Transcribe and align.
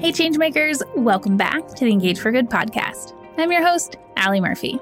Hey, 0.00 0.12
Changemakers, 0.12 0.80
welcome 0.96 1.36
back 1.36 1.68
to 1.74 1.84
the 1.84 1.90
Engage 1.90 2.20
for 2.20 2.32
Good 2.32 2.48
podcast. 2.48 3.12
I'm 3.36 3.52
your 3.52 3.62
host, 3.62 3.96
Alli 4.16 4.40
Murphy. 4.40 4.80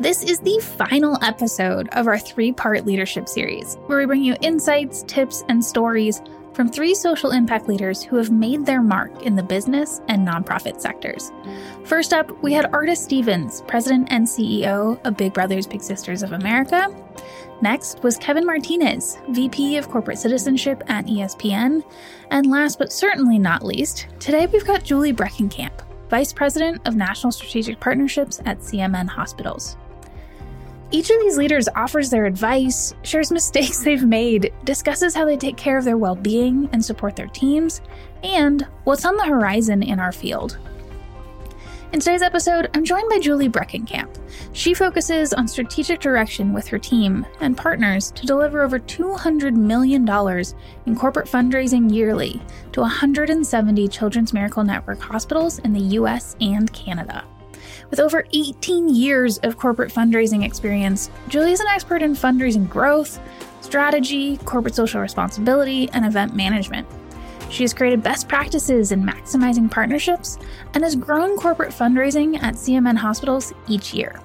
This 0.00 0.24
is 0.24 0.40
the 0.40 0.58
final 0.58 1.16
episode 1.22 1.88
of 1.92 2.08
our 2.08 2.18
three 2.18 2.50
part 2.50 2.84
leadership 2.84 3.28
series, 3.28 3.76
where 3.86 3.98
we 3.98 4.04
bring 4.04 4.24
you 4.24 4.34
insights, 4.40 5.04
tips, 5.04 5.44
and 5.48 5.64
stories 5.64 6.22
from 6.54 6.68
three 6.68 6.94
social 6.94 7.30
impact 7.30 7.68
leaders 7.68 8.02
who 8.02 8.16
have 8.16 8.30
made 8.30 8.66
their 8.66 8.82
mark 8.82 9.22
in 9.22 9.36
the 9.36 9.42
business 9.42 10.00
and 10.08 10.26
nonprofit 10.26 10.80
sectors. 10.80 11.32
First 11.84 12.12
up, 12.12 12.30
we 12.42 12.52
had 12.52 12.72
Artis 12.72 13.02
Stevens, 13.02 13.62
President 13.66 14.08
and 14.10 14.26
CEO 14.26 15.00
of 15.04 15.16
Big 15.16 15.32
Brothers 15.32 15.66
Big 15.66 15.82
Sisters 15.82 16.22
of 16.22 16.32
America. 16.32 16.94
Next 17.62 18.02
was 18.02 18.16
Kevin 18.16 18.44
Martinez, 18.44 19.18
VP 19.30 19.76
of 19.76 19.88
Corporate 19.88 20.18
Citizenship 20.18 20.82
at 20.88 21.06
ESPN. 21.06 21.84
And 22.30 22.46
last 22.46 22.78
but 22.78 22.92
certainly 22.92 23.38
not 23.38 23.64
least, 23.64 24.08
today 24.18 24.46
we've 24.46 24.66
got 24.66 24.82
Julie 24.82 25.12
Breckenkamp, 25.12 25.82
Vice 26.10 26.32
President 26.32 26.80
of 26.86 26.96
National 26.96 27.30
Strategic 27.30 27.78
Partnerships 27.78 28.40
at 28.46 28.58
CMN 28.58 29.08
Hospitals. 29.08 29.76
Each 30.94 31.08
of 31.08 31.20
these 31.20 31.38
leaders 31.38 31.70
offers 31.74 32.10
their 32.10 32.26
advice, 32.26 32.92
shares 33.02 33.32
mistakes 33.32 33.78
they've 33.82 34.04
made, 34.04 34.52
discusses 34.64 35.14
how 35.14 35.24
they 35.24 35.38
take 35.38 35.56
care 35.56 35.78
of 35.78 35.84
their 35.84 35.96
well 35.96 36.14
being 36.14 36.68
and 36.72 36.84
support 36.84 37.16
their 37.16 37.28
teams, 37.28 37.80
and 38.22 38.66
what's 38.84 39.06
on 39.06 39.16
the 39.16 39.24
horizon 39.24 39.82
in 39.82 39.98
our 39.98 40.12
field. 40.12 40.58
In 41.94 42.00
today's 42.00 42.22
episode, 42.22 42.70
I'm 42.74 42.84
joined 42.84 43.08
by 43.08 43.18
Julie 43.18 43.48
Breckenkamp. 43.48 44.18
She 44.52 44.74
focuses 44.74 45.32
on 45.32 45.48
strategic 45.48 46.00
direction 46.00 46.52
with 46.52 46.66
her 46.68 46.78
team 46.78 47.26
and 47.40 47.56
partners 47.56 48.10
to 48.12 48.26
deliver 48.26 48.62
over 48.62 48.78
$200 48.78 49.54
million 49.54 50.06
in 50.86 50.96
corporate 50.96 51.28
fundraising 51.28 51.92
yearly 51.92 52.40
to 52.72 52.80
170 52.80 53.88
Children's 53.88 54.32
Miracle 54.32 54.64
Network 54.64 55.00
hospitals 55.00 55.58
in 55.60 55.72
the 55.72 55.96
US 55.98 56.36
and 56.40 56.70
Canada. 56.72 57.24
With 57.92 58.00
over 58.00 58.24
18 58.32 58.94
years 58.94 59.36
of 59.42 59.58
corporate 59.58 59.92
fundraising 59.92 60.46
experience, 60.46 61.10
Julie 61.28 61.52
is 61.52 61.60
an 61.60 61.66
expert 61.66 62.00
in 62.00 62.14
fundraising 62.14 62.66
growth, 62.66 63.20
strategy, 63.60 64.38
corporate 64.46 64.74
social 64.74 65.02
responsibility, 65.02 65.90
and 65.92 66.06
event 66.06 66.34
management. 66.34 66.88
She 67.50 67.64
has 67.64 67.74
created 67.74 68.02
best 68.02 68.28
practices 68.28 68.92
in 68.92 69.02
maximizing 69.02 69.70
partnerships 69.70 70.38
and 70.72 70.82
has 70.82 70.96
grown 70.96 71.36
corporate 71.36 71.72
fundraising 71.72 72.42
at 72.42 72.54
CMN 72.54 72.96
hospitals 72.96 73.52
each 73.68 73.92
year. 73.92 74.18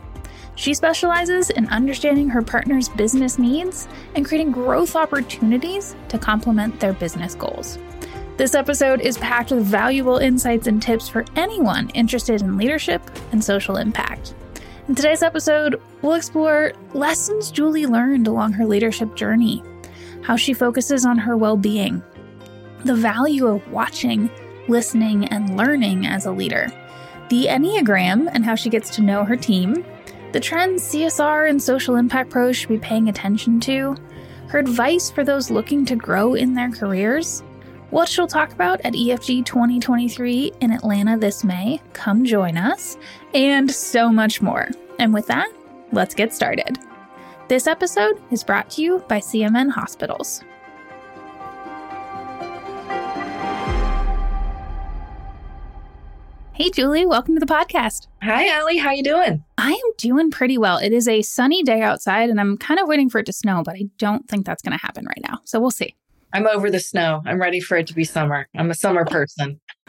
She 0.55 0.73
specializes 0.73 1.49
in 1.49 1.67
understanding 1.67 2.29
her 2.29 2.41
partners' 2.41 2.87
business 2.87 3.37
needs 3.37 3.89
and 4.15 4.25
creating 4.25 4.53
growth 4.53 4.95
opportunities 4.95 5.93
to 6.07 6.17
complement 6.17 6.79
their 6.79 6.93
business 6.93 7.35
goals. 7.35 7.77
This 8.38 8.53
episode 8.53 9.02
is 9.02 9.17
packed 9.17 9.49
with 9.49 9.66
valuable 9.66 10.17
insights 10.17 10.67
and 10.67 10.80
tips 10.80 11.09
for 11.09 11.25
anyone 11.35 11.89
interested 11.95 12.43
in 12.43 12.55
leadership 12.55 13.02
and 13.31 13.43
social 13.43 13.77
impact. 13.77 14.35
In 14.88 14.93
today's 14.93 15.23
episode, 15.23 15.81
we'll 16.03 16.13
explore 16.13 16.73
lessons 16.93 17.49
Julie 17.49 17.88
learned 17.88 18.27
along 18.27 18.53
her 18.53 18.67
leadership 18.67 19.15
journey, 19.15 19.63
how 20.21 20.35
she 20.35 20.53
focuses 20.53 21.03
on 21.03 21.17
her 21.17 21.35
well 21.35 21.58
being, 21.58 22.03
the 22.85 22.93
value 22.93 23.47
of 23.47 23.67
watching, 23.71 24.30
listening, 24.67 25.25
and 25.30 25.58
learning 25.58 26.05
as 26.05 26.27
a 26.27 26.31
leader, 26.31 26.67
the 27.30 27.47
Enneagram 27.47 28.30
and 28.31 28.45
how 28.45 28.53
she 28.53 28.69
gets 28.69 28.91
to 28.91 29.02
know 29.02 29.23
her 29.23 29.35
team, 29.35 29.83
the 30.31 30.39
trends 30.39 30.83
CSR 30.83 31.49
and 31.49 31.59
social 31.59 31.95
impact 31.95 32.30
pros 32.30 32.55
should 32.55 32.69
be 32.69 32.77
paying 32.77 33.09
attention 33.09 33.59
to, 33.61 33.95
her 34.49 34.59
advice 34.59 35.09
for 35.09 35.23
those 35.23 35.49
looking 35.49 35.85
to 35.85 35.95
grow 35.95 36.35
in 36.35 36.53
their 36.53 36.69
careers, 36.69 37.41
what 37.89 38.09
she'll 38.09 38.27
talk 38.27 38.52
about 38.52 38.81
at 38.81 38.93
EFG 38.93 39.45
2023 39.45 40.52
in 40.59 40.71
Atlanta 40.71 41.17
this 41.17 41.43
May. 41.43 41.81
Come 41.93 42.25
join 42.25 42.58
us, 42.58 42.98
and 43.33 43.71
so 43.71 44.11
much 44.11 44.42
more. 44.42 44.70
And 44.99 45.14
with 45.14 45.27
that, 45.27 45.52
let's 45.92 46.14
get 46.14 46.33
started. 46.33 46.77
This 47.48 47.65
episode 47.65 48.21
is 48.30 48.43
brought 48.43 48.70
to 48.71 48.81
you 48.81 49.03
by 49.08 49.20
CMN 49.20 49.70
Hospitals. 49.71 50.43
Hey, 56.52 56.71
Julie, 56.71 57.05
welcome 57.05 57.36
to 57.36 57.39
the 57.39 57.45
podcast. 57.45 58.08
Hi, 58.23 58.49
Alli. 58.49 58.77
How 58.77 58.89
you 58.89 59.04
doing? 59.04 59.45
I 59.59 59.71
am 59.71 59.92
doing 59.99 60.31
pretty 60.31 60.58
well. 60.58 60.80
It 60.80 60.92
is 60.92 61.08
a 61.08 61.21
sunny 61.21 61.61
day 61.61 61.83
outside, 61.83 62.31
and 62.31 62.39
I'm 62.42 62.58
kind 62.58 62.80
of 62.80 62.87
waiting 62.87 63.11
for 63.11 63.19
it 63.19 63.27
to 63.27 63.33
snow, 63.33 63.61
but 63.64 63.75
I 63.75 63.83
don't 63.99 64.27
think 64.27 64.45
that's 64.45 64.64
going 64.64 64.77
to 64.77 64.83
happen 64.83 65.05
right 65.05 65.21
now. 65.30 65.39
So 65.45 65.59
we'll 65.59 65.69
see. 65.71 65.95
I'm 66.33 66.48
over 66.48 66.70
the 66.70 66.80
snow. 66.80 67.21
I'm 67.26 67.39
ready 67.39 67.60
for 67.60 67.77
it 67.77 67.88
to 67.88 67.93
be 67.93 68.04
summer. 68.04 68.48
I'm 68.55 68.70
a 68.70 68.76
summer 68.76 69.05
person. 69.05 69.60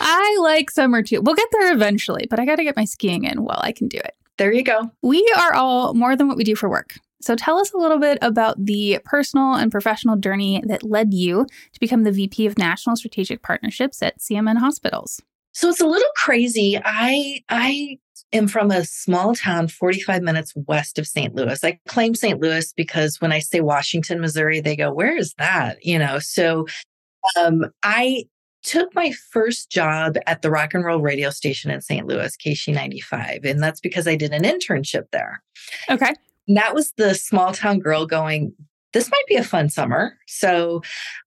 I 0.00 0.38
like 0.40 0.70
summer 0.70 1.02
too. 1.02 1.20
We'll 1.20 1.34
get 1.34 1.48
there 1.52 1.72
eventually, 1.72 2.26
but 2.28 2.40
I 2.40 2.46
got 2.46 2.56
to 2.56 2.64
get 2.64 2.76
my 2.76 2.84
skiing 2.84 3.24
in 3.24 3.44
while 3.44 3.60
I 3.62 3.72
can 3.72 3.88
do 3.88 3.98
it. 3.98 4.14
There 4.38 4.52
you 4.52 4.62
go. 4.62 4.90
We 5.02 5.22
are 5.38 5.52
all 5.52 5.92
more 5.94 6.16
than 6.16 6.28
what 6.28 6.36
we 6.36 6.44
do 6.44 6.56
for 6.56 6.70
work. 6.70 6.94
So 7.20 7.36
tell 7.36 7.58
us 7.58 7.72
a 7.72 7.76
little 7.76 7.98
bit 7.98 8.18
about 8.22 8.64
the 8.64 8.98
personal 9.04 9.54
and 9.54 9.70
professional 9.70 10.16
journey 10.16 10.62
that 10.66 10.82
led 10.82 11.12
you 11.12 11.44
to 11.44 11.80
become 11.80 12.04
the 12.04 12.12
VP 12.12 12.46
of 12.46 12.56
National 12.56 12.96
Strategic 12.96 13.42
Partnerships 13.42 14.02
at 14.02 14.18
CMN 14.18 14.56
Hospitals. 14.56 15.20
So 15.52 15.68
it's 15.68 15.80
a 15.80 15.86
little 15.86 16.10
crazy. 16.16 16.80
I 16.84 17.42
I 17.48 17.98
am 18.32 18.46
from 18.46 18.70
a 18.70 18.84
small 18.84 19.34
town 19.34 19.68
45 19.68 20.22
minutes 20.22 20.52
west 20.54 20.98
of 20.98 21.06
St. 21.06 21.34
Louis. 21.34 21.62
I 21.64 21.78
claim 21.88 22.14
St. 22.14 22.40
Louis 22.40 22.72
because 22.72 23.20
when 23.20 23.32
I 23.32 23.40
say 23.40 23.60
Washington, 23.60 24.20
Missouri, 24.20 24.60
they 24.60 24.76
go, 24.76 24.92
"Where 24.92 25.16
is 25.16 25.34
that?" 25.38 25.84
You 25.84 25.98
know. 25.98 26.18
So 26.18 26.66
um, 27.38 27.66
I 27.82 28.24
took 28.62 28.94
my 28.94 29.12
first 29.30 29.70
job 29.70 30.16
at 30.26 30.42
the 30.42 30.50
rock 30.50 30.74
and 30.74 30.84
roll 30.84 31.00
radio 31.00 31.30
station 31.30 31.70
in 31.70 31.80
St. 31.80 32.06
Louis, 32.06 32.36
KSHE95, 32.36 33.44
and 33.44 33.62
that's 33.62 33.80
because 33.80 34.06
I 34.06 34.16
did 34.16 34.32
an 34.32 34.42
internship 34.42 35.04
there. 35.12 35.42
Okay. 35.88 36.12
And 36.46 36.56
that 36.56 36.74
was 36.74 36.92
the 36.96 37.14
small 37.14 37.52
town 37.52 37.78
girl 37.78 38.06
going, 38.06 38.52
this 38.92 39.10
might 39.10 39.26
be 39.28 39.36
a 39.36 39.44
fun 39.44 39.68
summer. 39.68 40.16
So 40.26 40.82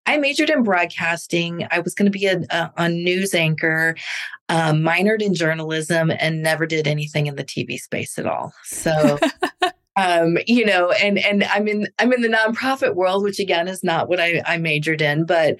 I 0.05 0.17
majored 0.17 0.49
in 0.49 0.63
broadcasting. 0.63 1.67
I 1.71 1.79
was 1.79 1.93
going 1.93 2.11
to 2.11 2.17
be 2.17 2.25
a, 2.25 2.41
a, 2.49 2.71
a, 2.77 2.89
news 2.89 3.33
anchor, 3.33 3.95
um, 4.49 4.81
minored 4.81 5.21
in 5.21 5.33
journalism, 5.33 6.11
and 6.19 6.43
never 6.43 6.65
did 6.65 6.87
anything 6.87 7.27
in 7.27 7.35
the 7.35 7.43
TV 7.43 7.77
space 7.77 8.17
at 8.17 8.25
all. 8.25 8.53
So. 8.63 9.17
um, 9.95 10.37
you 10.47 10.65
know, 10.65 10.91
and 10.91 11.17
and 11.19 11.43
I'm 11.45 11.67
in 11.67 11.87
I'm 11.99 12.13
in 12.13 12.21
the 12.21 12.29
nonprofit 12.29 12.95
world, 12.95 13.23
which 13.23 13.39
again 13.39 13.67
is 13.67 13.83
not 13.83 14.09
what 14.09 14.19
I, 14.19 14.41
I 14.45 14.57
majored 14.57 15.01
in, 15.01 15.25
but 15.25 15.57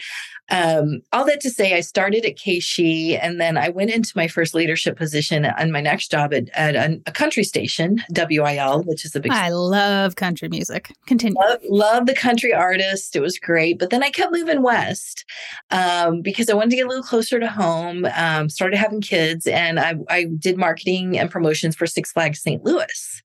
um, 0.51 1.01
all 1.13 1.25
that 1.25 1.39
to 1.41 1.49
say, 1.49 1.75
I 1.75 1.79
started 1.79 2.25
at 2.25 2.35
KSHE 2.35 3.17
and 3.21 3.39
then 3.39 3.57
I 3.57 3.69
went 3.69 3.91
into 3.91 4.11
my 4.16 4.27
first 4.27 4.53
leadership 4.53 4.97
position 4.97 5.45
on 5.45 5.71
my 5.71 5.79
next 5.79 6.11
job 6.11 6.33
at, 6.33 6.49
at 6.53 6.75
a, 6.75 7.01
a, 7.07 7.11
country 7.11 7.45
station, 7.45 8.03
WIL, 8.09 8.83
which 8.83 9.05
is 9.05 9.16
a 9.16 9.21
big. 9.21 9.31
I 9.31 9.49
love 9.49 10.16
country 10.16 10.50
music. 10.50 10.91
Continue. 11.07 11.39
Love, 11.39 11.59
love 11.69 12.05
the 12.07 12.13
country 12.13 12.53
artist. 12.53 13.15
It 13.15 13.21
was 13.21 13.39
great. 13.39 13.79
But 13.79 13.89
then 13.89 14.03
I 14.03 14.09
kept 14.09 14.33
moving 14.33 14.61
west 14.61 15.25
um, 15.71 16.21
because 16.21 16.50
I 16.50 16.53
wanted 16.53 16.71
to 16.71 16.75
get 16.75 16.85
a 16.85 16.89
little 16.89 17.03
closer 17.03 17.39
to 17.39 17.47
home, 17.47 18.05
um, 18.15 18.50
started 18.50 18.77
having 18.77 19.01
kids, 19.01 19.47
and 19.47 19.79
I, 19.79 19.95
I 20.09 20.25
did 20.38 20.57
marketing 20.57 21.17
and 21.17 21.31
promotions 21.31 21.75
for 21.75 21.88
Six 21.88 22.11
Flags 22.11 22.41
St. 22.41 22.63
Louis. 22.63 23.22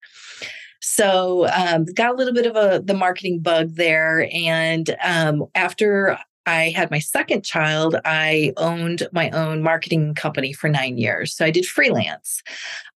So 0.98 1.47
um, 1.54 1.84
got 1.84 2.12
a 2.12 2.16
little 2.16 2.34
bit 2.34 2.44
of 2.44 2.56
a 2.56 2.82
the 2.84 2.92
marketing 2.92 3.38
bug 3.38 3.76
there, 3.76 4.28
and 4.32 4.97
um, 5.04 5.47
after 5.54 6.19
I 6.44 6.70
had 6.70 6.91
my 6.91 6.98
second 6.98 7.44
child, 7.44 7.94
I 8.04 8.53
owned 8.56 9.06
my 9.12 9.31
own 9.31 9.62
marketing 9.62 10.16
company 10.16 10.53
for 10.53 10.69
nine 10.69 10.98
years. 10.98 11.37
So 11.37 11.44
I 11.44 11.53
did 11.53 11.66
freelance, 11.66 12.42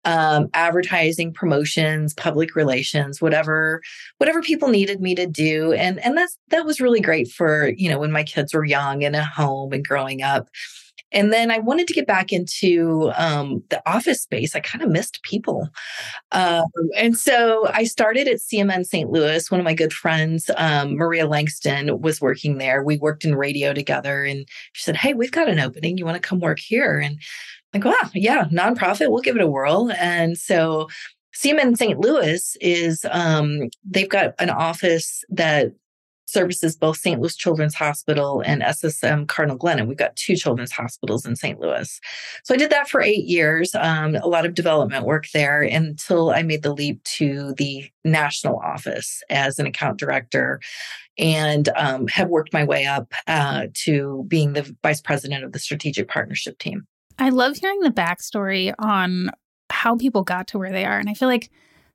um, 0.04 0.48
advertising, 0.56 1.32
promotions, 1.32 2.16
public 2.16 2.56
relations, 2.56 3.22
whatever, 3.22 3.84
whatever 4.18 4.42
people 4.42 4.70
needed 4.70 5.00
me 5.00 5.14
to 5.14 5.28
do. 5.28 5.74
And 5.74 6.00
and 6.04 6.18
that's 6.18 6.40
that 6.48 6.66
was 6.66 6.82
really 6.82 7.02
great 7.02 7.28
for, 7.28 7.68
you 7.78 7.88
know, 7.88 8.00
when 8.00 8.12
my 8.12 8.24
kids 8.24 8.52
were 8.52 8.66
young 8.66 9.04
and 9.04 9.16
at 9.16 9.28
home 9.28 9.74
and 9.74 9.86
growing 9.86 10.24
up. 10.24 10.50
And 11.12 11.34
then 11.34 11.52
I 11.52 11.60
wanted 11.60 11.88
to 11.88 11.94
get 11.94 12.08
back 12.08 12.32
into 12.32 13.12
um, 13.16 13.64
the 13.70 13.82
office 13.90 14.22
space. 14.22 14.56
I 14.56 14.60
kind 14.60 14.84
of 14.84 14.90
missed 14.90 15.22
people. 15.24 15.70
Um, 16.32 16.66
and 16.98 17.18
so 17.18 17.68
I 17.74 17.84
started 17.84 18.28
at 18.28 18.38
CMN 18.38 18.86
St. 18.86 19.10
Louis. 19.10 19.50
One 19.52 19.60
of 19.60 19.66
my 19.66 19.74
good 19.74 19.94
friends, 19.94 20.50
um, 20.58 20.96
Maria 20.96 21.28
Langston, 21.28 22.02
was 22.02 22.22
working 22.22 22.58
there. 22.58 22.84
We 22.84 22.98
worked 22.98 23.26
in 23.26 23.36
radio 23.36 23.74
together. 23.74 24.24
And 24.24 24.48
she 24.74 24.84
said, 24.84 24.96
Hey, 24.96 25.14
we've 25.14 25.32
got 25.32 25.50
an 25.50 25.60
opening. 25.60 25.98
You 25.98 26.06
want 26.06 26.22
to 26.22 26.28
come 26.28 26.40
work 26.40 26.60
here? 26.60 27.00
And 27.00 27.20
I'm 27.74 27.82
like, 27.82 27.86
wow, 27.86 28.10
yeah, 28.14 28.46
nonprofit, 28.46 29.12
we'll 29.12 29.22
give 29.22 29.36
it 29.36 29.42
a 29.42 29.48
whirl. 29.48 29.92
And 29.98 30.38
so 30.38 30.90
CMN 31.36 31.78
St. 31.78 32.00
Louis 32.00 32.58
is, 32.60 33.06
um, 33.12 33.70
they've 33.86 34.10
got 34.10 34.34
an 34.40 34.50
office 34.50 35.24
that 35.30 35.72
services 36.32 36.76
both 36.76 36.98
St. 36.98 37.20
Louis 37.20 37.36
Children's 37.36 37.76
Hospital 37.76 38.42
and 38.46 38.62
SSM 38.62 39.28
Cardinal 39.28 39.58
Glennon. 39.58 39.88
We've 39.88 39.98
got 39.98 40.16
two 40.16 40.36
children's 40.36 40.72
hospitals 40.72 41.26
in 41.26 41.36
St. 41.36 41.60
Louis. 41.60 42.00
So 42.44 42.54
I 42.54 42.58
did 42.58 42.70
that 42.70 42.90
for 42.90 43.02
eight 43.02 43.26
years, 43.26 43.76
um, 43.76 44.16
a 44.16 44.28
lot 44.28 44.46
of 44.46 44.54
development 44.54 45.06
work 45.06 45.26
there 45.34 45.62
until 45.62 46.32
I 46.32 46.44
made 46.44 46.64
the 46.64 46.74
leap 46.74 47.04
to 47.04 47.54
the 47.58 47.90
national 48.04 48.58
office 48.58 49.22
as 49.30 49.60
an 49.60 49.66
account 49.66 50.00
director 50.00 50.60
and 51.18 51.70
um, 51.76 52.08
have 52.08 52.30
worked 52.30 52.54
my 52.54 52.64
way 52.64 52.86
up 52.86 53.14
uh, 53.28 53.68
to 53.74 54.26
being 54.28 54.54
the 54.54 54.76
vice 54.82 55.02
president 55.02 55.44
of 55.44 55.52
the 55.52 55.60
strategic 55.60 56.08
partnership 56.08 56.58
team. 56.58 56.88
I 57.20 57.30
love 57.30 57.58
hearing 57.58 57.82
the 57.82 57.90
backstory 57.90 58.74
on 58.80 59.30
how 59.70 59.96
people 59.96 60.24
got 60.24 60.48
to 60.48 60.58
where 60.58 60.72
they 60.72 60.86
are. 60.86 60.98
And 60.98 61.10
I 61.10 61.14
feel 61.14 61.28
like 61.28 61.50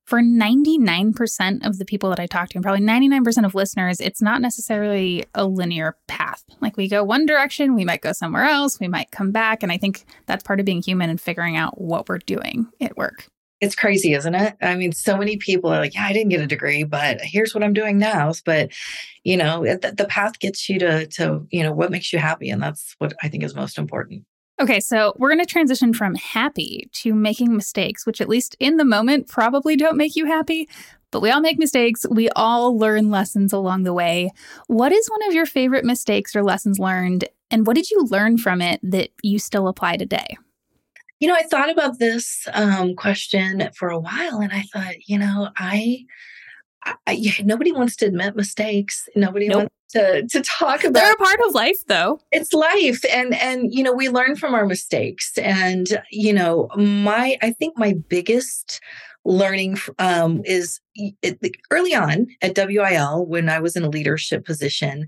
for 0.07 0.21
99% 0.21 1.67
of 1.67 1.79
the 1.79 1.85
people 1.85 2.11
that 2.11 2.21
I 2.21 2.27
talk 2.27 2.51
to, 2.51 2.57
and 2.57 2.63
probably 2.63 2.85
99% 2.85 3.45
of 3.45 3.55
listeners, 3.55 4.01
it's 4.01 4.23
not 4.23 4.41
necessarily 4.41 5.25
a 5.35 5.45
linear 5.45 5.97
path. 6.07 6.45
Like 6.61 6.77
we 6.77 6.89
go 6.89 7.03
one 7.03 7.27
direction, 7.27 7.75
we 7.75 7.85
might 7.85 8.03
go 8.03 8.13
somewhere 8.13 8.45
else, 8.45 8.79
we 8.79 8.89
might 8.89 9.11
come 9.11 9.33
back. 9.33 9.63
And 9.65 9.73
I 9.73 9.79
think 9.79 10.05
that's 10.27 10.45
part 10.45 10.61
of 10.61 10.67
being 10.67 10.81
human 10.81 11.11
and 11.11 11.21
figuring 11.21 11.57
out 11.57 11.81
what 11.81 12.09
we're 12.09 12.19
doing 12.19 12.69
at 12.81 12.97
work. 12.97 13.27
It's 13.61 13.75
crazy, 13.75 14.13
isn't 14.13 14.35
it? 14.35 14.55
I 14.61 14.77
mean, 14.77 14.93
so 14.93 15.17
many 15.17 15.39
people 15.39 15.73
are 15.73 15.81
like, 15.81 15.95
yeah, 15.95 16.05
I 16.05 16.13
didn't 16.13 16.29
get 16.29 16.43
a 16.43 16.47
degree, 16.47 16.85
but 16.85 17.21
here's 17.23 17.55
what 17.55 17.65
I'm 17.65 17.73
doing 17.73 17.99
now. 17.99 18.33
But, 18.45 18.71
you 19.25 19.37
know, 19.37 19.65
the, 19.65 19.95
the 19.97 20.05
path 20.05 20.39
gets 20.39 20.69
you 20.69 20.79
to, 20.81 21.07
to, 21.07 21.47
you 21.51 21.63
know, 21.63 21.73
what 21.73 21.91
makes 21.91 22.13
you 22.13 22.19
happy. 22.19 22.51
And 22.51 22.63
that's 22.63 22.95
what 22.99 23.15
I 23.23 23.29
think 23.29 23.43
is 23.43 23.55
most 23.55 23.79
important. 23.79 24.25
Okay, 24.59 24.81
so 24.81 25.13
we're 25.19 25.29
going 25.29 25.45
to 25.45 25.47
transition 25.47 25.93
from 25.93 26.15
happy 26.15 26.89
to 26.95 27.15
making 27.15 27.55
mistakes, 27.55 28.07
which, 28.07 28.23
at 28.23 28.29
least 28.29 28.57
in 28.59 28.79
the 28.79 28.87
moment, 28.87 29.29
probably 29.29 29.77
don't 29.77 29.99
make 29.99 30.17
you 30.17 30.25
happy. 30.25 30.69
But 31.11 31.21
we 31.21 31.31
all 31.31 31.41
make 31.41 31.59
mistakes. 31.59 32.07
We 32.11 32.31
all 32.31 32.77
learn 32.77 33.11
lessons 33.11 33.53
along 33.53 33.83
the 33.83 33.93
way. 33.93 34.31
What 34.67 34.93
is 34.93 35.09
one 35.09 35.29
of 35.29 35.35
your 35.35 35.47
favorite 35.47 35.85
mistakes 35.85 36.35
or 36.35 36.43
lessons 36.43 36.79
learned? 36.79 37.27
And 37.51 37.67
what 37.67 37.77
did 37.77 37.91
you 37.91 38.07
learn 38.11 38.39
from 38.39 38.61
it 38.63 38.81
that 38.83 39.11
you 39.23 39.39
still 39.39 39.69
apply 39.69 39.99
today? 39.99 40.37
You 41.21 41.29
know, 41.29 41.35
I 41.35 41.43
thought 41.45 41.71
about 41.71 41.99
this 41.99 42.47
um, 42.53 42.95
question 42.95 43.71
for 43.75 43.89
a 43.89 43.99
while 43.99 44.41
and 44.41 44.53
I 44.53 44.63
thought, 44.73 45.07
you 45.07 45.19
know, 45.19 45.49
I, 45.57 46.05
I, 47.07 47.13
yeah, 47.13 47.33
nobody 47.45 47.73
wants 47.73 47.97
to 47.97 48.07
admit 48.07 48.37
mistakes. 48.37 49.09
Nobody 49.17 49.49
nope. 49.49 49.59
wants 49.59 49.75
to 49.91 50.27
to 50.29 50.43
talk 50.43 50.85
about. 50.85 51.01
They're 51.01 51.13
a 51.13 51.17
part 51.17 51.41
of 51.47 51.55
life, 51.55 51.85
though. 51.87 52.21
It's 52.33 52.53
life, 52.53 53.05
and 53.13 53.35
and 53.35 53.73
you 53.73 53.83
know 53.83 53.93
we 53.93 54.09
learn 54.09 54.37
from 54.37 54.55
our 54.55 54.67
mistakes. 54.67 55.37
And 55.39 55.87
you 56.11 56.33
know, 56.33 56.69
my 56.77 57.39
I 57.43 57.53
think 57.53 57.77
my 57.77 57.95
biggest 58.09 58.81
learning 59.27 59.77
um, 59.99 60.41
is 60.45 60.81
it, 60.95 61.39
early 61.71 61.95
on 61.95 62.29
at 62.43 62.57
WIL 62.57 63.27
when 63.27 63.49
I 63.49 63.59
was 63.59 63.77
in 63.77 63.83
a 63.83 63.89
leadership 63.89 64.47
position. 64.47 65.07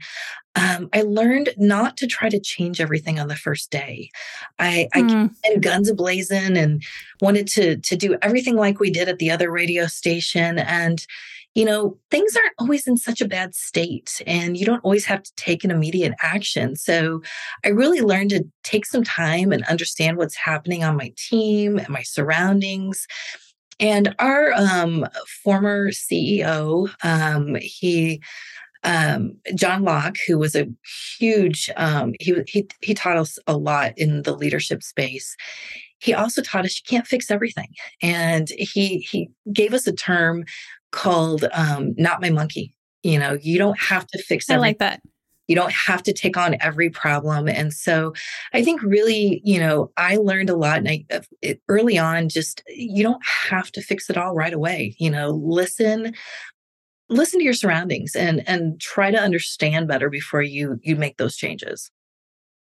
Um, 0.56 0.88
I 0.92 1.02
learned 1.02 1.50
not 1.56 1.96
to 1.98 2.08
try 2.08 2.28
to 2.28 2.40
change 2.40 2.81
everything 2.81 3.20
on 3.20 3.28
the 3.28 3.36
first 3.36 3.70
day. 3.70 4.10
I, 4.58 4.88
mm. 4.94 4.98
I 4.98 5.00
hmm. 5.00 5.26
came 5.44 5.60
guns 5.60 5.90
ablazing 5.90 6.58
and 6.58 6.82
wanted 7.20 7.46
to 7.48 7.76
to 7.76 7.96
do 7.96 8.19
everything 8.20 8.56
like 8.56 8.81
we 8.81 8.90
did 8.90 9.08
at 9.08 9.19
the 9.19 9.31
other 9.31 9.50
radio 9.50 9.86
station, 9.86 10.58
and 10.58 11.06
you 11.54 11.64
know, 11.64 11.98
things 12.10 12.36
aren't 12.36 12.54
always 12.58 12.86
in 12.86 12.96
such 12.96 13.20
a 13.20 13.28
bad 13.28 13.54
state 13.54 14.22
and 14.26 14.56
you 14.56 14.64
don't 14.64 14.84
always 14.84 15.06
have 15.06 15.22
to 15.22 15.32
take 15.36 15.64
an 15.64 15.70
immediate 15.70 16.14
action. 16.20 16.76
So 16.76 17.22
I 17.64 17.68
really 17.68 18.00
learned 18.00 18.30
to 18.30 18.44
take 18.62 18.86
some 18.86 19.02
time 19.02 19.52
and 19.52 19.64
understand 19.64 20.18
what's 20.18 20.36
happening 20.36 20.84
on 20.84 20.96
my 20.96 21.12
team 21.16 21.78
and 21.78 21.88
my 21.88 22.02
surroundings. 22.02 23.06
And 23.80 24.14
our 24.18 24.52
um, 24.52 25.06
former 25.42 25.90
CEO, 25.90 26.90
um, 27.02 27.56
he, 27.60 28.20
um, 28.84 29.32
John 29.54 29.82
Lauck, 29.82 30.16
who 30.26 30.38
was 30.38 30.54
a 30.54 30.68
huge, 31.18 31.70
um, 31.76 32.12
he, 32.20 32.42
he, 32.46 32.68
he 32.82 32.94
taught 32.94 33.16
us 33.16 33.38
a 33.46 33.56
lot 33.56 33.94
in 33.96 34.22
the 34.22 34.36
leadership 34.36 34.82
space 34.82 35.36
he 36.00 36.14
also 36.14 36.42
taught 36.42 36.64
us 36.64 36.80
you 36.80 36.88
can't 36.88 37.06
fix 37.06 37.30
everything 37.30 37.74
and 38.02 38.50
he 38.50 38.98
he 38.98 39.28
gave 39.52 39.74
us 39.74 39.86
a 39.86 39.92
term 39.92 40.44
called 40.93 41.44
um, 41.52 41.94
Not 41.96 42.20
My 42.20 42.31
Monkey. 42.31 42.75
You 43.02 43.19
know, 43.19 43.38
you 43.40 43.58
don't 43.58 43.79
have 43.79 44.06
to 44.08 44.19
fix 44.19 44.50
I 44.50 44.56
like 44.56 44.79
that. 44.79 45.00
You 45.46 45.55
don't 45.55 45.73
have 45.73 46.02
to 46.02 46.12
take 46.12 46.37
on 46.37 46.56
every 46.61 46.90
problem. 46.90 47.49
And 47.49 47.73
so 47.73 48.12
I 48.52 48.62
think 48.62 48.82
really, 48.82 49.40
you 49.44 49.58
know, 49.58 49.90
I 49.96 50.17
learned 50.17 50.50
a 50.50 50.56
lot 50.56 50.79
and 50.79 50.88
I, 50.88 51.06
uh, 51.11 51.20
it, 51.40 51.62
early 51.69 51.96
on, 51.96 52.29
just 52.29 52.62
you 52.69 53.02
don't 53.02 53.25
have 53.25 53.73
to 53.73 53.81
fix 53.81 54.11
it 54.11 54.19
all 54.19 54.35
right 54.35 54.52
away. 54.52 54.94
You 54.99 55.11
know, 55.11 55.31
listen, 55.31 56.14
listen 57.08 57.41
to 57.41 57.44
your 57.44 57.55
surroundings 57.55 58.14
and 58.14 58.46
and 58.46 58.79
try 58.79 59.11
to 59.11 59.19
understand 59.19 59.88
better 59.88 60.11
before 60.11 60.43
you 60.43 60.79
you 60.82 60.96
make 60.96 61.17
those 61.17 61.37
changes. 61.37 61.91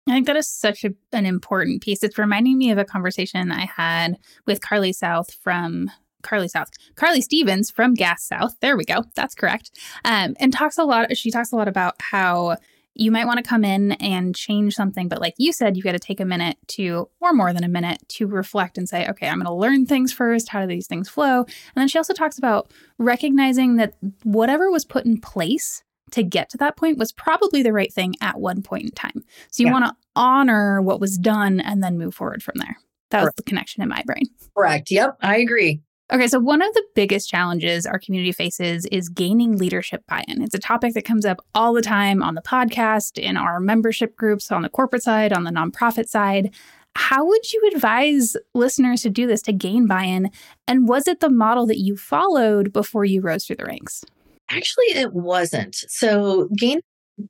I 0.08 0.12
think 0.12 0.26
that 0.26 0.36
is 0.36 0.48
such 0.48 0.84
a, 0.84 0.90
an 1.12 1.26
important 1.26 1.82
piece. 1.82 2.02
It's 2.02 2.18
reminding 2.18 2.58
me 2.58 2.70
of 2.70 2.78
a 2.78 2.84
conversation 2.84 3.52
I 3.52 3.66
had 3.66 4.16
with 4.46 4.60
Carly 4.60 4.92
South 4.92 5.32
from 5.42 5.90
Carly 6.22 6.48
South, 6.48 6.70
Carly 6.94 7.20
Stevens 7.20 7.70
from 7.70 7.94
Gas 7.94 8.24
South. 8.24 8.54
There 8.60 8.76
we 8.76 8.84
go. 8.84 9.04
That's 9.14 9.34
correct. 9.34 9.70
Um, 10.04 10.36
and 10.38 10.52
talks 10.52 10.78
a 10.78 10.84
lot. 10.84 11.16
She 11.16 11.30
talks 11.30 11.52
a 11.52 11.56
lot 11.56 11.68
about 11.68 11.96
how 12.00 12.56
you 12.94 13.10
might 13.10 13.26
want 13.26 13.38
to 13.38 13.48
come 13.48 13.64
in 13.64 13.92
and 13.92 14.34
change 14.34 14.74
something, 14.74 15.08
but 15.08 15.20
like 15.20 15.34
you 15.38 15.52
said, 15.52 15.76
you've 15.76 15.84
got 15.84 15.92
to 15.92 15.98
take 15.98 16.20
a 16.20 16.24
minute 16.24 16.58
to, 16.66 17.08
or 17.20 17.32
more 17.32 17.52
than 17.52 17.64
a 17.64 17.68
minute, 17.68 18.02
to 18.08 18.26
reflect 18.26 18.76
and 18.76 18.88
say, 18.88 19.08
okay, 19.08 19.28
I'm 19.28 19.36
going 19.36 19.46
to 19.46 19.52
learn 19.52 19.86
things 19.86 20.12
first. 20.12 20.48
How 20.48 20.60
do 20.60 20.66
these 20.66 20.86
things 20.86 21.08
flow? 21.08 21.44
And 21.44 21.76
then 21.76 21.88
she 21.88 21.98
also 21.98 22.12
talks 22.12 22.36
about 22.36 22.70
recognizing 22.98 23.76
that 23.76 23.94
whatever 24.24 24.70
was 24.70 24.84
put 24.84 25.06
in 25.06 25.20
place 25.20 25.84
to 26.10 26.22
get 26.22 26.50
to 26.50 26.56
that 26.58 26.76
point 26.76 26.98
was 26.98 27.12
probably 27.12 27.62
the 27.62 27.72
right 27.72 27.92
thing 27.92 28.16
at 28.20 28.40
one 28.40 28.60
point 28.62 28.84
in 28.84 28.90
time. 28.90 29.24
So 29.50 29.62
you 29.62 29.68
yeah. 29.68 29.72
want 29.72 29.84
to 29.86 29.96
honor 30.16 30.82
what 30.82 31.00
was 31.00 31.16
done 31.16 31.60
and 31.60 31.82
then 31.82 31.96
move 31.96 32.14
forward 32.14 32.42
from 32.42 32.56
there. 32.56 32.76
That 33.10 33.22
was 33.22 33.32
the 33.36 33.42
connection 33.44 33.82
in 33.82 33.88
my 33.88 34.02
brain. 34.04 34.24
Correct. 34.56 34.90
Yep. 34.90 35.16
I 35.20 35.38
agree. 35.38 35.80
Okay, 36.12 36.26
so 36.26 36.40
one 36.40 36.60
of 36.60 36.74
the 36.74 36.82
biggest 36.96 37.30
challenges 37.30 37.86
our 37.86 37.98
community 38.00 38.32
faces 38.32 38.84
is 38.86 39.08
gaining 39.08 39.56
leadership 39.56 40.02
buy 40.08 40.24
in. 40.26 40.42
It's 40.42 40.56
a 40.56 40.58
topic 40.58 40.94
that 40.94 41.04
comes 41.04 41.24
up 41.24 41.38
all 41.54 41.72
the 41.72 41.82
time 41.82 42.20
on 42.20 42.34
the 42.34 42.42
podcast, 42.42 43.16
in 43.16 43.36
our 43.36 43.60
membership 43.60 44.16
groups, 44.16 44.50
on 44.50 44.62
the 44.62 44.68
corporate 44.68 45.04
side, 45.04 45.32
on 45.32 45.44
the 45.44 45.52
nonprofit 45.52 46.08
side. 46.08 46.52
How 46.96 47.24
would 47.24 47.52
you 47.52 47.70
advise 47.72 48.36
listeners 48.54 49.02
to 49.02 49.10
do 49.10 49.28
this 49.28 49.40
to 49.42 49.52
gain 49.52 49.86
buy 49.86 50.02
in? 50.02 50.30
And 50.66 50.88
was 50.88 51.06
it 51.06 51.20
the 51.20 51.30
model 51.30 51.64
that 51.66 51.78
you 51.78 51.96
followed 51.96 52.72
before 52.72 53.04
you 53.04 53.20
rose 53.20 53.46
through 53.46 53.56
the 53.56 53.66
ranks? 53.66 54.04
Actually, 54.48 54.86
it 54.86 55.12
wasn't. 55.12 55.76
So, 55.76 56.48
gain 56.58 56.80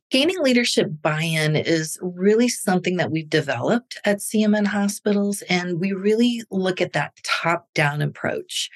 Gaining 0.09 0.39
leadership 0.41 0.89
buy 1.01 1.21
in 1.21 1.55
is 1.55 1.97
really 2.01 2.47
something 2.47 2.97
that 2.97 3.11
we've 3.11 3.29
developed 3.29 3.97
at 4.05 4.17
CMN 4.17 4.67
hospitals, 4.67 5.41
and 5.43 5.79
we 5.79 5.93
really 5.93 6.43
look 6.51 6.81
at 6.81 6.93
that 6.93 7.13
top 7.23 7.67
down 7.73 8.01
approach. 8.01 8.69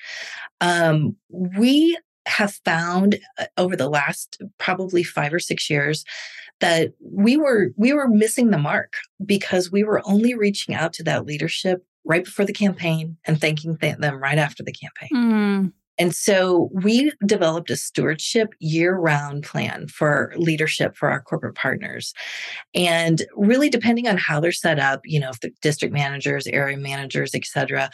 Um, 0.62 1.16
we 1.30 1.98
have 2.28 2.54
found 2.66 3.20
uh, 3.38 3.46
over 3.58 3.76
the 3.76 3.90
last 3.90 4.42
probably 4.58 5.04
five 5.04 5.34
or 5.34 5.40
six 5.40 5.70
years 5.70 6.06
that 6.60 6.94
we 7.00 7.38
were 7.38 7.72
we 7.76 7.94
were 7.94 8.08
missing 8.08 8.50
the 8.50 8.58
mark 8.58 8.94
because 9.26 9.72
we 9.72 9.84
were 9.84 10.02
only 10.06 10.34
reaching 10.34 10.74
out 10.74 10.94
to 10.94 11.04
that 11.04 11.26
leadership 11.26 11.86
right 12.06 12.24
before 12.24 12.46
the 12.46 12.54
campaign 12.54 13.18
and 13.26 13.42
thanking 13.42 13.76
them 13.76 14.16
right 14.16 14.38
after 14.38 14.64
the 14.64 14.72
campaign. 14.72 15.10
Mm. 15.14 15.74
And 15.98 16.14
so 16.14 16.70
we 16.74 17.12
developed 17.26 17.70
a 17.70 17.76
stewardship 17.76 18.54
year 18.60 18.96
round 18.96 19.44
plan 19.44 19.88
for 19.88 20.34
leadership 20.36 20.96
for 20.96 21.10
our 21.10 21.22
corporate 21.22 21.56
partners. 21.56 22.14
And 22.74 23.24
really, 23.36 23.70
depending 23.70 24.08
on 24.08 24.18
how 24.18 24.40
they're 24.40 24.52
set 24.52 24.80
up, 24.80 25.02
you 25.06 25.20
know, 25.20 25.30
if 25.30 25.40
the 25.40 25.52
district 25.62 25.94
managers, 25.94 26.48
area 26.48 26.78
managers, 26.78 27.34
et 27.34 27.46
cetera, 27.46 27.90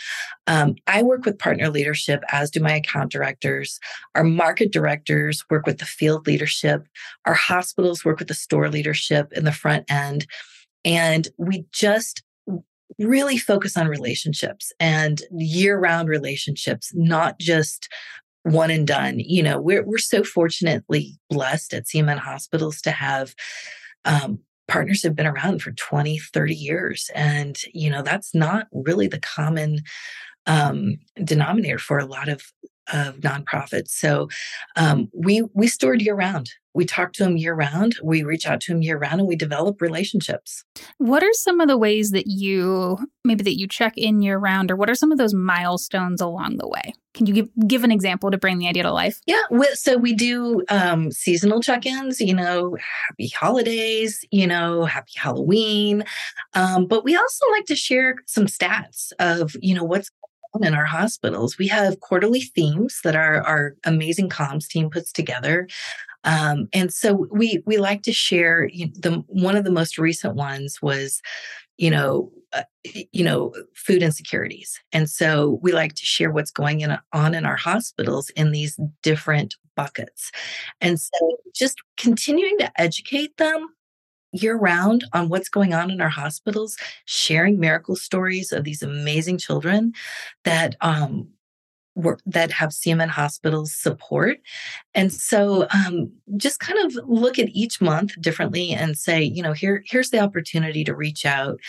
um, 0.47 0.75
I 0.87 1.03
work 1.03 1.25
with 1.25 1.37
partner 1.37 1.69
leadership, 1.69 2.23
as 2.31 2.49
do 2.49 2.59
my 2.59 2.73
account 2.73 3.11
directors. 3.11 3.79
Our 4.15 4.23
market 4.23 4.71
directors 4.71 5.43
work 5.49 5.65
with 5.65 5.77
the 5.77 5.85
field 5.85 6.27
leadership. 6.27 6.87
Our 7.25 7.35
hospitals 7.35 8.03
work 8.03 8.19
with 8.19 8.27
the 8.27 8.33
store 8.33 8.69
leadership 8.69 9.31
in 9.33 9.45
the 9.45 9.51
front 9.51 9.89
end. 9.89 10.25
And 10.83 11.27
we 11.37 11.65
just 11.71 12.23
really 12.99 13.37
focus 13.37 13.77
on 13.77 13.87
relationships 13.87 14.71
and 14.79 15.21
year-round 15.31 16.09
relationships, 16.09 16.91
not 16.93 17.39
just 17.39 17.87
one 18.43 18.71
and 18.71 18.87
done. 18.87 19.19
You 19.19 19.43
know, 19.43 19.59
we're 19.61 19.83
we're 19.83 19.97
so 19.97 20.23
fortunately 20.23 21.17
blessed 21.29 21.73
at 21.73 21.85
CMN 21.85 22.17
hospitals 22.17 22.81
to 22.81 22.91
have 22.91 23.35
um, 24.05 24.39
partners 24.71 25.03
have 25.03 25.15
been 25.15 25.27
around 25.27 25.61
for 25.61 25.73
20, 25.73 26.17
30 26.17 26.55
years. 26.55 27.09
And, 27.13 27.57
you 27.73 27.89
know, 27.89 28.01
that's 28.01 28.33
not 28.33 28.67
really 28.71 29.07
the 29.07 29.19
common 29.19 29.79
um, 30.47 30.97
denominator 31.23 31.77
for 31.77 31.99
a 31.99 32.05
lot 32.05 32.29
of 32.29 32.41
of 32.91 33.17
nonprofits. 33.17 33.89
So 33.89 34.27
um, 34.75 35.09
we 35.13 35.43
we 35.53 35.67
steward 35.67 36.01
year 36.01 36.15
round. 36.15 36.49
We 36.73 36.85
talk 36.85 37.13
to 37.13 37.23
them 37.23 37.37
year 37.37 37.53
round. 37.53 37.95
We 38.03 38.23
reach 38.23 38.47
out 38.47 38.61
to 38.61 38.73
them 38.73 38.81
year 38.81 38.97
round, 38.97 39.19
and 39.19 39.27
we 39.27 39.35
develop 39.35 39.81
relationships. 39.81 40.63
What 40.97 41.23
are 41.23 41.33
some 41.33 41.59
of 41.59 41.67
the 41.67 41.77
ways 41.77 42.11
that 42.11 42.27
you 42.27 42.97
maybe 43.23 43.43
that 43.43 43.59
you 43.59 43.67
check 43.67 43.97
in 43.97 44.21
year 44.21 44.37
round, 44.37 44.71
or 44.71 44.75
what 44.75 44.89
are 44.89 44.95
some 44.95 45.11
of 45.11 45.17
those 45.17 45.33
milestones 45.33 46.21
along 46.21 46.57
the 46.57 46.67
way? 46.67 46.93
Can 47.13 47.25
you 47.25 47.33
give, 47.33 47.49
give 47.67 47.83
an 47.83 47.91
example 47.91 48.31
to 48.31 48.37
bring 48.37 48.57
the 48.57 48.69
idea 48.69 48.83
to 48.83 48.91
life? 48.91 49.19
Yeah. 49.27 49.41
So 49.73 49.97
we 49.97 50.13
do 50.13 50.63
um, 50.69 51.11
seasonal 51.11 51.61
check 51.61 51.85
ins, 51.85 52.21
you 52.21 52.33
know, 52.33 52.77
happy 53.09 53.27
holidays, 53.27 54.23
you 54.31 54.47
know, 54.47 54.85
happy 54.85 55.11
Halloween. 55.17 56.05
Um, 56.53 56.85
but 56.85 57.03
we 57.03 57.17
also 57.17 57.45
like 57.51 57.65
to 57.65 57.75
share 57.75 58.15
some 58.27 58.45
stats 58.45 59.11
of, 59.19 59.57
you 59.61 59.75
know, 59.75 59.83
what's 59.83 60.09
going 60.09 60.63
on 60.63 60.73
in 60.73 60.73
our 60.73 60.85
hospitals. 60.85 61.57
We 61.57 61.67
have 61.67 61.99
quarterly 61.99 62.41
themes 62.41 63.01
that 63.03 63.17
our, 63.17 63.41
our 63.41 63.75
amazing 63.83 64.29
comms 64.29 64.67
team 64.67 64.89
puts 64.89 65.11
together. 65.11 65.67
Um, 66.23 66.67
and 66.73 66.93
so 66.93 67.27
we 67.31 67.63
we 67.65 67.77
like 67.77 68.03
to 68.03 68.13
share 68.13 68.69
the 68.73 69.23
one 69.27 69.55
of 69.55 69.63
the 69.63 69.71
most 69.71 69.97
recent 69.97 70.35
ones 70.35 70.81
was 70.81 71.21
you 71.77 71.89
know 71.89 72.31
uh, 72.53 72.63
you 73.11 73.23
know 73.23 73.53
food 73.75 74.03
insecurities. 74.03 74.79
And 74.91 75.09
so 75.09 75.59
we 75.61 75.71
like 75.71 75.95
to 75.95 76.05
share 76.05 76.31
what's 76.31 76.51
going 76.51 76.81
in, 76.81 76.97
on 77.13 77.33
in 77.33 77.45
our 77.45 77.55
hospitals 77.55 78.29
in 78.31 78.51
these 78.51 78.79
different 79.01 79.55
buckets. 79.75 80.31
And 80.79 80.99
so 80.99 81.37
just 81.55 81.77
continuing 81.97 82.57
to 82.59 82.71
educate 82.79 83.37
them 83.37 83.69
year 84.33 84.55
round 84.55 85.05
on 85.13 85.29
what's 85.29 85.49
going 85.49 85.73
on 85.73 85.91
in 85.91 86.01
our 86.01 86.09
hospitals, 86.09 86.77
sharing 87.05 87.59
miracle 87.59 87.95
stories 87.95 88.51
of 88.51 88.63
these 88.63 88.81
amazing 88.81 89.37
children 89.37 89.93
that 90.43 90.75
um, 90.81 91.27
work 91.95 92.21
that 92.25 92.51
have 92.51 92.69
CMN 92.69 93.09
hospitals 93.09 93.73
support. 93.73 94.37
And 94.93 95.11
so 95.11 95.67
um, 95.73 96.11
just 96.37 96.59
kind 96.59 96.79
of 96.85 96.97
look 97.07 97.37
at 97.37 97.49
each 97.49 97.81
month 97.81 98.19
differently 98.21 98.71
and 98.71 98.97
say, 98.97 99.21
you 99.21 99.43
know, 99.43 99.53
here 99.53 99.83
here's 99.85 100.09
the 100.09 100.19
opportunity 100.19 100.83
to 100.83 100.95
reach 100.95 101.25
out. 101.25 101.59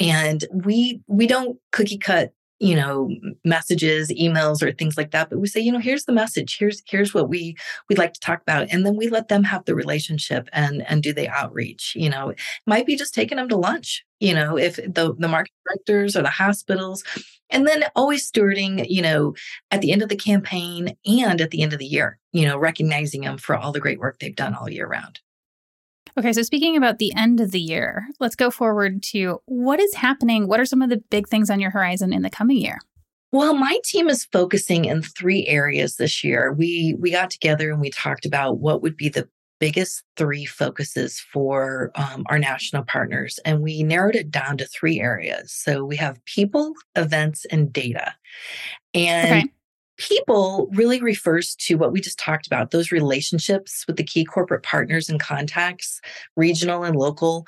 And 0.00 0.44
we 0.52 1.00
we 1.06 1.26
don't 1.26 1.58
cookie 1.72 1.98
cut 1.98 2.32
you 2.60 2.74
know 2.74 3.10
messages 3.44 4.10
emails 4.10 4.62
or 4.62 4.72
things 4.72 4.96
like 4.96 5.10
that 5.12 5.30
but 5.30 5.38
we 5.38 5.46
say 5.46 5.60
you 5.60 5.72
know 5.72 5.78
here's 5.78 6.04
the 6.04 6.12
message. 6.12 6.56
Here's 6.58 6.82
here's 6.86 7.14
what 7.14 7.28
we 7.28 7.56
we'd 7.88 7.98
like 7.98 8.14
to 8.14 8.20
talk 8.20 8.42
about 8.42 8.68
and 8.70 8.84
then 8.84 8.96
we 8.96 9.08
let 9.08 9.28
them 9.28 9.44
have 9.44 9.64
the 9.64 9.74
relationship 9.74 10.48
and 10.52 10.82
and 10.88 11.02
do 11.02 11.12
the 11.12 11.28
outreach 11.28 11.94
you 11.96 12.10
know. 12.10 12.30
It 12.30 12.40
might 12.66 12.86
be 12.86 12.96
just 12.96 13.14
taking 13.14 13.36
them 13.36 13.48
to 13.48 13.56
lunch 13.56 14.04
you 14.20 14.34
know 14.34 14.58
if 14.58 14.76
the 14.76 15.14
the 15.18 15.28
market 15.28 15.52
directors 15.66 16.16
or 16.16 16.22
the 16.22 16.30
hospitals 16.30 17.04
and 17.50 17.66
then 17.66 17.84
always 17.94 18.30
stewarding 18.30 18.84
you 18.88 19.02
know 19.02 19.34
at 19.70 19.80
the 19.80 19.92
end 19.92 20.02
of 20.02 20.08
the 20.08 20.16
campaign 20.16 20.96
and 21.06 21.40
at 21.40 21.50
the 21.50 21.62
end 21.62 21.72
of 21.72 21.78
the 21.78 21.86
year 21.86 22.18
you 22.32 22.46
know 22.46 22.58
recognizing 22.58 23.22
them 23.22 23.38
for 23.38 23.56
all 23.56 23.72
the 23.72 23.80
great 23.80 23.98
work 23.98 24.18
they've 24.18 24.36
done 24.36 24.54
all 24.54 24.68
year 24.68 24.86
round 24.86 25.20
Okay, 26.18 26.32
so 26.32 26.42
speaking 26.42 26.76
about 26.76 26.98
the 26.98 27.14
end 27.14 27.38
of 27.38 27.52
the 27.52 27.60
year, 27.60 28.08
let's 28.18 28.34
go 28.34 28.50
forward 28.50 29.04
to 29.04 29.40
what 29.44 29.78
is 29.78 29.94
happening. 29.94 30.48
What 30.48 30.58
are 30.58 30.64
some 30.64 30.82
of 30.82 30.90
the 30.90 30.96
big 30.96 31.28
things 31.28 31.48
on 31.48 31.60
your 31.60 31.70
horizon 31.70 32.12
in 32.12 32.22
the 32.22 32.30
coming 32.30 32.56
year? 32.56 32.80
Well, 33.30 33.54
my 33.54 33.78
team 33.84 34.08
is 34.08 34.24
focusing 34.24 34.86
in 34.86 35.02
three 35.02 35.46
areas 35.46 35.94
this 35.94 36.24
year. 36.24 36.52
We 36.52 36.96
we 36.98 37.12
got 37.12 37.30
together 37.30 37.70
and 37.70 37.80
we 37.80 37.90
talked 37.90 38.26
about 38.26 38.58
what 38.58 38.82
would 38.82 38.96
be 38.96 39.08
the 39.08 39.28
biggest 39.60 40.02
three 40.16 40.44
focuses 40.44 41.20
for 41.20 41.92
um, 41.94 42.24
our 42.28 42.38
national 42.40 42.82
partners, 42.82 43.38
and 43.44 43.60
we 43.60 43.84
narrowed 43.84 44.16
it 44.16 44.32
down 44.32 44.56
to 44.56 44.66
three 44.66 44.98
areas. 44.98 45.52
So 45.52 45.84
we 45.84 45.94
have 45.98 46.24
people, 46.24 46.72
events, 46.96 47.44
and 47.44 47.72
data. 47.72 48.12
And 48.92 49.42
okay 49.42 49.52
people 49.98 50.68
really 50.72 51.00
refers 51.00 51.54
to 51.56 51.76
what 51.76 51.92
we 51.92 52.00
just 52.00 52.18
talked 52.18 52.46
about 52.46 52.70
those 52.70 52.92
relationships 52.92 53.84
with 53.86 53.96
the 53.96 54.04
key 54.04 54.24
corporate 54.24 54.62
partners 54.62 55.08
and 55.08 55.20
contacts 55.20 56.00
regional 56.36 56.84
and 56.84 56.96
local 56.96 57.46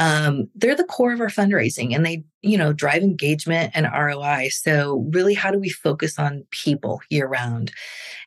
um, 0.00 0.48
they're 0.54 0.74
the 0.74 0.84
core 0.84 1.12
of 1.12 1.20
our 1.20 1.28
fundraising 1.28 1.94
and 1.94 2.06
they 2.06 2.24
you 2.40 2.56
know 2.56 2.72
drive 2.72 3.02
engagement 3.02 3.70
and 3.74 3.86
roi 3.86 4.48
so 4.50 5.06
really 5.12 5.34
how 5.34 5.50
do 5.50 5.58
we 5.58 5.68
focus 5.68 6.18
on 6.18 6.46
people 6.50 7.02
year 7.10 7.28
round? 7.28 7.70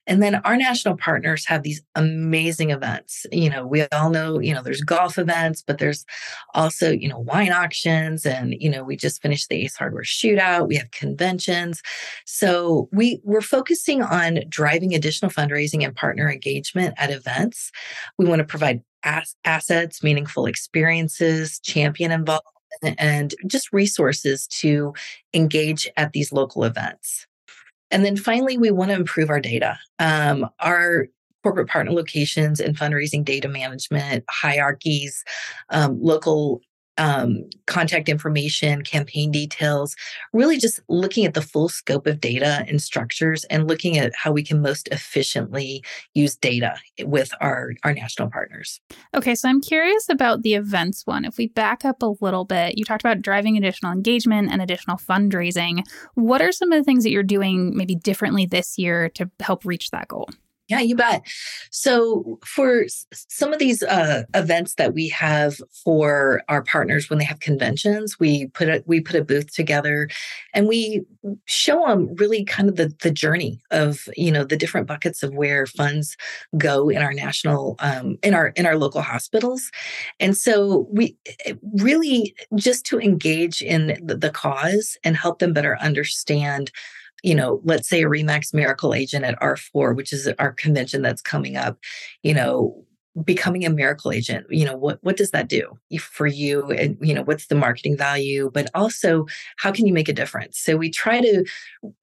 And 0.06 0.22
then 0.22 0.36
our 0.36 0.56
national 0.56 0.98
partners 0.98 1.48
have 1.48 1.64
these 1.64 1.82
amazing 1.96 2.70
events. 2.70 3.26
You 3.32 3.50
know 3.50 3.66
we 3.66 3.88
all 3.92 4.12
know 4.12 4.40
you 4.40 4.54
know 4.54 4.62
there's 4.62 4.82
golf 4.82 5.18
events 5.18 5.64
but 5.66 5.80
there's 5.80 6.06
also 6.54 6.92
you 6.92 7.10
know 7.10 7.18
wine 7.18 7.52
auctions 7.52 8.24
and 8.24 8.54
you 8.60 8.70
know 8.70 8.84
we 8.84 8.96
just 8.96 9.24
finished 9.24 9.50
the 9.50 9.64
ace 9.64 9.76
hardware 9.76 10.04
shootout. 10.04 10.68
We 10.68 10.76
have 10.76 10.92
conventions. 10.92 11.82
So 12.26 12.88
we 12.92 13.20
we're 13.24 13.42
focusing 13.42 14.04
on 14.04 14.42
driving 14.48 14.94
additional 14.94 15.32
fundraising 15.32 15.84
and 15.84 15.96
partner 15.96 16.32
engagement 16.32 16.94
at 16.98 17.10
events. 17.10 17.72
We 18.20 18.26
want 18.26 18.42
to 18.42 18.46
provide 18.46 18.84
as- 19.04 19.36
assets, 19.46 20.04
meaningful 20.04 20.46
experiences, 20.46 21.60
champion 21.60 22.12
involvement, 22.12 22.44
and 22.98 23.36
just 23.48 23.72
resources 23.72 24.48
to 24.48 24.94
engage 25.34 25.90
at 25.98 26.12
these 26.14 26.32
local 26.32 26.64
events. 26.64 27.28
And 27.92 28.04
then 28.04 28.18
finally, 28.18 28.58
we 28.58 28.72
want 28.72 28.90
to 28.90 28.98
improve 28.98 29.30
our 29.30 29.40
data. 29.40 29.78
Um, 30.00 30.50
our 30.60 31.08
corporate 31.44 31.68
partner 31.68 31.92
locations 31.92 32.60
and 32.60 32.78
fundraising 32.78 33.24
data 33.24 33.48
management 33.48 34.24
hierarchies, 34.30 35.24
um, 35.70 36.02
local 36.02 36.62
um, 36.98 37.44
contact 37.66 38.10
information, 38.10 38.84
campaign 38.84 39.32
details, 39.32 39.96
really 40.32 40.58
just 40.58 40.80
looking 40.90 41.26
at 41.26 41.34
the 41.34 41.42
full 41.42 41.70
scope 41.70 42.08
of 42.08 42.20
data 42.20 42.64
and 42.68 42.82
structures 42.82 43.44
and 43.46 43.68
looking 43.68 43.98
at 43.98 44.14
how 44.16 44.32
we 44.32 44.44
can 44.44 44.62
most 44.62 44.88
efficiently 44.90 45.84
use 46.14 46.36
data 46.36 46.76
with 47.04 47.32
our, 47.42 47.74
our 47.84 47.94
national 47.94 48.30
partners. 48.30 48.80
Okay, 49.16 49.36
so 49.36 49.50
I'm 49.50 49.62
curious 49.62 50.10
about 50.10 50.44
the 50.44 50.54
events 50.54 51.04
one. 51.06 51.26
If 51.26 51.38
we 51.38 51.48
back 51.48 51.86
up 51.86 52.02
a 52.02 52.14
little 52.22 52.46
bit, 52.46 52.78
you 52.78 52.86
talked 52.86 53.04
about 53.04 53.22
driving 53.22 53.58
additional 53.58 53.92
engagement 53.92 54.52
and 54.52 54.62
additional 54.62 54.98
fundraising. 54.98 55.84
What 56.16 56.42
are 56.42 56.52
some 56.52 56.72
of 56.72 56.80
the 56.80 56.84
things 56.84 57.04
that 57.04 57.12
you're 57.12 57.24
doing 57.24 57.76
maybe 57.76 57.96
differently 57.96 58.46
this 58.46 58.78
year 58.78 59.10
to 59.10 59.30
help 59.40 59.66
reach 59.66 59.92
that 59.92 60.08
goal? 60.08 60.30
Yeah, 60.74 60.80
you 60.80 60.96
bet. 60.96 61.22
So, 61.70 62.40
for 62.44 62.86
some 63.14 63.54
of 63.54 63.60
these 63.60 63.84
uh, 63.84 64.24
events 64.34 64.74
that 64.76 64.96
we 64.96 65.08
have 65.10 65.58
for 65.84 66.42
our 66.50 66.64
partners 66.64 67.12
when 67.12 67.20
they 67.20 67.26
have 67.26 67.40
conventions, 67.42 68.20
we 68.20 68.48
put 68.48 68.70
a 68.70 68.84
we 68.88 69.00
put 69.00 69.16
a 69.16 69.24
booth 69.24 69.54
together, 69.54 70.10
and 70.52 70.68
we 70.68 71.04
show 71.46 71.86
them 71.86 72.16
really 72.16 72.44
kind 72.44 72.70
of 72.70 72.76
the 72.76 72.92
the 73.04 73.12
journey 73.12 73.62
of 73.70 74.10
you 74.18 74.32
know 74.32 74.44
the 74.44 74.58
different 74.58 74.88
buckets 74.88 75.22
of 75.22 75.36
where 75.36 75.68
funds 75.68 76.18
go 76.58 76.90
in 76.90 77.04
our 77.04 77.14
national 77.14 77.76
um, 77.78 78.18
in 78.24 78.34
our 78.34 78.48
in 78.56 78.66
our 78.66 78.76
local 78.76 79.02
hospitals, 79.02 79.70
and 80.20 80.36
so 80.36 80.88
we 80.92 81.16
really 81.74 82.36
just 82.56 82.84
to 82.88 83.00
engage 83.00 83.62
in 83.62 83.96
the, 84.04 84.16
the 84.18 84.32
cause 84.32 84.98
and 85.04 85.16
help 85.16 85.38
them 85.38 85.54
better 85.54 85.78
understand 85.82 86.72
you 87.24 87.34
know, 87.34 87.62
let's 87.64 87.90
say 87.90 88.04
a 88.04 88.08
Remax 88.08 88.54
Miracle 88.54 88.94
Agent 88.94 89.26
at 89.26 89.40
R4, 89.40 89.96
which 89.96 90.14
is 90.14 90.30
our 90.40 90.52
convention 90.52 91.02
that's 91.02 91.22
coming 91.22 91.56
up, 91.56 91.80
you 92.22 92.34
know, 92.34 92.86
becoming 93.24 93.64
a 93.64 93.70
miracle 93.70 94.12
agent 94.12 94.44
you 94.50 94.66
know 94.66 94.76
what 94.76 94.98
what 95.04 95.18
does 95.18 95.32
that 95.32 95.48
do 95.48 95.78
for 96.00 96.26
you? 96.26 96.72
And 96.72 96.98
you 97.00 97.14
know 97.14 97.22
what's 97.22 97.46
the 97.46 97.56
marketing 97.56 97.96
value? 97.96 98.50
But 98.52 98.72
also 98.74 99.28
how 99.58 99.72
can 99.72 99.86
you 99.86 99.94
make 99.94 100.10
a 100.10 100.14
difference? 100.14 100.60
So 100.60 100.78
we 100.78 100.90
try 100.90 101.22
to 101.22 101.46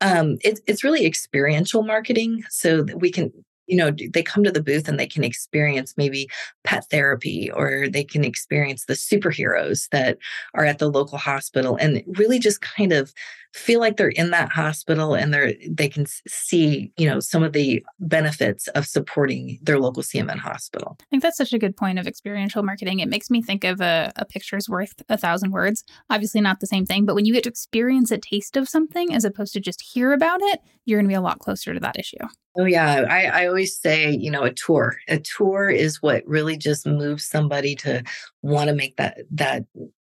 um 0.01 0.37
it's 0.43 0.61
it's 0.69 0.85
really 0.85 1.05
experiential 1.05 1.83
marketing 1.83 2.45
so 2.49 2.83
that 2.85 3.01
we 3.01 3.11
can 3.11 3.33
you 3.67 3.77
know 3.77 3.93
they 4.13 4.23
come 4.23 4.45
to 4.45 4.53
the 4.53 4.63
booth 4.63 4.89
and 4.89 5.01
they 5.01 5.07
can 5.07 5.25
experience 5.25 5.95
maybe 5.97 6.29
pet 6.65 6.85
therapy 6.91 7.51
or 7.51 7.89
they 7.89 8.05
can 8.05 8.25
experience 8.25 8.85
the 8.85 8.95
superheroes 8.95 9.89
that 9.91 10.19
are 10.55 10.65
at 10.65 10.79
the 10.79 10.89
local 10.89 11.19
hospital 11.19 11.77
and 11.77 12.03
really 12.19 12.39
just 12.39 12.61
kind 12.61 12.93
of 12.93 13.13
feel 13.53 13.81
like 13.81 13.97
they're 13.97 14.09
in 14.09 14.31
that 14.31 14.51
hospital 14.51 15.15
and 15.15 15.35
they're 15.35 15.55
they 15.69 15.89
can 15.89 16.07
see 16.29 16.93
you 16.97 17.09
know 17.09 17.19
some 17.21 17.43
of 17.43 17.53
the 17.53 17.85
benefits 17.99 18.69
of 18.69 18.87
supporting 18.87 19.59
their 19.63 19.79
local 19.79 20.03
cmn 20.03 20.39
hospital. 20.39 20.97
I 21.01 21.05
think 21.11 21.23
that's 21.23 21.37
such 21.37 21.53
a 21.53 21.59
good 21.59 21.77
point 21.77 21.99
of 21.99 22.07
experiential 22.07 22.63
marketing. 22.63 23.01
It 23.01 23.09
makes 23.09 23.31
me 23.31 23.43
think 23.43 23.65
of 23.65 23.81
a, 23.81 24.13
a 24.17 24.25
picture's 24.25 24.69
worth 24.69 24.95
a 25.09 25.17
thousand 25.17 25.51
words. 25.51 25.85
Obviously 26.11 26.41
not 26.41 26.61
the 26.61 26.67
same 26.67 26.87
thing 26.87 27.05
but 27.05 27.15
when 27.15 27.25
you 27.25 27.33
get 27.33 27.45
to 27.45 27.51
experience 27.51 28.11
a 28.11 28.19
taste 28.19 28.57
of 28.57 28.69
something 28.69 29.13
as 29.15 29.25
opposed 29.25 29.53
to 29.55 29.61
just 29.61 29.83
hear 29.83 30.13
about 30.13 30.41
it 30.43 30.61
you're 30.85 30.99
going 30.99 31.07
to 31.07 31.13
be 31.13 31.15
a 31.15 31.21
lot 31.21 31.39
closer 31.39 31.73
to 31.73 31.81
that 31.81 31.99
issue. 31.99 32.17
Oh 32.59 32.65
yeah, 32.65 33.05
I, 33.09 33.27
I 33.27 33.47
always 33.47 33.77
say, 33.77 34.11
you 34.11 34.31
know, 34.31 34.43
a 34.43 34.53
tour. 34.53 34.97
A 35.09 35.19
tour 35.19 35.71
is 35.71 36.03
what 36.03 36.27
really 36.27 36.57
just 36.57 36.85
moves 36.85 37.25
somebody 37.25 37.77
to 37.77 38.03
want 38.43 38.69
to 38.69 38.75
make 38.75 38.97
that 38.97 39.19
that 39.31 39.65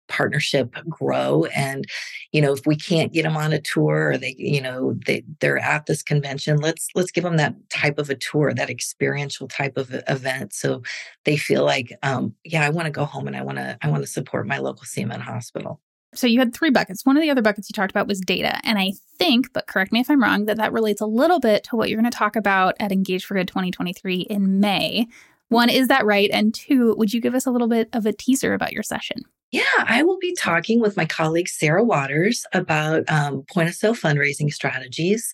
partnership 0.07 0.75
grow 0.89 1.45
and 1.55 1.85
you 2.31 2.41
know 2.41 2.53
if 2.53 2.65
we 2.65 2.75
can't 2.75 3.13
get 3.13 3.23
them 3.23 3.37
on 3.37 3.53
a 3.53 3.61
tour 3.61 4.11
or 4.11 4.17
they 4.17 4.35
you 4.37 4.61
know 4.61 4.95
they 5.05 5.23
they're 5.39 5.59
at 5.59 5.85
this 5.85 6.03
convention 6.03 6.57
let's 6.57 6.87
let's 6.95 7.11
give 7.11 7.23
them 7.23 7.37
that 7.37 7.55
type 7.69 7.97
of 7.97 8.09
a 8.09 8.15
tour 8.15 8.53
that 8.53 8.69
experiential 8.69 9.47
type 9.47 9.77
of 9.77 9.93
event 10.07 10.53
so 10.53 10.81
they 11.25 11.37
feel 11.37 11.63
like 11.65 11.91
um 12.03 12.33
yeah 12.43 12.65
i 12.65 12.69
want 12.69 12.85
to 12.85 12.91
go 12.91 13.05
home 13.05 13.27
and 13.27 13.35
i 13.35 13.41
want 13.41 13.57
to 13.57 13.77
i 13.81 13.89
want 13.89 14.03
to 14.03 14.07
support 14.07 14.47
my 14.47 14.57
local 14.57 14.85
cmn 14.85 15.21
hospital 15.21 15.79
so 16.13 16.25
you 16.25 16.39
had 16.39 16.53
three 16.53 16.69
buckets. 16.71 17.05
One 17.05 17.17
of 17.17 17.21
the 17.21 17.29
other 17.29 17.41
buckets 17.41 17.69
you 17.69 17.73
talked 17.73 17.91
about 17.91 18.07
was 18.07 18.19
data. 18.19 18.59
And 18.63 18.79
I 18.79 18.93
think, 19.19 19.51
but 19.53 19.67
correct 19.67 19.91
me 19.91 19.99
if 19.99 20.09
I'm 20.09 20.23
wrong, 20.23 20.45
that 20.45 20.57
that 20.57 20.73
relates 20.73 21.01
a 21.01 21.05
little 21.05 21.39
bit 21.39 21.65
to 21.65 21.75
what 21.75 21.89
you're 21.89 21.99
going 21.99 22.09
to 22.09 22.17
talk 22.17 22.35
about 22.35 22.75
at 22.79 22.91
Engage 22.91 23.25
for 23.25 23.35
Good 23.35 23.47
2023 23.47 24.21
in 24.21 24.59
May. 24.59 25.07
One, 25.49 25.69
is 25.69 25.87
that 25.87 26.05
right? 26.05 26.29
And 26.31 26.53
two, 26.53 26.95
would 26.97 27.13
you 27.13 27.21
give 27.21 27.35
us 27.35 27.45
a 27.45 27.51
little 27.51 27.67
bit 27.67 27.89
of 27.93 28.05
a 28.05 28.13
teaser 28.13 28.53
about 28.53 28.73
your 28.73 28.83
session? 28.83 29.23
Yeah, 29.51 29.63
I 29.77 30.03
will 30.03 30.17
be 30.19 30.35
talking 30.35 30.81
with 30.81 30.97
my 30.97 31.05
colleague 31.05 31.47
Sarah 31.47 31.83
Waters 31.83 32.45
about 32.51 33.09
um, 33.09 33.43
point 33.43 33.69
of 33.69 33.75
sale 33.75 33.95
fundraising 33.95 34.53
strategies. 34.53 35.33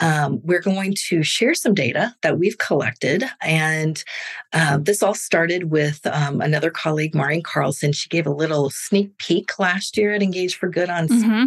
Um, 0.00 0.40
we're 0.42 0.60
going 0.60 0.94
to 1.08 1.22
share 1.22 1.54
some 1.54 1.72
data 1.72 2.14
that 2.20 2.38
we've 2.38 2.58
collected. 2.58 3.24
And 3.40 4.04
uh, 4.52 4.78
this 4.78 5.02
all 5.02 5.14
started 5.14 5.70
with 5.70 6.06
um, 6.06 6.42
another 6.42 6.70
colleague, 6.70 7.14
Maureen 7.14 7.42
Carlson. 7.42 7.92
She 7.92 8.10
gave 8.10 8.26
a 8.26 8.30
little 8.30 8.68
sneak 8.68 9.16
peek 9.16 9.58
last 9.58 9.96
year 9.96 10.12
at 10.12 10.22
Engage 10.22 10.56
for 10.56 10.68
Good 10.68 10.90
on 10.90 11.08
mm-hmm. 11.08 11.44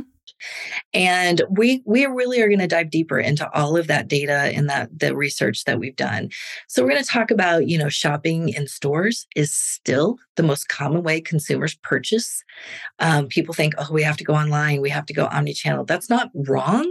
And 0.94 1.42
we 1.50 1.82
we 1.86 2.06
really 2.06 2.42
are 2.42 2.48
going 2.48 2.60
to 2.60 2.68
dive 2.68 2.90
deeper 2.90 3.20
into 3.20 3.50
all 3.54 3.78
of 3.78 3.88
that 3.88 4.08
data 4.08 4.52
and 4.56 4.70
that 4.70 4.90
the 4.98 5.16
research 5.16 5.66
that 5.66 5.80
we've 5.80 5.96
done. 5.96 6.30
So 6.68 6.84
we're 6.84 6.90
going 6.92 7.04
to 7.04 7.10
talk 7.10 7.32
about, 7.32 7.68
you 7.68 7.78
know, 7.78 7.90
shopping 7.90 8.50
in 8.50 8.68
stores 8.68 9.28
is 9.36 9.54
still 9.54 10.18
the 10.36 10.44
most 10.44 10.70
common 10.70 11.04
way 11.04 11.22
consumers 11.22 11.76
purchase. 11.76 12.44
Um, 13.00 13.28
people 13.28 13.54
think, 13.54 13.74
oh, 13.78 13.88
we 13.92 14.04
have 14.04 14.18
to 14.18 14.24
go 14.24 14.34
online, 14.34 14.82
we 14.82 14.90
have 14.90 15.06
to 15.08 15.14
go 15.14 15.28
omni-channel. 15.28 15.86
That's 15.86 16.10
not 16.10 16.30
wrong, 16.34 16.90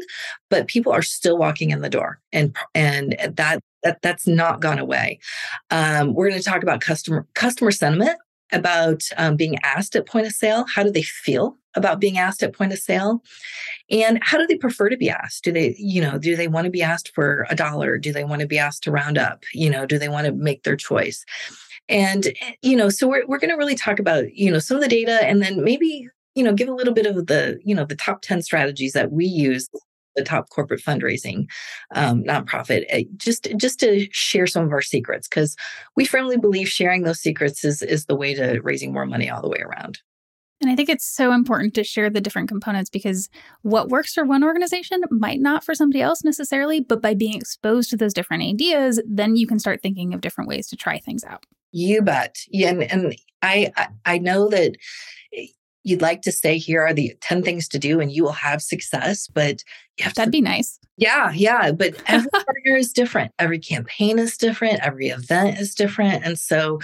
but 0.50 0.68
people 0.68 0.92
are 0.92 1.02
still 1.02 1.38
walking 1.38 1.70
in 1.70 1.80
the 1.80 1.90
door, 1.90 2.20
and 2.32 2.56
and 2.74 3.16
that 3.36 3.62
that 3.82 4.02
that's 4.02 4.26
not 4.26 4.60
gone 4.60 4.78
away. 4.78 5.18
Um, 5.70 6.14
we're 6.14 6.28
going 6.28 6.40
to 6.40 6.48
talk 6.48 6.62
about 6.62 6.80
customer 6.80 7.26
customer 7.34 7.70
sentiment 7.70 8.18
about 8.52 9.02
um, 9.16 9.36
being 9.36 9.58
asked 9.62 9.94
at 9.94 10.06
point 10.06 10.26
of 10.26 10.32
sale. 10.32 10.64
How 10.66 10.82
do 10.82 10.90
they 10.90 11.02
feel 11.02 11.56
about 11.78 12.00
being 12.00 12.18
asked 12.18 12.42
at 12.42 12.54
point 12.54 12.72
of 12.72 12.78
sale? 12.78 13.22
And 13.90 14.18
how 14.22 14.36
do 14.36 14.46
they 14.46 14.56
prefer 14.56 14.90
to 14.90 14.96
be 14.96 15.08
asked? 15.08 15.44
Do 15.44 15.52
they, 15.52 15.74
you 15.78 16.02
know, 16.02 16.18
do 16.18 16.36
they 16.36 16.48
want 16.48 16.66
to 16.66 16.70
be 16.70 16.82
asked 16.82 17.14
for 17.14 17.46
a 17.48 17.54
dollar? 17.54 17.96
Do 17.96 18.12
they 18.12 18.24
want 18.24 18.42
to 18.42 18.46
be 18.46 18.58
asked 18.58 18.82
to 18.82 18.90
round 18.90 19.16
up? 19.16 19.44
You 19.54 19.70
know, 19.70 19.86
do 19.86 19.98
they 19.98 20.08
want 20.08 20.26
to 20.26 20.32
make 20.32 20.64
their 20.64 20.76
choice? 20.76 21.24
And, 21.88 22.26
eh, 22.26 22.52
you 22.62 22.76
know, 22.76 22.90
so 22.90 23.08
we're, 23.08 23.26
we're 23.26 23.38
going 23.38 23.50
to 23.50 23.56
really 23.56 23.74
talk 23.74 23.98
about, 23.98 24.34
you 24.34 24.50
know, 24.52 24.58
some 24.58 24.76
of 24.76 24.82
the 24.82 24.88
data 24.88 25.24
and 25.26 25.40
then 25.40 25.64
maybe, 25.64 26.08
you 26.34 26.44
know, 26.44 26.52
give 26.52 26.68
a 26.68 26.74
little 26.74 26.92
bit 26.92 27.06
of 27.06 27.26
the, 27.26 27.58
you 27.64 27.74
know, 27.74 27.84
the 27.84 27.96
top 27.96 28.20
10 28.20 28.42
strategies 28.42 28.92
that 28.92 29.10
we 29.10 29.24
use 29.24 29.68
the 30.18 30.24
top 30.24 30.50
corporate 30.50 30.82
fundraising 30.82 31.46
um, 31.94 32.24
nonprofit 32.24 32.84
eh, 32.88 33.04
just 33.16 33.48
just 33.56 33.78
to 33.78 34.08
share 34.10 34.46
some 34.46 34.64
of 34.64 34.72
our 34.72 34.82
secrets 34.82 35.28
because 35.28 35.56
we 35.96 36.04
firmly 36.04 36.36
believe 36.36 36.68
sharing 36.68 37.04
those 37.04 37.20
secrets 37.20 37.64
is 37.64 37.82
is 37.82 38.06
the 38.06 38.16
way 38.16 38.34
to 38.34 38.58
raising 38.62 38.92
more 38.92 39.06
money 39.06 39.30
all 39.30 39.40
the 39.40 39.48
way 39.48 39.60
around 39.60 40.00
and 40.60 40.70
I 40.70 40.76
think 40.76 40.88
it's 40.88 41.06
so 41.06 41.32
important 41.32 41.74
to 41.74 41.84
share 41.84 42.10
the 42.10 42.20
different 42.20 42.48
components 42.48 42.90
because 42.90 43.28
what 43.62 43.88
works 43.88 44.12
for 44.12 44.24
one 44.24 44.42
organization 44.42 45.02
might 45.10 45.40
not 45.40 45.64
for 45.64 45.74
somebody 45.74 46.00
else 46.00 46.24
necessarily, 46.24 46.80
but 46.80 47.00
by 47.00 47.14
being 47.14 47.34
exposed 47.34 47.90
to 47.90 47.96
those 47.96 48.14
different 48.14 48.42
ideas, 48.42 49.00
then 49.06 49.36
you 49.36 49.46
can 49.46 49.58
start 49.58 49.82
thinking 49.82 50.12
of 50.12 50.20
different 50.20 50.48
ways 50.48 50.66
to 50.68 50.76
try 50.76 50.98
things 50.98 51.22
out. 51.24 51.44
You 51.70 52.02
bet. 52.02 52.36
Yeah, 52.48 52.70
and, 52.70 52.82
and 52.82 53.16
I 53.42 53.72
I 54.04 54.18
know 54.18 54.48
that 54.48 54.76
you'd 55.88 56.02
like 56.02 56.22
to 56.22 56.32
say 56.32 56.58
here 56.58 56.82
are 56.82 56.92
the 56.92 57.16
10 57.20 57.42
things 57.42 57.68
to 57.68 57.78
do 57.78 58.00
and 58.00 58.12
you 58.12 58.22
will 58.22 58.32
have 58.32 58.62
success 58.62 59.26
but 59.28 59.62
you 59.96 60.04
have 60.04 60.14
that'd 60.14 60.32
to, 60.32 60.36
be 60.36 60.40
nice. 60.40 60.78
Yeah 60.96 61.32
yeah 61.32 61.72
but 61.72 61.94
every 62.06 62.30
partner 62.30 62.76
is 62.76 62.92
different. 62.92 63.32
Every 63.38 63.58
campaign 63.58 64.18
is 64.18 64.36
different. 64.36 64.80
Every 64.80 65.08
event 65.08 65.58
is 65.58 65.74
different. 65.74 66.24
And 66.24 66.38
so 66.38 66.80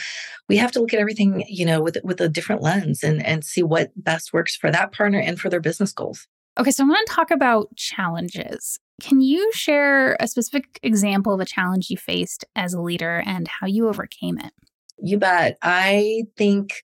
we 0.48 0.56
have 0.56 0.72
to 0.72 0.80
look 0.80 0.94
at 0.94 1.00
everything 1.00 1.44
you 1.48 1.66
know 1.66 1.80
with 1.80 1.98
with 2.04 2.20
a 2.20 2.28
different 2.28 2.62
lens 2.62 3.02
and 3.02 3.24
and 3.24 3.44
see 3.44 3.62
what 3.62 3.92
best 3.96 4.32
works 4.32 4.56
for 4.56 4.70
that 4.70 4.92
partner 4.92 5.18
and 5.18 5.40
for 5.40 5.48
their 5.48 5.60
business 5.60 5.92
goals. 5.92 6.26
Okay 6.58 6.70
so 6.70 6.84
i 6.84 6.86
want 6.86 7.06
to 7.06 7.12
talk 7.12 7.30
about 7.30 7.74
challenges. 7.76 8.78
Can 9.02 9.20
you 9.20 9.50
share 9.52 10.16
a 10.20 10.28
specific 10.28 10.78
example 10.82 11.34
of 11.34 11.40
a 11.40 11.44
challenge 11.44 11.90
you 11.90 11.96
faced 11.96 12.44
as 12.54 12.74
a 12.74 12.80
leader 12.80 13.22
and 13.26 13.48
how 13.48 13.66
you 13.66 13.88
overcame 13.88 14.38
it? 14.38 14.52
You 15.02 15.18
bet. 15.18 15.58
I 15.62 16.24
think 16.36 16.74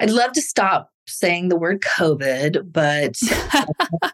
I'd 0.00 0.10
love 0.10 0.32
to 0.32 0.42
stop 0.42 0.90
saying 1.06 1.48
the 1.48 1.56
word 1.56 1.80
COVID, 1.80 2.72
but 2.72 3.18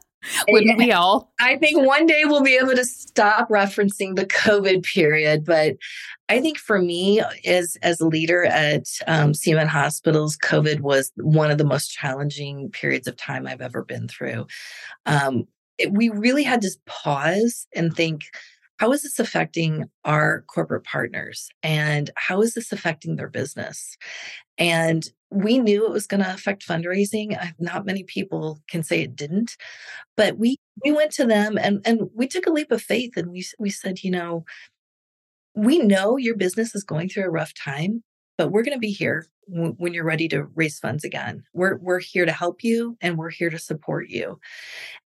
wouldn't 0.49 0.79
we 0.79 0.93
all? 0.93 1.33
I 1.41 1.57
think 1.57 1.87
one 1.87 2.07
day 2.07 2.23
we'll 2.25 2.43
be 2.43 2.57
able 2.57 2.75
to 2.75 2.85
stop 2.85 3.49
referencing 3.49 4.17
the 4.17 4.26
COVID 4.26 4.85
period. 4.85 5.45
But 5.45 5.76
I 6.29 6.41
think 6.41 6.59
for 6.59 6.81
me, 6.81 7.23
as 7.45 7.76
as 7.83 8.00
a 8.00 8.09
leader 8.09 8.45
at 8.45 8.85
um, 9.07 9.33
CMN 9.33 9.67
Hospitals, 9.67 10.37
COVID 10.38 10.81
was 10.81 11.12
one 11.17 11.50
of 11.50 11.59
the 11.59 11.64
most 11.64 11.88
challenging 11.88 12.71
periods 12.71 13.07
of 13.07 13.17
time 13.17 13.47
I've 13.47 13.61
ever 13.61 13.85
been 13.85 14.09
through. 14.09 14.47
Um, 15.07 15.47
it, 15.79 15.93
we 15.93 16.09
really 16.09 16.45
had 16.45 16.62
to 16.62 16.71
pause 16.87 17.67
and 17.75 17.95
think 17.95 18.25
how 18.85 18.93
is 18.93 19.03
this 19.03 19.19
affecting 19.19 19.87
our 20.05 20.43
corporate 20.43 20.85
partners 20.85 21.49
and 21.62 22.11
how 22.17 22.43
is 22.43 22.53
this 22.53 22.71
affecting 22.71 23.17
their 23.17 23.31
business 23.31 23.97
and 24.59 25.09
we 25.31 25.59
knew 25.59 25.87
it 25.87 25.91
was 25.91 26.07
going 26.07 26.23
to 26.23 26.33
affect 26.33 26.69
fundraising. 26.69 27.35
Not 27.58 27.87
many 27.87 28.04
people 28.04 28.61
can 28.69 28.82
say 28.82 29.02
it 29.02 29.17
didn't, 29.17 29.56
but 30.19 30.37
we 30.37 30.58
we 30.85 30.93
went 30.93 31.13
to 31.13 31.25
them 31.25 31.56
and 31.56 31.80
and 31.87 32.11
we 32.15 32.28
took 32.28 32.47
a 32.47 32.52
leap 32.52 32.71
of 32.71 32.82
faith 32.82 33.17
and 33.17 33.30
we 33.30 33.47
we 33.58 33.71
said, 33.71 34.04
you 34.04 34.11
know, 34.11 34.45
we 35.56 35.78
know 35.78 36.19
your 36.19 36.37
business 36.37 36.75
is 36.75 36.85
going 36.85 37.08
through 37.08 37.25
a 37.25 37.30
rough 37.30 37.54
time, 37.54 38.04
but 38.36 38.50
we're 38.50 38.62
going 38.62 38.76
to 38.76 38.80
be 38.80 38.92
here 38.92 39.26
w- 39.52 39.75
when 39.78 39.94
you're 39.94 40.04
ready 40.04 40.28
to 40.28 40.44
raise 40.54 40.78
funds 40.78 41.04
again. 41.04 41.44
We're 41.52 41.76
we're 41.76 42.00
here 42.00 42.26
to 42.26 42.32
help 42.32 42.64
you 42.64 42.97
and 43.00 43.16
we're 43.16 43.30
here 43.30 43.50
to 43.50 43.58
support 43.58 44.08
you. 44.08 44.38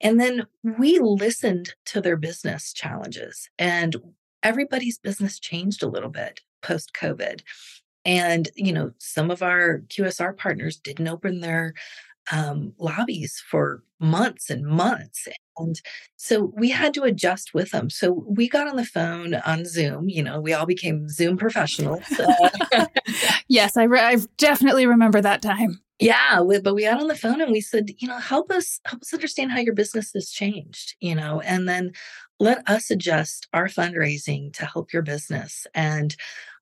And 0.01 0.19
then 0.19 0.45
we 0.63 0.99
listened 0.99 1.73
to 1.87 2.01
their 2.01 2.17
business 2.17 2.73
challenges 2.73 3.49
and 3.57 3.95
everybody's 4.43 4.99
business 4.99 5.39
changed 5.39 5.83
a 5.83 5.89
little 5.89 6.09
bit 6.09 6.41
post 6.61 6.93
COVID. 6.93 7.41
And, 8.05 8.49
you 8.55 8.71
know, 8.71 8.91
some 8.99 9.31
of 9.31 9.41
our 9.41 9.79
QSR 9.87 10.37
partners 10.37 10.77
didn't 10.77 11.07
open 11.07 11.41
their 11.41 11.73
um, 12.31 12.73
lobbies 12.77 13.41
for 13.49 13.83
months 13.99 14.49
and 14.49 14.65
months. 14.65 15.27
And 15.57 15.79
so 16.15 16.51
we 16.55 16.69
had 16.69 16.93
to 16.95 17.03
adjust 17.03 17.53
with 17.53 17.71
them. 17.71 17.89
So 17.89 18.25
we 18.27 18.47
got 18.49 18.67
on 18.67 18.75
the 18.75 18.85
phone 18.85 19.35
on 19.35 19.65
Zoom. 19.65 20.09
You 20.09 20.23
know, 20.23 20.39
we 20.39 20.53
all 20.53 20.65
became 20.65 21.09
Zoom 21.09 21.37
professionals. 21.37 22.03
Uh, 22.11 22.85
yes, 23.47 23.77
I, 23.77 23.83
re- 23.83 23.99
I 23.99 24.17
definitely 24.37 24.85
remember 24.85 25.21
that 25.21 25.41
time. 25.41 25.81
Yeah, 25.99 26.41
we, 26.41 26.59
but 26.59 26.75
we 26.75 26.83
got 26.83 26.99
on 26.99 27.07
the 27.07 27.15
phone 27.15 27.41
and 27.41 27.51
we 27.51 27.61
said, 27.61 27.89
you 27.99 28.07
know, 28.07 28.19
help 28.19 28.51
us 28.51 28.81
help 28.85 29.01
us 29.01 29.13
understand 29.13 29.51
how 29.51 29.59
your 29.59 29.73
business 29.73 30.11
has 30.13 30.29
changed, 30.29 30.95
you 30.99 31.15
know, 31.15 31.39
and 31.39 31.69
then 31.69 31.93
let 32.37 32.69
us 32.69 32.91
adjust 32.91 33.47
our 33.53 33.67
fundraising 33.67 34.51
to 34.53 34.65
help 34.65 34.91
your 34.91 35.03
business. 35.03 35.65
And 35.73 36.13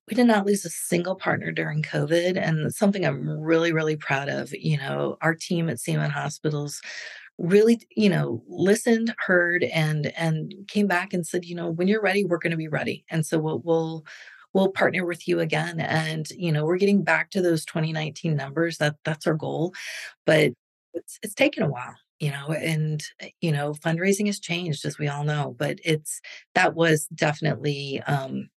we 0.08 0.14
did 0.14 0.26
not 0.26 0.46
lose 0.46 0.64
a 0.64 0.70
single 0.70 1.14
partner 1.14 1.50
during 1.50 1.82
COVID. 1.82 2.36
And 2.36 2.72
something 2.74 3.04
I'm 3.04 3.28
really, 3.28 3.72
really 3.72 3.96
proud 3.96 4.28
of. 4.28 4.52
You 4.52 4.76
know, 4.76 5.16
our 5.22 5.34
team 5.34 5.68
at 5.68 5.78
CMN 5.78 6.10
Hospitals 6.10 6.80
really, 7.38 7.80
you 7.96 8.08
know, 8.08 8.42
listened, 8.48 9.14
heard, 9.18 9.64
and 9.64 10.06
and 10.16 10.54
came 10.68 10.86
back 10.86 11.12
and 11.12 11.26
said, 11.26 11.44
you 11.44 11.54
know, 11.54 11.70
when 11.70 11.88
you're 11.88 12.02
ready, 12.02 12.24
we're 12.24 12.38
going 12.38 12.52
to 12.52 12.56
be 12.56 12.68
ready. 12.68 13.04
And 13.10 13.26
so 13.26 13.38
we'll 13.38 13.60
we'll 13.60 14.04
we'll 14.52 14.70
partner 14.70 15.04
with 15.04 15.26
you 15.26 15.40
again. 15.40 15.80
And, 15.80 16.28
you 16.30 16.52
know, 16.52 16.64
we're 16.64 16.76
getting 16.78 17.02
back 17.02 17.30
to 17.30 17.42
those 17.42 17.64
2019 17.64 18.36
numbers. 18.36 18.78
That 18.78 18.96
that's 19.04 19.26
our 19.26 19.34
goal. 19.34 19.74
But 20.26 20.52
it's 20.94 21.18
it's 21.22 21.34
taken 21.34 21.62
a 21.64 21.68
while 21.68 21.96
you 22.20 22.30
know 22.30 22.52
and 22.52 23.02
eh, 23.18 23.30
you 23.40 23.50
know 23.50 23.72
fundraising 23.72 24.26
has 24.26 24.38
changed 24.38 24.84
as 24.84 24.96
we 24.96 25.08
all 25.08 25.24
know 25.24 25.56
but 25.58 25.76
it's 25.84 26.20
that 26.54 26.76
was 26.76 27.06
definitely 27.12 28.00
um 28.06 28.48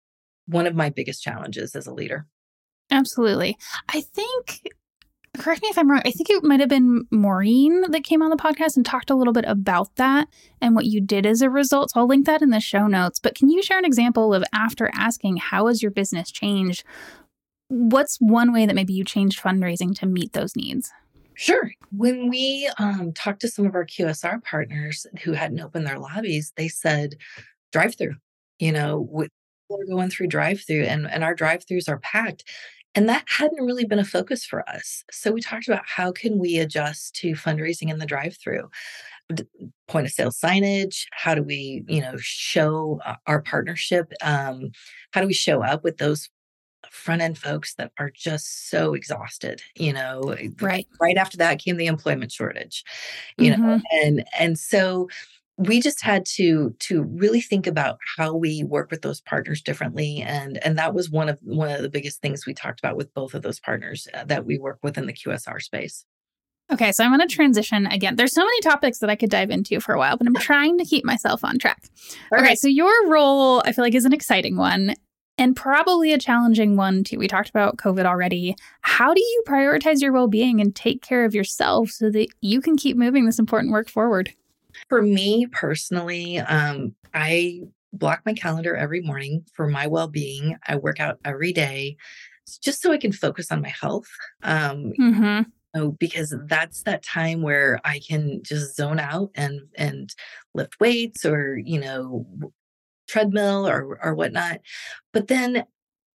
one 0.47 0.65
of 0.65 0.75
my 0.75 0.89
biggest 0.89 1.21
challenges 1.21 1.75
as 1.75 1.87
a 1.87 1.93
leader. 1.93 2.25
Absolutely. 2.89 3.57
I 3.89 4.01
think 4.01 4.61
correct 5.38 5.62
me 5.62 5.69
if 5.69 5.78
I'm 5.78 5.89
wrong. 5.89 6.02
I 6.06 6.12
think 6.12 6.30
it 6.30 6.43
might 6.43 6.60
have 6.60 6.69
been 6.69 7.06
Maureen 7.12 7.89
that 7.91 8.04
came 8.04 8.21
on 8.21 8.30
the 8.30 8.36
podcast 8.36 8.76
and 8.76 8.86
talked 8.86 9.10
a 9.10 9.15
little 9.15 9.34
bit 9.34 9.45
about 9.47 9.95
that 9.95 10.28
and 10.62 10.76
what 10.76 10.86
you 10.86 11.02
did 11.02 11.26
as 11.26 11.41
a 11.41 11.50
result. 11.50 11.91
So 11.91 12.00
I'll 12.00 12.08
link 12.08 12.26
that 12.26 12.41
in 12.41 12.50
the 12.50 12.60
show 12.60 12.88
notes. 12.88 13.19
But 13.19 13.36
can 13.36 13.50
you 13.50 13.62
share 13.62 13.78
an 13.78 13.86
example 13.86 14.34
of 14.34 14.43
after 14.54 14.89
asking, 14.93 15.38
how 15.38 15.67
has 15.67 15.82
your 15.82 15.91
business 15.91 16.32
changed? 16.32 16.84
What's 17.69 18.17
one 18.19 18.54
way 18.54 18.65
that 18.65 18.76
maybe 18.76 18.93
you 18.93 19.04
changed 19.04 19.41
fundraising 19.41 19.97
to 20.00 20.06
meet 20.06 20.34
those 20.34 20.56
needs? 20.56 20.91
Sure. 21.36 21.71
When 21.91 22.30
we 22.30 22.69
um, 22.80 23.13
talked 23.13 23.41
to 23.41 23.47
some 23.47 23.65
of 23.65 23.76
our 23.76 23.86
QSR 23.86 24.43
partners 24.43 25.06
who 25.23 25.34
hadn't 25.34 25.60
opened 25.60 25.86
their 25.86 26.00
lobbies, 26.00 26.52
they 26.58 26.67
said, 26.67 27.15
drive 27.71 27.95
through. 27.95 28.15
You 28.58 28.71
know, 28.71 29.08
we 29.12 29.28
are 29.69 29.86
going 29.86 30.10
through 30.10 30.28
drive 30.28 30.62
through 30.65 30.84
and, 30.84 31.08
and 31.10 31.23
our 31.23 31.36
drive 31.36 31.65
throughs 31.65 31.89
are 31.89 32.00
packed. 32.00 32.43
And 32.97 33.07
that 33.10 33.25
hadn't 33.27 33.63
really 33.63 33.86
been 33.86 33.99
a 33.99 34.03
focus 34.03 34.43
for 34.43 34.67
us. 34.67 35.03
So 35.12 35.31
we 35.31 35.39
talked 35.39 35.67
about 35.67 35.83
how 35.86 36.12
can 36.12 36.39
we 36.39 36.57
adjust 36.57 37.13
to 37.17 37.33
fundraising 37.33 37.91
in 37.91 37.99
the 37.99 38.07
drive 38.07 38.36
through 38.41 38.71
point 39.88 40.07
of 40.07 40.13
sale 40.13 40.31
signage 40.31 41.03
how 41.12 41.36
do 41.36 41.43
we 41.43 41.83
you 41.89 41.99
know 41.99 42.15
show 42.15 42.97
our 43.25 43.41
partnership 43.41 44.13
um, 44.21 44.71
how 45.12 45.19
do 45.19 45.27
we 45.27 45.33
show 45.33 45.62
up 45.62 45.83
with 45.83 45.97
those 45.97 46.29
front 46.91 47.21
end 47.21 47.38
folks 47.38 47.75
that 47.75 47.91
are 47.99 48.10
just 48.10 48.69
so 48.69 48.93
exhausted 48.93 49.62
you 49.75 49.91
know 49.91 50.33
right 50.62 50.88
right 51.01 51.17
after 51.17 51.36
that 51.36 51.60
came 51.60 51.75
the 51.75 51.88
employment 51.88 52.31
shortage 52.31 52.86
you 53.38 53.51
mm-hmm. 53.51 53.62
know 53.62 53.81
and 54.01 54.23
and 54.39 54.57
so 54.57 55.10
we 55.57 55.81
just 55.81 56.03
had 56.03 56.25
to 56.25 56.75
to 56.79 57.03
really 57.03 57.41
think 57.41 57.65
about 57.67 57.97
how 58.17 58.35
we 58.35 58.63
work 58.63 58.91
with 58.91 59.01
those 59.01 59.21
partners 59.21 59.61
differently 59.61 60.21
and 60.21 60.63
and 60.63 60.77
that 60.77 60.93
was 60.93 61.09
one 61.09 61.29
of 61.29 61.37
one 61.41 61.69
of 61.69 61.81
the 61.81 61.89
biggest 61.89 62.21
things 62.21 62.45
we 62.45 62.53
talked 62.53 62.79
about 62.79 62.95
with 62.95 63.13
both 63.13 63.33
of 63.33 63.41
those 63.41 63.59
partners 63.59 64.07
uh, 64.13 64.23
that 64.25 64.45
we 64.45 64.57
work 64.57 64.77
with 64.83 64.97
in 64.97 65.07
the 65.07 65.13
QSR 65.13 65.61
space. 65.61 66.05
Okay, 66.69 66.91
so 66.91 67.03
I'm 67.03 67.15
going 67.15 67.25
to 67.25 67.33
transition 67.33 67.87
again. 67.87 68.17
There's 68.17 68.33
so 68.33 68.43
many 68.43 68.59
topics 68.59 68.99
that 68.99 69.09
I 69.09 69.15
could 69.15 69.29
dive 69.29 69.49
into 69.49 69.79
for 69.79 69.95
a 69.95 69.97
while, 69.97 70.17
but 70.17 70.27
I'm 70.27 70.35
trying 70.35 70.77
to 70.79 70.85
keep 70.85 71.05
myself 71.05 71.45
on 71.45 71.57
track. 71.57 71.81
Okay, 72.33 72.43
okay 72.43 72.55
so 72.55 72.67
your 72.67 73.07
role, 73.07 73.61
I 73.65 73.71
feel 73.71 73.85
like, 73.85 73.95
is 73.95 74.03
an 74.03 74.11
exciting 74.11 74.57
one 74.57 74.93
and 75.37 75.55
probably 75.55 76.11
a 76.11 76.17
challenging 76.17 76.75
one 76.75 77.05
too. 77.05 77.19
We 77.19 77.27
talked 77.29 77.49
about 77.49 77.77
COVID 77.77 78.05
already. 78.05 78.55
How 78.81 79.13
do 79.13 79.21
you 79.21 79.43
prioritize 79.47 80.01
your 80.01 80.11
well 80.11 80.27
being 80.27 80.59
and 80.59 80.75
take 80.75 81.01
care 81.01 81.23
of 81.23 81.33
yourself 81.33 81.89
so 81.89 82.09
that 82.11 82.27
you 82.41 82.59
can 82.59 82.75
keep 82.75 82.97
moving 82.97 83.25
this 83.25 83.39
important 83.39 83.71
work 83.71 83.89
forward? 83.89 84.33
For 84.89 85.02
me 85.02 85.47
personally, 85.47 86.39
um, 86.39 86.95
I 87.13 87.62
block 87.93 88.21
my 88.26 88.34
calendar 88.34 88.76
every 88.76 89.02
morning 89.02 89.45
for 89.54 89.67
my 89.67 89.88
well 89.88 90.08
being. 90.08 90.58
I 90.67 90.76
work 90.76 91.00
out 91.00 91.19
every 91.26 91.54
day 91.54 91.97
just 92.62 92.82
so 92.82 92.91
I 92.91 92.97
can 92.97 93.12
focus 93.12 93.52
on 93.52 93.62
my 93.62 93.73
health. 93.82 94.08
Um, 94.43 94.93
mm-hmm 95.00 95.41
know, 95.78 95.91
because 95.91 96.36
that's 96.47 96.84
that 96.84 97.04
time 97.04 97.41
where 97.41 97.80
I 97.86 98.00
can 98.06 98.41
just 98.43 98.76
zone 98.76 99.00
out 99.00 99.32
and 99.36 99.62
and 99.76 100.13
lift 100.54 100.80
weights 100.80 101.26
or 101.26 101.58
you 101.58 101.80
know 101.80 102.26
treadmill 103.08 103.67
or 103.67 104.00
or 104.02 104.15
whatnot. 104.15 104.60
But 105.13 105.28
then 105.28 105.65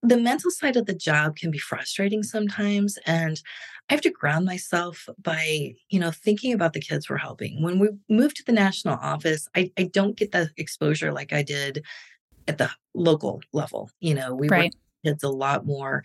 the 0.02 0.18
mental 0.18 0.50
side 0.50 0.76
of 0.76 0.86
the 0.86 0.94
job 0.94 1.36
can 1.36 1.50
be 1.50 1.58
frustrating 1.58 2.22
sometimes 2.22 2.98
and 3.06 3.40
i 3.92 3.94
have 3.94 4.00
to 4.00 4.10
ground 4.10 4.46
myself 4.46 5.08
by 5.22 5.74
you 5.90 6.00
know 6.00 6.10
thinking 6.10 6.52
about 6.52 6.72
the 6.72 6.80
kids 6.80 7.08
we're 7.08 7.16
helping 7.16 7.62
when 7.62 7.78
we 7.78 7.88
moved 8.08 8.36
to 8.36 8.44
the 8.44 8.52
national 8.52 8.94
office 8.94 9.48
i, 9.54 9.70
I 9.78 9.84
don't 9.84 10.16
get 10.16 10.32
the 10.32 10.50
exposure 10.56 11.12
like 11.12 11.32
i 11.32 11.42
did 11.42 11.84
at 12.48 12.58
the 12.58 12.70
local 12.94 13.42
level 13.52 13.90
you 14.00 14.14
know 14.14 14.34
we 14.34 14.48
right. 14.48 14.64
work 14.64 14.72
kids 15.04 15.22
a 15.22 15.28
lot 15.28 15.66
more 15.66 16.02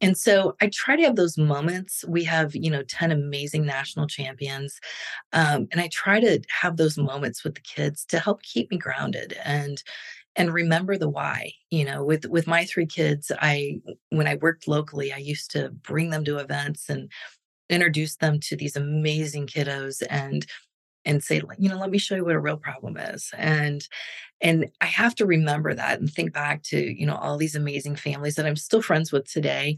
and 0.00 0.16
so 0.16 0.56
I 0.60 0.68
try 0.68 0.96
to 0.96 1.02
have 1.02 1.16
those 1.16 1.36
moments. 1.36 2.04
We 2.08 2.24
have, 2.24 2.54
you 2.54 2.70
know, 2.70 2.82
10 2.82 3.10
amazing 3.12 3.66
national 3.66 4.06
champions. 4.06 4.80
Um, 5.32 5.68
and 5.70 5.80
I 5.80 5.88
try 5.88 6.20
to 6.20 6.40
have 6.48 6.76
those 6.76 6.96
moments 6.96 7.44
with 7.44 7.54
the 7.54 7.60
kids 7.60 8.06
to 8.06 8.18
help 8.18 8.42
keep 8.42 8.70
me 8.70 8.78
grounded 8.78 9.36
and 9.44 9.82
and 10.36 10.52
remember 10.52 10.96
the 10.96 11.08
why 11.08 11.52
you 11.70 11.84
know 11.84 12.04
with 12.04 12.26
with 12.26 12.46
my 12.46 12.64
three 12.64 12.86
kids 12.86 13.32
i 13.40 13.80
when 14.10 14.26
i 14.26 14.36
worked 14.36 14.68
locally 14.68 15.12
i 15.12 15.16
used 15.16 15.50
to 15.50 15.70
bring 15.70 16.10
them 16.10 16.24
to 16.24 16.38
events 16.38 16.88
and 16.88 17.10
introduce 17.68 18.16
them 18.16 18.40
to 18.40 18.56
these 18.56 18.76
amazing 18.76 19.46
kiddos 19.46 20.02
and 20.08 20.46
and 21.04 21.22
say 21.22 21.40
you 21.58 21.68
know 21.68 21.78
let 21.78 21.90
me 21.90 21.98
show 21.98 22.16
you 22.16 22.24
what 22.24 22.34
a 22.34 22.40
real 22.40 22.56
problem 22.56 22.96
is. 22.96 23.30
And 23.36 23.86
and 24.40 24.70
i 24.80 24.86
have 24.86 25.14
to 25.16 25.26
remember 25.26 25.74
that 25.74 26.00
and 26.00 26.12
think 26.12 26.32
back 26.32 26.62
to 26.64 26.78
you 26.78 27.06
know 27.06 27.16
all 27.16 27.36
these 27.36 27.54
amazing 27.56 27.96
families 27.96 28.36
that 28.36 28.46
i'm 28.46 28.56
still 28.56 28.82
friends 28.82 29.12
with 29.12 29.30
today 29.30 29.76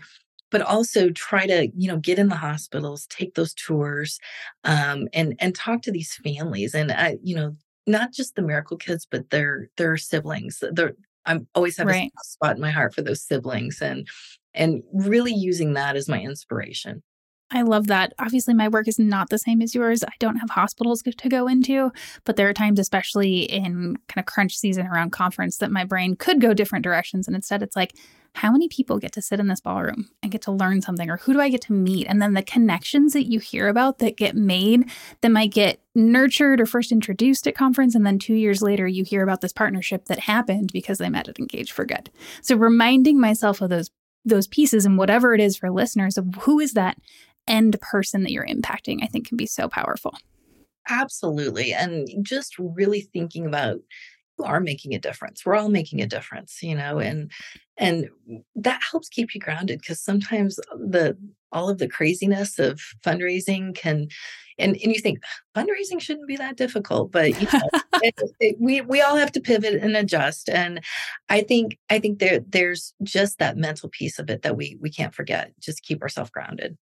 but 0.52 0.62
also 0.62 1.10
try 1.10 1.46
to 1.46 1.68
you 1.74 1.88
know 1.88 1.96
get 1.96 2.18
in 2.18 2.28
the 2.28 2.36
hospitals 2.36 3.06
take 3.06 3.34
those 3.34 3.54
tours 3.54 4.20
um, 4.62 5.08
and 5.12 5.34
and 5.40 5.56
talk 5.56 5.82
to 5.82 5.90
these 5.90 6.14
families. 6.14 6.74
And 6.74 6.92
I, 6.92 7.18
you 7.24 7.34
know 7.34 7.56
not 7.86 8.12
just 8.12 8.34
the 8.34 8.42
miracle 8.42 8.76
kids 8.76 9.06
but 9.10 9.30
their 9.30 9.68
their 9.76 9.96
siblings 9.96 10.62
they're 10.72 10.92
i'm 11.26 11.46
always 11.54 11.76
have 11.76 11.86
right. 11.86 12.10
a 12.20 12.24
spot 12.24 12.56
in 12.56 12.62
my 12.62 12.70
heart 12.70 12.94
for 12.94 13.02
those 13.02 13.22
siblings 13.22 13.80
and 13.80 14.06
and 14.54 14.82
really 14.92 15.32
using 15.32 15.72
that 15.74 15.96
as 15.96 16.08
my 16.08 16.20
inspiration 16.20 17.02
I 17.54 17.62
love 17.62 17.88
that. 17.88 18.14
Obviously, 18.18 18.54
my 18.54 18.68
work 18.68 18.88
is 18.88 18.98
not 18.98 19.28
the 19.28 19.38
same 19.38 19.60
as 19.60 19.74
yours. 19.74 20.02
I 20.02 20.12
don't 20.18 20.36
have 20.36 20.50
hospitals 20.50 21.02
to 21.02 21.28
go 21.28 21.46
into, 21.46 21.92
but 22.24 22.36
there 22.36 22.48
are 22.48 22.54
times, 22.54 22.78
especially 22.78 23.40
in 23.40 23.96
kind 24.08 24.18
of 24.18 24.24
crunch 24.24 24.56
season 24.56 24.86
around 24.86 25.12
conference, 25.12 25.58
that 25.58 25.70
my 25.70 25.84
brain 25.84 26.16
could 26.16 26.40
go 26.40 26.54
different 26.54 26.82
directions. 26.82 27.26
And 27.26 27.36
instead, 27.36 27.62
it's 27.62 27.76
like, 27.76 27.92
how 28.34 28.50
many 28.50 28.68
people 28.68 28.98
get 28.98 29.12
to 29.12 29.22
sit 29.22 29.40
in 29.40 29.48
this 29.48 29.60
ballroom 29.60 30.08
and 30.22 30.32
get 30.32 30.42
to 30.42 30.52
learn 30.52 30.80
something? 30.80 31.10
Or 31.10 31.18
who 31.18 31.32
do 31.32 31.40
I 31.40 31.50
get 31.50 31.60
to 31.62 31.72
meet? 31.72 32.06
And 32.06 32.20
then 32.20 32.34
the 32.34 32.42
connections 32.42 33.12
that 33.12 33.30
you 33.30 33.38
hear 33.40 33.68
about 33.68 33.98
that 33.98 34.16
get 34.16 34.34
made 34.34 34.90
that 35.20 35.30
might 35.30 35.52
get 35.52 35.80
nurtured 35.94 36.60
or 36.60 36.66
first 36.66 36.92
introduced 36.92 37.46
at 37.46 37.54
conference. 37.54 37.94
And 37.94 38.06
then 38.06 38.18
two 38.18 38.34
years 38.34 38.62
later, 38.62 38.86
you 38.86 39.04
hear 39.04 39.22
about 39.22 39.42
this 39.42 39.52
partnership 39.52 40.06
that 40.06 40.20
happened 40.20 40.70
because 40.72 40.98
they 40.98 41.10
met 41.10 41.28
at 41.28 41.38
Engage 41.38 41.72
for 41.72 41.84
Good. 41.84 42.10
So 42.40 42.56
reminding 42.56 43.20
myself 43.20 43.60
of 43.60 43.70
those 43.70 43.90
those 44.24 44.46
pieces 44.46 44.86
and 44.86 44.96
whatever 44.96 45.34
it 45.34 45.40
is 45.40 45.56
for 45.56 45.68
listeners 45.68 46.16
of 46.16 46.26
who 46.42 46.60
is 46.60 46.74
that 46.74 46.96
end 47.48 47.76
person 47.80 48.22
that 48.22 48.30
you're 48.30 48.46
impacting, 48.46 49.02
I 49.02 49.06
think 49.06 49.26
can 49.26 49.36
be 49.36 49.46
so 49.46 49.68
powerful. 49.68 50.16
Absolutely. 50.88 51.72
And 51.72 52.08
just 52.22 52.56
really 52.58 53.00
thinking 53.00 53.46
about 53.46 53.80
are 54.42 54.60
making 54.60 54.94
a 54.94 54.98
difference. 54.98 55.44
We're 55.44 55.56
all 55.56 55.68
making 55.68 56.00
a 56.00 56.06
difference, 56.06 56.62
you 56.62 56.74
know, 56.74 56.98
and 56.98 57.30
and 57.76 58.08
that 58.56 58.80
helps 58.90 59.08
keep 59.08 59.34
you 59.34 59.40
grounded 59.40 59.80
because 59.80 60.00
sometimes 60.00 60.56
the 60.74 61.16
all 61.52 61.68
of 61.68 61.78
the 61.78 61.88
craziness 61.88 62.58
of 62.58 62.80
fundraising 63.04 63.74
can 63.74 64.08
and, 64.58 64.76
and 64.82 64.92
you 64.92 65.00
think 65.00 65.20
fundraising 65.56 66.00
shouldn't 66.00 66.28
be 66.28 66.36
that 66.36 66.56
difficult 66.56 67.10
but 67.10 67.40
you 67.40 67.48
know, 67.52 67.68
it, 68.02 68.14
it, 68.40 68.56
we 68.58 68.80
we 68.82 69.00
all 69.00 69.16
have 69.16 69.32
to 69.32 69.40
pivot 69.40 69.82
and 69.82 69.96
adjust 69.96 70.48
and 70.48 70.82
i 71.28 71.40
think 71.42 71.78
i 71.90 71.98
think 71.98 72.18
there 72.18 72.40
there's 72.48 72.94
just 73.02 73.38
that 73.38 73.56
mental 73.56 73.88
piece 73.88 74.18
of 74.18 74.30
it 74.30 74.42
that 74.42 74.56
we 74.56 74.76
we 74.80 74.90
can't 74.90 75.14
forget 75.14 75.52
just 75.58 75.82
keep 75.82 76.02
ourselves 76.02 76.30
grounded 76.30 76.76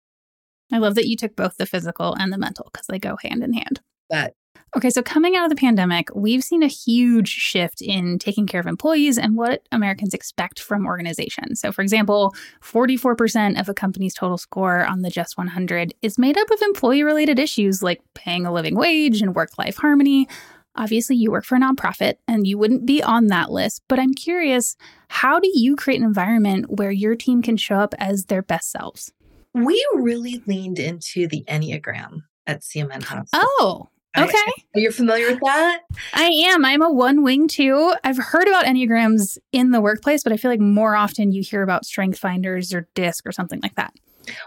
I 0.72 0.78
love 0.78 0.94
that 0.94 1.08
you 1.08 1.16
took 1.16 1.36
both 1.36 1.56
the 1.56 1.66
physical 1.66 2.14
and 2.14 2.32
the 2.32 2.38
mental 2.38 2.68
because 2.72 2.86
they 2.86 2.98
go 2.98 3.16
hand 3.20 3.42
in 3.42 3.52
hand. 3.52 3.80
But 4.08 4.34
Okay, 4.76 4.90
so 4.90 5.02
coming 5.02 5.34
out 5.34 5.44
of 5.44 5.50
the 5.50 5.56
pandemic, 5.56 6.08
we've 6.14 6.44
seen 6.44 6.62
a 6.62 6.68
huge 6.68 7.28
shift 7.28 7.82
in 7.82 8.18
taking 8.20 8.46
care 8.46 8.60
of 8.60 8.66
employees 8.66 9.18
and 9.18 9.36
what 9.36 9.66
Americans 9.72 10.14
expect 10.14 10.60
from 10.60 10.86
organizations. 10.86 11.60
So, 11.60 11.72
for 11.72 11.82
example, 11.82 12.34
44% 12.62 13.58
of 13.58 13.68
a 13.68 13.74
company's 13.74 14.14
total 14.14 14.38
score 14.38 14.84
on 14.84 15.02
the 15.02 15.10
Just 15.10 15.36
100 15.36 15.94
is 16.02 16.18
made 16.18 16.38
up 16.38 16.50
of 16.50 16.62
employee 16.62 17.02
related 17.02 17.40
issues 17.40 17.82
like 17.82 18.00
paying 18.14 18.46
a 18.46 18.52
living 18.52 18.76
wage 18.76 19.20
and 19.20 19.34
work 19.34 19.58
life 19.58 19.76
harmony. 19.76 20.28
Obviously, 20.76 21.16
you 21.16 21.32
work 21.32 21.44
for 21.44 21.56
a 21.56 21.60
nonprofit 21.60 22.14
and 22.28 22.46
you 22.46 22.56
wouldn't 22.56 22.86
be 22.86 23.02
on 23.02 23.26
that 23.26 23.50
list, 23.50 23.82
but 23.88 23.98
I'm 23.98 24.14
curious 24.14 24.76
how 25.08 25.40
do 25.40 25.50
you 25.52 25.74
create 25.74 25.98
an 25.98 26.06
environment 26.06 26.78
where 26.78 26.92
your 26.92 27.16
team 27.16 27.42
can 27.42 27.56
show 27.56 27.74
up 27.76 27.92
as 27.98 28.26
their 28.26 28.42
best 28.42 28.70
selves? 28.70 29.12
we 29.54 29.84
really 29.94 30.42
leaned 30.46 30.78
into 30.78 31.26
the 31.26 31.44
Enneagram 31.48 32.22
at 32.46 32.60
CMN 32.60 33.02
Hospital. 33.02 33.48
Oh, 33.58 33.88
okay. 34.16 34.32
I, 34.34 34.52
are 34.74 34.80
you 34.80 34.90
familiar 34.90 35.30
with 35.30 35.40
that? 35.40 35.82
I 36.14 36.24
am. 36.24 36.64
I'm 36.64 36.82
a 36.82 36.92
one 36.92 37.22
wing 37.22 37.48
too. 37.48 37.94
I've 38.02 38.18
heard 38.18 38.48
about 38.48 38.64
Enneagrams 38.64 39.38
in 39.52 39.70
the 39.70 39.80
workplace, 39.80 40.22
but 40.22 40.32
I 40.32 40.36
feel 40.36 40.50
like 40.50 40.60
more 40.60 40.96
often 40.96 41.32
you 41.32 41.42
hear 41.42 41.62
about 41.62 41.84
strength 41.84 42.18
finders 42.18 42.74
or 42.74 42.88
DISC 42.94 43.26
or 43.26 43.32
something 43.32 43.60
like 43.62 43.76
that. 43.76 43.94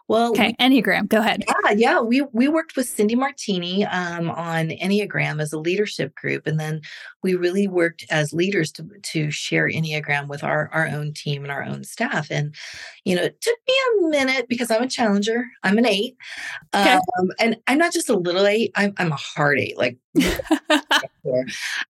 Well, 0.07 0.31
okay, 0.31 0.55
we, 0.59 0.65
Enneagram. 0.65 1.07
Go 1.07 1.19
ahead. 1.19 1.43
Yeah, 1.47 1.71
yeah. 1.71 1.99
We 2.01 2.21
we 2.31 2.47
worked 2.47 2.75
with 2.75 2.88
Cindy 2.88 3.15
Martini 3.15 3.86
um, 3.86 4.29
on 4.29 4.69
Enneagram 4.69 5.41
as 5.41 5.53
a 5.53 5.59
leadership 5.59 6.15
group, 6.15 6.47
and 6.47 6.59
then 6.59 6.81
we 7.21 7.36
really 7.36 7.67
worked 7.67 8.05
as 8.09 8.33
leaders 8.33 8.71
to 8.73 8.88
to 9.01 9.31
share 9.31 9.67
Enneagram 9.67 10.27
with 10.27 10.43
our 10.43 10.69
our 10.73 10.88
own 10.88 11.13
team 11.13 11.43
and 11.43 11.51
our 11.51 11.63
own 11.63 11.83
staff. 11.83 12.27
And 12.29 12.55
you 13.03 13.15
know, 13.15 13.23
it 13.23 13.41
took 13.41 13.57
me 13.67 13.75
a 13.75 14.09
minute 14.09 14.47
because 14.47 14.71
I'm 14.71 14.83
a 14.83 14.88
challenger. 14.88 15.45
I'm 15.63 15.77
an 15.77 15.86
eight, 15.86 16.15
okay. 16.75 16.99
um, 17.19 17.31
and 17.39 17.57
I'm 17.67 17.77
not 17.77 17.93
just 17.93 18.09
a 18.09 18.17
little 18.17 18.45
eight. 18.45 18.71
I'm 18.75 18.93
I'm 18.97 19.12
a 19.12 19.17
hard 19.17 19.59
eight. 19.59 19.77
Like, 19.77 19.97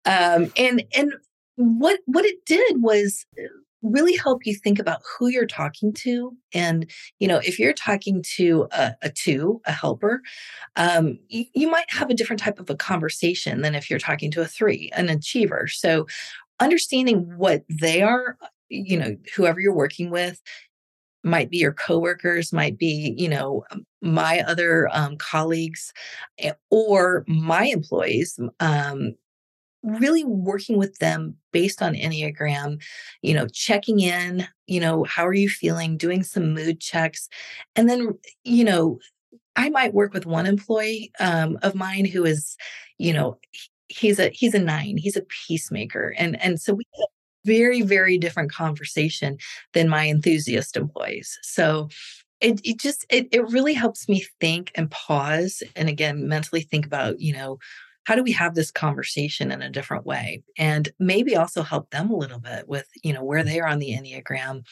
um, 0.05 0.51
and 0.57 0.83
and 0.95 1.13
what 1.55 1.99
what 2.05 2.25
it 2.25 2.45
did 2.45 2.81
was 2.81 3.25
really 3.83 4.15
help 4.15 4.45
you 4.45 4.55
think 4.55 4.79
about 4.79 5.01
who 5.03 5.27
you're 5.27 5.45
talking 5.45 5.93
to 5.93 6.35
and 6.53 6.89
you 7.19 7.27
know 7.27 7.37
if 7.37 7.59
you're 7.59 7.73
talking 7.73 8.23
to 8.23 8.67
a, 8.71 8.93
a 9.01 9.09
two 9.09 9.61
a 9.65 9.71
helper 9.71 10.21
um, 10.75 11.19
you, 11.27 11.45
you 11.53 11.69
might 11.69 11.89
have 11.89 12.09
a 12.09 12.13
different 12.13 12.39
type 12.39 12.59
of 12.59 12.69
a 12.69 12.75
conversation 12.75 13.61
than 13.61 13.75
if 13.75 13.89
you're 13.89 13.99
talking 13.99 14.31
to 14.31 14.41
a 14.41 14.47
three 14.47 14.89
an 14.95 15.09
achiever. 15.09 15.67
So 15.67 16.07
understanding 16.59 17.37
what 17.37 17.63
they 17.69 18.01
are 18.01 18.37
you 18.69 18.97
know 18.97 19.15
whoever 19.35 19.59
you're 19.59 19.73
working 19.73 20.09
with 20.09 20.41
might 21.23 21.49
be 21.49 21.57
your 21.57 21.73
coworkers 21.73 22.51
might 22.51 22.77
be 22.77 23.13
you 23.17 23.29
know 23.29 23.63
my 24.01 24.41
other 24.41 24.89
um, 24.91 25.17
colleagues 25.17 25.93
eh, 26.39 26.53
or 26.69 27.23
my 27.27 27.65
employees 27.65 28.39
um, 28.59 29.15
really 29.83 30.23
working 30.23 30.77
with 30.77 30.97
them 30.99 31.35
based 31.51 31.81
on 31.81 31.93
Enneagram, 31.93 32.81
you 33.21 33.33
know, 33.33 33.47
checking 33.47 33.99
in, 33.99 34.47
you 34.67 34.79
know, 34.79 35.03
how 35.03 35.27
are 35.27 35.33
you 35.33 35.49
feeling, 35.49 35.97
doing 35.97 36.23
some 36.23 36.53
mood 36.53 36.79
checks. 36.79 37.27
And 37.75 37.89
then, 37.89 38.17
you 38.43 38.63
know, 38.63 38.99
I 39.55 39.69
might 39.69 39.93
work 39.93 40.13
with 40.13 40.25
one 40.25 40.45
employee 40.45 41.11
um, 41.19 41.59
of 41.61 41.75
mine 41.75 42.05
who 42.05 42.25
is, 42.25 42.55
you 42.97 43.13
know, 43.13 43.37
he's 43.89 44.19
a 44.19 44.29
he's 44.29 44.55
a 44.55 44.59
nine, 44.59 44.97
he's 44.97 45.17
a 45.17 45.25
peacemaker. 45.47 46.15
And 46.17 46.41
and 46.41 46.59
so 46.59 46.73
we 46.73 46.85
have 46.95 47.03
a 47.03 47.47
very, 47.47 47.81
very 47.81 48.17
different 48.17 48.51
conversation 48.51 49.37
than 49.73 49.89
my 49.89 50.07
enthusiast 50.07 50.77
employees. 50.77 51.37
So 51.43 51.89
it, 52.43 52.59
it 52.63 52.79
just 52.79 53.05
it, 53.09 53.27
it 53.31 53.47
really 53.49 53.73
helps 53.73 54.09
me 54.09 54.25
think 54.39 54.71
and 54.75 54.91
pause 54.91 55.63
and 55.75 55.87
again 55.87 56.27
mentally 56.27 56.61
think 56.61 56.85
about 56.85 57.21
you 57.21 57.33
know 57.33 57.57
how 58.05 58.15
do 58.15 58.23
we 58.23 58.31
have 58.31 58.55
this 58.55 58.71
conversation 58.71 59.51
in 59.51 59.61
a 59.61 59.69
different 59.69 60.05
way? 60.05 60.43
And 60.57 60.89
maybe 60.99 61.35
also 61.35 61.63
help 61.63 61.89
them 61.91 62.09
a 62.09 62.17
little 62.17 62.39
bit 62.39 62.67
with 62.67 62.87
you 63.03 63.13
know 63.13 63.23
where 63.23 63.43
they 63.43 63.59
are 63.59 63.67
on 63.67 63.79
the 63.79 63.91
enneagram 63.91 64.63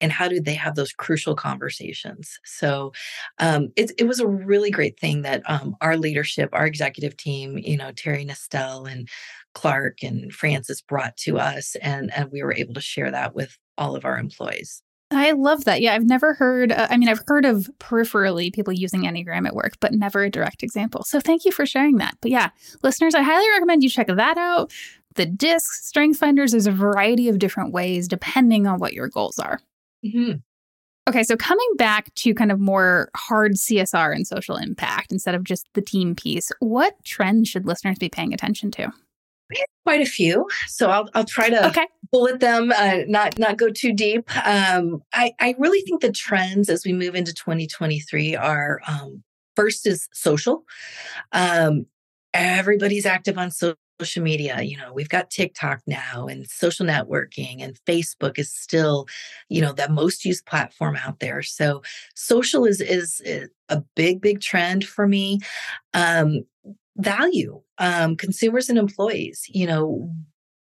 and 0.00 0.12
how 0.12 0.28
do 0.28 0.40
they 0.40 0.54
have 0.54 0.74
those 0.74 0.92
crucial 0.92 1.34
conversations? 1.34 2.38
So 2.44 2.92
um, 3.38 3.68
it, 3.76 3.92
it 3.98 4.06
was 4.06 4.20
a 4.20 4.26
really 4.26 4.70
great 4.70 4.98
thing 4.98 5.22
that 5.22 5.42
um, 5.48 5.76
our 5.80 5.96
leadership 5.96 6.50
our 6.52 6.66
executive 6.66 7.16
team 7.16 7.58
you 7.58 7.76
know 7.76 7.92
Teri 7.92 8.28
Nestel 8.28 8.90
and 8.90 9.08
clark 9.54 10.02
and 10.02 10.32
francis 10.32 10.80
brought 10.80 11.16
to 11.16 11.38
us 11.38 11.76
and 11.80 12.12
and 12.14 12.30
we 12.32 12.42
were 12.42 12.54
able 12.54 12.74
to 12.74 12.80
share 12.80 13.10
that 13.10 13.34
with 13.34 13.56
all 13.78 13.94
of 13.96 14.04
our 14.04 14.18
employees 14.18 14.82
I 15.10 15.32
love 15.32 15.64
that. 15.64 15.80
Yeah, 15.80 15.94
I've 15.94 16.04
never 16.04 16.34
heard, 16.34 16.72
uh, 16.72 16.88
I 16.90 16.96
mean, 16.96 17.08
I've 17.08 17.22
heard 17.26 17.44
of 17.44 17.70
peripherally 17.78 18.52
people 18.52 18.72
using 18.72 19.02
Enneagram 19.02 19.46
at 19.46 19.54
work, 19.54 19.74
but 19.80 19.92
never 19.92 20.24
a 20.24 20.30
direct 20.30 20.62
example. 20.62 21.04
So 21.04 21.20
thank 21.20 21.44
you 21.44 21.52
for 21.52 21.66
sharing 21.66 21.98
that. 21.98 22.16
But 22.20 22.30
yeah, 22.30 22.50
listeners, 22.82 23.14
I 23.14 23.22
highly 23.22 23.48
recommend 23.50 23.82
you 23.82 23.90
check 23.90 24.08
that 24.08 24.38
out. 24.38 24.72
The 25.14 25.26
DISC 25.26 25.72
Strength 25.84 26.18
Finders, 26.18 26.52
there's 26.52 26.66
a 26.66 26.72
variety 26.72 27.28
of 27.28 27.38
different 27.38 27.72
ways 27.72 28.08
depending 28.08 28.66
on 28.66 28.80
what 28.80 28.94
your 28.94 29.08
goals 29.08 29.38
are. 29.38 29.60
Mm-hmm. 30.04 30.38
Okay, 31.06 31.22
so 31.22 31.36
coming 31.36 31.68
back 31.76 32.12
to 32.14 32.34
kind 32.34 32.50
of 32.50 32.58
more 32.58 33.10
hard 33.14 33.52
CSR 33.52 34.14
and 34.14 34.26
social 34.26 34.56
impact 34.56 35.12
instead 35.12 35.34
of 35.34 35.44
just 35.44 35.66
the 35.74 35.82
team 35.82 36.14
piece, 36.14 36.50
what 36.60 36.94
trends 37.04 37.48
should 37.48 37.66
listeners 37.66 37.98
be 37.98 38.08
paying 38.08 38.32
attention 38.32 38.70
to? 38.72 38.90
quite 39.84 40.00
a 40.00 40.06
few, 40.06 40.48
so 40.66 40.90
I'll 40.90 41.08
I'll 41.14 41.24
try 41.24 41.50
to 41.50 41.68
okay. 41.68 41.86
Bullet 42.10 42.40
them, 42.40 42.72
uh, 42.76 42.98
not 43.06 43.38
not 43.38 43.56
go 43.56 43.70
too 43.70 43.92
deep. 43.92 44.28
Um, 44.46 45.02
I 45.12 45.32
I 45.40 45.54
really 45.58 45.80
think 45.82 46.00
the 46.00 46.12
trends 46.12 46.68
as 46.68 46.84
we 46.84 46.92
move 46.92 47.14
into 47.14 47.32
2023 47.34 48.36
are 48.36 48.80
um, 48.86 49.22
first 49.56 49.86
is 49.86 50.08
social. 50.12 50.64
Um, 51.32 51.86
everybody's 52.34 53.06
active 53.06 53.38
on 53.38 53.50
social 53.50 53.76
media 54.18 54.60
you 54.60 54.76
know 54.76 54.92
we've 54.92 55.08
got 55.08 55.30
tiktok 55.30 55.80
now 55.86 56.26
and 56.26 56.48
social 56.48 56.84
networking 56.84 57.62
and 57.62 57.78
facebook 57.86 58.38
is 58.40 58.52
still 58.52 59.06
you 59.48 59.60
know 59.60 59.72
the 59.72 59.88
most 59.88 60.24
used 60.24 60.44
platform 60.46 60.96
out 60.96 61.20
there 61.20 61.42
so 61.42 61.80
social 62.16 62.64
is 62.64 62.80
is, 62.80 63.22
is 63.24 63.48
a 63.68 63.80
big 63.94 64.20
big 64.20 64.40
trend 64.40 64.84
for 64.84 65.06
me 65.06 65.38
um 65.94 66.44
value 66.96 67.60
um, 67.78 68.16
consumers 68.16 68.68
and 68.68 68.78
employees 68.78 69.44
you 69.48 69.66
know 69.66 70.10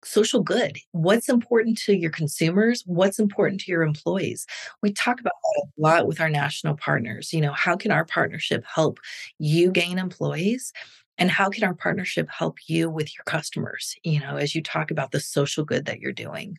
social 0.04 0.42
good. 0.42 0.78
What's 0.92 1.28
important 1.28 1.78
to 1.78 1.94
your 1.94 2.10
consumers? 2.10 2.82
What's 2.86 3.18
important 3.18 3.60
to 3.62 3.70
your 3.70 3.82
employees? 3.82 4.46
We 4.82 4.92
talk 4.92 5.20
about 5.20 5.32
that 5.42 5.66
a 5.66 5.80
lot 5.80 6.06
with 6.06 6.20
our 6.20 6.30
national 6.30 6.76
partners 6.76 7.32
you 7.32 7.40
know 7.40 7.52
how 7.52 7.76
can 7.76 7.90
our 7.90 8.04
partnership 8.04 8.64
help 8.64 8.98
you 9.38 9.70
gain 9.70 9.98
employees? 9.98 10.72
And 11.18 11.30
how 11.30 11.50
can 11.50 11.64
our 11.64 11.74
partnership 11.74 12.30
help 12.30 12.56
you 12.66 12.88
with 12.88 13.14
your 13.14 13.24
customers 13.24 13.94
you 14.04 14.20
know 14.20 14.36
as 14.36 14.54
you 14.54 14.62
talk 14.62 14.90
about 14.90 15.12
the 15.12 15.20
social 15.20 15.64
good 15.64 15.86
that 15.86 16.00
you're 16.00 16.12
doing? 16.12 16.58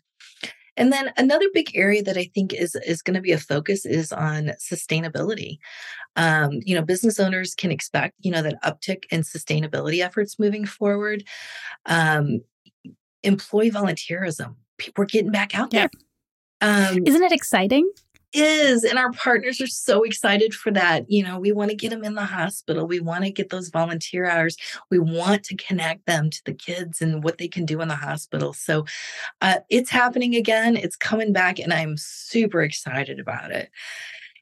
And 0.78 0.92
then 0.92 1.12
another 1.18 1.46
big 1.54 1.72
area 1.76 2.02
that 2.04 2.18
I 2.18 2.30
think 2.34 2.54
is 2.54 2.76
is 2.76 3.02
going 3.02 3.16
to 3.16 3.22
be 3.22 3.34
a 3.34 3.38
focus 3.38 3.86
is 3.86 4.12
on 4.12 4.54
sustainability. 4.60 5.58
Um, 6.16 6.60
you 6.66 6.76
know, 6.76 6.82
business 6.82 7.20
owners 7.20 7.54
can 7.56 7.72
expect 7.72 8.16
you 8.20 8.32
know 8.32 8.42
that 8.42 8.62
uptick 8.64 9.04
in 9.12 9.22
sustainability 9.22 10.04
efforts 10.04 10.40
moving 10.40 10.66
forward. 10.66 11.24
Um, 11.86 12.42
employee 13.24 13.72
volunteerism, 13.72 14.56
we're 14.98 15.06
getting 15.06 15.32
back 15.32 15.58
out 15.58 15.72
there. 15.72 15.90
Um, 16.62 17.04
Isn't 17.06 17.24
it 17.24 17.32
exciting? 17.32 17.90
is 18.34 18.84
and 18.84 18.98
our 18.98 19.12
partners 19.12 19.60
are 19.60 19.68
so 19.68 20.04
excited 20.04 20.54
for 20.54 20.72
that. 20.72 21.10
You 21.10 21.24
know 21.24 21.40
we 21.40 21.52
want 21.52 21.70
to 21.70 21.76
get 21.76 21.90
them 21.90 22.04
in 22.04 22.16
the 22.16 22.26
hospital. 22.26 22.88
We 22.88 23.00
want 23.00 23.26
to 23.26 23.32
get 23.32 23.50
those 23.50 23.70
volunteer 23.70 24.26
hours. 24.26 24.58
We 24.90 25.00
want 25.00 25.44
to 25.46 25.56
connect 25.56 26.06
them 26.06 26.30
to 26.30 26.42
the 26.46 26.54
kids 26.54 27.02
and 27.02 27.24
what 27.24 27.38
they 27.38 27.48
can 27.48 27.66
do 27.66 27.82
in 27.82 27.88
the 27.88 27.96
hospital. 27.96 28.54
So 28.54 28.86
uh, 29.42 29.60
it's 29.70 29.90
happening 29.90 30.36
again. 30.36 30.78
It's 30.78 30.96
coming 30.96 31.34
back 31.34 31.60
and 31.60 31.74
i'm 31.74 31.98
super 31.98 32.62
excited 32.62 33.20
about 33.20 33.52
it. 33.52 33.70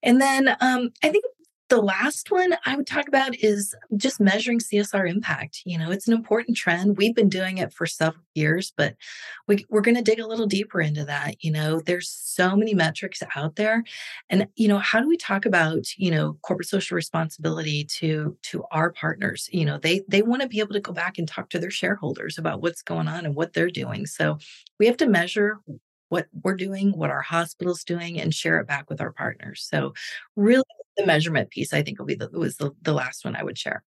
And 0.03 0.21
then 0.21 0.49
um, 0.61 0.91
i 1.03 1.09
think 1.09 1.25
the 1.69 1.81
last 1.81 2.31
one 2.31 2.55
I 2.65 2.75
would 2.75 2.87
talk 2.87 3.07
about 3.07 3.35
is 3.35 3.75
just 3.95 4.19
measuring 4.19 4.59
CSR 4.59 5.09
impact. 5.09 5.61
You 5.65 5.77
know, 5.77 5.91
it's 5.91 6.07
an 6.07 6.13
important 6.13 6.57
trend. 6.57 6.97
We've 6.97 7.15
been 7.15 7.29
doing 7.29 7.59
it 7.59 7.71
for 7.71 7.85
several 7.85 8.23
years, 8.33 8.73
but 8.75 8.95
we, 9.47 9.65
we're 9.69 9.81
going 9.81 9.95
to 9.95 10.01
dig 10.01 10.19
a 10.19 10.27
little 10.27 10.47
deeper 10.47 10.81
into 10.81 11.05
that. 11.05 11.43
You 11.43 11.51
know, 11.51 11.79
there's 11.79 12.09
so 12.09 12.55
many 12.55 12.73
metrics 12.73 13.21
out 13.35 13.55
there, 13.55 13.83
and 14.29 14.47
you 14.55 14.67
know, 14.67 14.79
how 14.79 14.99
do 14.99 15.07
we 15.07 15.17
talk 15.17 15.45
about 15.45 15.95
you 15.95 16.11
know 16.11 16.37
corporate 16.41 16.67
social 16.67 16.95
responsibility 16.95 17.85
to 17.99 18.35
to 18.43 18.63
our 18.71 18.91
partners? 18.91 19.47
You 19.51 19.65
know, 19.65 19.77
they 19.77 20.01
they 20.07 20.23
want 20.23 20.41
to 20.41 20.47
be 20.47 20.59
able 20.59 20.73
to 20.73 20.79
go 20.79 20.91
back 20.91 21.17
and 21.19 21.27
talk 21.27 21.49
to 21.51 21.59
their 21.59 21.71
shareholders 21.71 22.37
about 22.37 22.61
what's 22.61 22.81
going 22.81 23.07
on 23.07 23.25
and 23.25 23.35
what 23.35 23.53
they're 23.53 23.69
doing. 23.69 24.07
So 24.07 24.39
we 24.79 24.87
have 24.87 24.97
to 24.97 25.07
measure 25.07 25.59
what 26.09 26.27
we're 26.43 26.55
doing, 26.55 26.91
what 26.91 27.09
our 27.09 27.21
hospital's 27.21 27.83
doing, 27.83 28.19
and 28.19 28.33
share 28.33 28.59
it 28.59 28.67
back 28.67 28.89
with 28.89 29.01
our 29.01 29.11
partners. 29.11 29.65
So, 29.69 29.93
really, 30.35 30.63
the 30.97 31.05
measurement 31.05 31.49
piece, 31.49 31.73
I 31.73 31.81
think, 31.81 31.99
will 31.99 32.05
be 32.05 32.15
the 32.15 32.29
was 32.31 32.57
the, 32.57 32.71
the 32.81 32.93
last 32.93 33.25
one 33.25 33.35
I 33.35 33.43
would 33.43 33.57
share. 33.57 33.83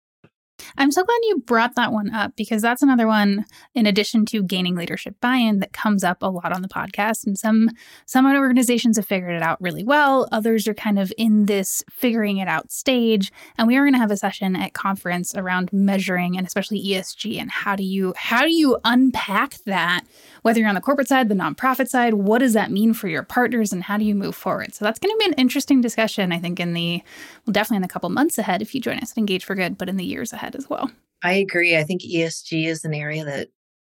I'm 0.77 0.90
so 0.90 1.05
glad 1.05 1.18
you 1.22 1.38
brought 1.40 1.75
that 1.77 1.92
one 1.92 2.12
up 2.14 2.35
because 2.37 2.62
that's 2.62 2.83
another 2.83 3.07
one 3.07 3.44
in 3.75 3.87
addition 3.87 4.27
to 4.27 4.42
gaining 4.42 4.75
leadership 4.75 5.16
buy-in 5.20 5.61
that 5.61 5.72
comes 5.72 6.05
up 6.05 6.22
a 6.22 6.31
lot 6.31 6.53
on 6.53 6.62
the 6.62 6.68
podcast 6.68 7.27
and 7.27 7.38
some 7.38 7.70
some 8.07 8.27
organizations 8.27 8.96
have 8.96 9.07
figured 9.07 9.35
it 9.35 9.42
out 9.42 9.61
really 9.61 9.85
well. 9.85 10.29
Others 10.33 10.68
are 10.68 10.75
kind 10.75 10.98
of 10.98 11.12
in 11.16 11.46
this 11.46 11.85
figuring 11.90 12.38
it 12.38 12.48
out 12.48 12.70
stage 12.70 13.33
and 13.59 13.68
we 13.68 13.77
are 13.77 13.83
going 13.83 13.92
to 13.92 13.98
have 13.98 14.11
a 14.11 14.16
session 14.16 14.57
at 14.57 14.72
conference 14.72 15.35
around 15.35 15.72
measuring 15.72 16.37
and 16.37 16.46
especially 16.46 16.83
ESG 16.83 17.40
and 17.40 17.51
how 17.51 17.77
do 17.77 17.85
you 17.85 18.14
how 18.16 18.42
do 18.42 18.53
you 18.53 18.79
unpack 18.85 19.59
that 19.64 20.03
whether 20.42 20.61
you're 20.61 20.68
on 20.68 20.75
the 20.75 20.81
corporate 20.81 21.09
side 21.09 21.29
the 21.29 21.35
nonprofit 21.35 21.88
side 21.88 22.14
what 22.14 22.38
does 22.38 22.53
that 22.53 22.70
mean 22.70 22.94
for 22.94 23.09
your 23.09 23.22
partners 23.22 23.72
and 23.72 23.85
how 23.85 23.96
do 23.96 24.05
you 24.05 24.14
move 24.14 24.35
forward? 24.35 24.75
So 24.75 24.85
that's 24.85 24.98
going 24.98 25.14
to 25.14 25.18
be 25.18 25.27
an 25.27 25.35
interesting 25.35 25.81
discussion 25.81 26.33
I 26.33 26.38
think 26.38 26.61
in 26.61 26.72
the 26.72 27.03
well 27.46 27.53
definitely 27.53 27.77
in 27.77 27.83
the 27.83 27.88
couple 27.88 28.09
months 28.11 28.38
ahead 28.38 28.62
if 28.62 28.75
you 28.75 28.81
join 28.81 28.98
us 28.98 29.12
at 29.12 29.18
Engage 29.18 29.44
for 29.44 29.55
Good 29.55 29.79
but 29.79 29.88
in 29.88 29.96
the 29.96 30.05
years 30.05 30.33
ahead 30.33 30.52
as 30.55 30.69
well. 30.69 30.91
I 31.23 31.35
agree. 31.35 31.77
I 31.77 31.85
think 31.85 32.03
ESG 32.03 32.67
is 32.67 32.85
an 32.85 32.95
area 32.95 33.25
that 33.25 33.49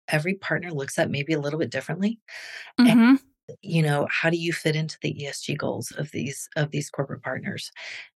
every 0.08 0.36
partner 0.36 0.72
looks 0.72 0.98
at 0.98 1.12
maybe 1.12 1.34
a 1.34 1.40
little 1.40 1.60
bit 1.60 1.70
differently. 1.70 2.20
Mm-hmm. 2.80 3.00
And, 3.00 3.20
you 3.62 3.82
know, 3.82 4.08
how 4.10 4.30
do 4.30 4.38
you 4.38 4.54
fit 4.54 4.76
into 4.76 4.98
the 5.02 5.14
ESG 5.14 5.58
goals 5.58 5.92
of 5.92 6.12
these 6.12 6.50
of 6.56 6.72
these 6.72 6.90
corporate 6.90 7.24
partners? 7.24 7.72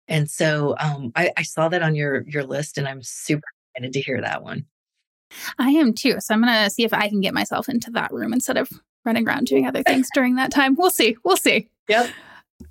And 0.07 0.29
so 0.29 0.75
um, 0.79 1.11
I, 1.15 1.31
I 1.37 1.43
saw 1.43 1.69
that 1.69 1.81
on 1.81 1.95
your 1.95 2.23
your 2.27 2.43
list, 2.43 2.77
and 2.77 2.87
I'm 2.87 3.01
super 3.01 3.47
excited 3.75 3.93
to 3.93 4.01
hear 4.01 4.21
that 4.21 4.43
one. 4.43 4.65
I 5.57 5.69
am 5.69 5.93
too. 5.93 6.17
So 6.19 6.33
I'm 6.33 6.41
gonna 6.41 6.69
see 6.69 6.83
if 6.83 6.93
I 6.93 7.09
can 7.09 7.21
get 7.21 7.33
myself 7.33 7.67
into 7.69 7.89
that 7.91 8.11
room 8.11 8.33
instead 8.33 8.57
of 8.57 8.69
running 9.05 9.27
around 9.27 9.47
doing 9.47 9.67
other 9.67 9.83
things 9.83 10.07
during 10.13 10.35
that 10.35 10.51
time. 10.51 10.75
We'll 10.75 10.91
see. 10.91 11.17
We'll 11.23 11.37
see. 11.37 11.67
Yep. 11.89 12.11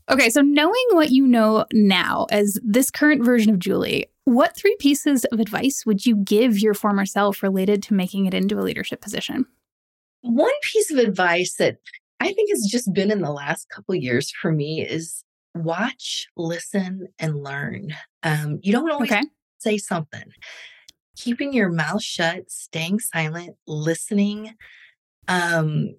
Okay, 0.08 0.30
so 0.30 0.40
knowing 0.40 0.86
what 0.92 1.10
you 1.10 1.26
know 1.26 1.66
now 1.72 2.26
as 2.30 2.58
this 2.62 2.90
current 2.90 3.24
version 3.24 3.52
of 3.52 3.58
Julie, 3.58 4.06
what 4.24 4.56
three 4.56 4.76
pieces 4.78 5.24
of 5.26 5.40
advice 5.40 5.84
would 5.84 6.06
you 6.06 6.16
give 6.16 6.58
your 6.58 6.74
former 6.74 7.06
self 7.06 7.42
related 7.42 7.82
to 7.84 7.94
making 7.94 8.26
it 8.26 8.34
into 8.34 8.58
a 8.58 8.62
leadership 8.62 9.00
position? 9.00 9.46
One 10.22 10.52
piece 10.62 10.90
of 10.90 10.98
advice 10.98 11.54
that 11.54 11.78
I 12.20 12.32
think 12.32 12.50
has 12.50 12.68
just 12.70 12.92
been 12.92 13.10
in 13.10 13.20
the 13.20 13.32
last 13.32 13.68
couple 13.68 13.94
years 13.96 14.30
for 14.30 14.52
me 14.52 14.86
is 14.86 15.24
watch, 15.54 16.28
listen, 16.36 17.08
and 17.18 17.42
learn. 17.42 17.94
Um, 18.22 18.60
you 18.62 18.72
don't 18.72 18.90
always 18.90 19.10
okay. 19.10 19.22
say 19.58 19.78
something. 19.78 20.24
Keeping 21.16 21.52
your 21.52 21.70
mouth 21.70 22.02
shut, 22.02 22.50
staying 22.50 23.00
silent, 23.00 23.56
listening. 23.66 24.54
Um, 25.28 25.94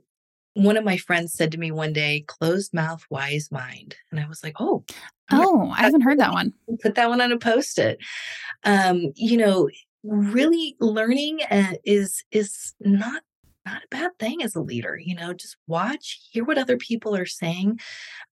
one 0.53 0.77
of 0.77 0.83
my 0.83 0.97
friends 0.97 1.33
said 1.33 1.51
to 1.51 1.57
me 1.57 1.71
one 1.71 1.93
day, 1.93 2.23
closed 2.27 2.73
mouth, 2.73 3.03
wise 3.09 3.51
mind. 3.51 3.95
And 4.11 4.19
I 4.19 4.27
was 4.27 4.43
like, 4.43 4.55
oh. 4.59 4.83
Oh, 5.31 5.69
I 5.75 5.81
haven't 5.81 6.01
heard 6.01 6.19
that 6.19 6.33
one. 6.33 6.53
Put 6.81 6.95
that 6.95 7.09
one 7.09 7.21
on 7.21 7.31
a 7.31 7.39
post 7.39 7.79
it. 7.79 7.97
Um, 8.63 9.13
you 9.15 9.37
know, 9.37 9.69
really 10.03 10.75
learning 10.79 11.39
uh, 11.49 11.73
is 11.85 12.23
is 12.31 12.73
not 12.81 13.23
not 13.65 13.83
a 13.83 13.87
bad 13.89 14.11
thing 14.19 14.43
as 14.43 14.55
a 14.55 14.61
leader 14.61 14.97
you 14.97 15.15
know 15.15 15.33
just 15.33 15.57
watch 15.67 16.21
hear 16.31 16.43
what 16.43 16.57
other 16.57 16.77
people 16.77 17.15
are 17.15 17.25
saying 17.25 17.79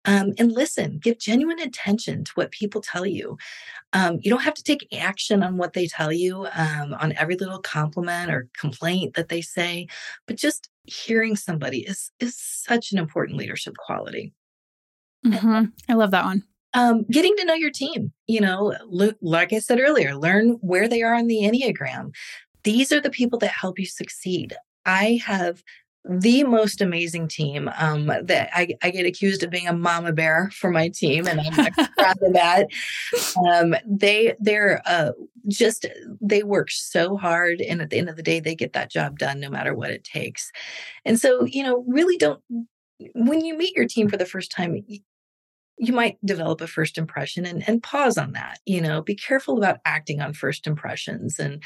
um, 0.05 0.33
and 0.39 0.53
listen 0.53 0.99
give 0.99 1.19
genuine 1.19 1.61
attention 1.61 2.25
to 2.25 2.33
what 2.35 2.51
people 2.51 2.81
tell 2.81 3.05
you. 3.05 3.37
Um, 3.93 4.19
you 4.21 4.31
don't 4.31 4.43
have 4.43 4.55
to 4.55 4.63
take 4.63 4.87
action 4.97 5.43
on 5.43 5.57
what 5.57 5.73
they 5.73 5.87
tell 5.87 6.13
you 6.13 6.47
um, 6.55 6.95
on 6.95 7.13
every 7.17 7.37
little 7.37 7.59
compliment 7.61 8.31
or 8.31 8.49
complaint 8.57 9.15
that 9.15 9.29
they 9.29 9.41
say 9.41 9.89
but 10.27 10.37
just 10.37 10.69
hearing 10.85 11.37
somebody 11.37 11.81
is 11.81 12.11
is 12.21 12.37
such 12.37 12.93
an 12.93 12.99
important 12.99 13.39
leadership 13.39 13.77
quality. 13.77 14.33
Mm-hmm. 15.27 15.65
i 15.91 15.93
love 15.93 16.13
that 16.13 16.25
one. 16.25 16.43
um, 16.73 17.05
getting 17.11 17.37
to 17.37 17.45
know 17.45 17.53
your 17.53 17.71
team 17.71 18.11
you 18.27 18.41
know 18.41 18.75
like 19.21 19.53
i 19.53 19.59
said 19.59 19.79
earlier 19.79 20.15
learn 20.15 20.53
where 20.63 20.89
they 20.89 21.03
are 21.03 21.15
on 21.15 21.27
the 21.27 21.43
enneagram. 21.43 22.13
These 22.63 22.93
are 22.93 23.01
the 23.01 23.11
people 23.11 23.39
that 23.41 23.49
help 23.51 23.79
you 23.79 23.87
succeed 23.87 24.55
I 24.85 25.21
have 25.25 25.63
the 26.05 26.45
most 26.45 26.81
amazing 26.81 27.29
team. 27.29 27.71
Um, 27.79 28.07
that 28.07 28.51
I, 28.55 28.69
I, 28.83 28.91
get 28.91 29.05
accused 29.05 29.43
of 29.43 29.51
being 29.51 29.69
a 29.69 29.73
mama 29.73 30.13
bear 30.13 30.51
for 30.55 30.71
my 30.71 30.89
team, 30.89 31.27
and 31.27 31.41
I'm 31.41 31.73
proud 31.99 32.17
of 32.23 32.33
that. 32.33 32.69
Um, 33.47 33.75
they 33.87 34.35
they're 34.41 34.81
uh, 34.87 35.13
just 35.49 35.87
they 36.21 36.43
work 36.43 36.71
so 36.71 37.17
hard, 37.17 37.61
and 37.61 37.83
at 37.83 37.91
the 37.91 37.99
end 37.99 38.09
of 38.09 38.17
the 38.17 38.23
day, 38.23 38.41
they 38.41 38.55
get 38.55 38.73
that 38.73 38.91
job 38.91 39.19
done 39.19 39.41
no 39.41 39.51
matter 39.51 39.75
what 39.75 39.91
it 39.91 40.05
takes. 40.05 40.51
And 41.05 41.21
so, 41.21 41.45
you 41.45 41.63
know, 41.63 41.85
really 41.87 42.17
don't 42.17 42.41
when 43.15 43.45
you 43.45 43.57
meet 43.57 43.77
your 43.77 43.87
team 43.87 44.09
for 44.09 44.17
the 44.17 44.27
first 44.27 44.51
time. 44.51 44.83
You 45.83 45.95
might 45.95 46.19
develop 46.23 46.61
a 46.61 46.67
first 46.67 46.99
impression 46.99 47.47
and, 47.47 47.67
and 47.67 47.83
pause 47.83 48.19
on 48.19 48.33
that. 48.33 48.59
You 48.67 48.83
know, 48.83 49.01
be 49.01 49.15
careful 49.15 49.57
about 49.57 49.79
acting 49.87 50.21
on 50.21 50.35
first 50.35 50.67
impressions. 50.67 51.39
And 51.39 51.63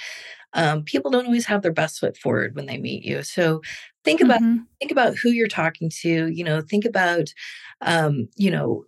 um, 0.54 0.82
people 0.82 1.10
don't 1.10 1.26
always 1.26 1.46
have 1.46 1.62
their 1.62 1.72
best 1.72 1.98
foot 1.98 2.16
forward 2.16 2.54
when 2.54 2.66
they 2.66 2.78
meet 2.78 3.04
you. 3.04 3.22
So 3.22 3.60
think 4.04 4.20
about 4.20 4.40
mm-hmm. 4.40 4.62
think 4.78 4.92
about 4.92 5.16
who 5.16 5.30
you're 5.30 5.48
talking 5.48 5.90
to 6.02 6.28
you 6.28 6.44
know 6.44 6.60
think 6.60 6.84
about 6.84 7.32
um, 7.80 8.28
you 8.36 8.50
know 8.50 8.84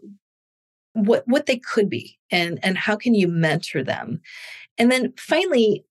what 0.92 1.24
what 1.26 1.46
they 1.46 1.57
could 1.59 1.90
be 1.90 2.18
and 2.31 2.59
and 2.62 2.79
how 2.79 2.96
can 2.96 3.14
you 3.14 3.26
mentor 3.29 3.83
them 3.83 4.20
and 4.79 4.90
then 4.90 5.12
finally 5.18 5.85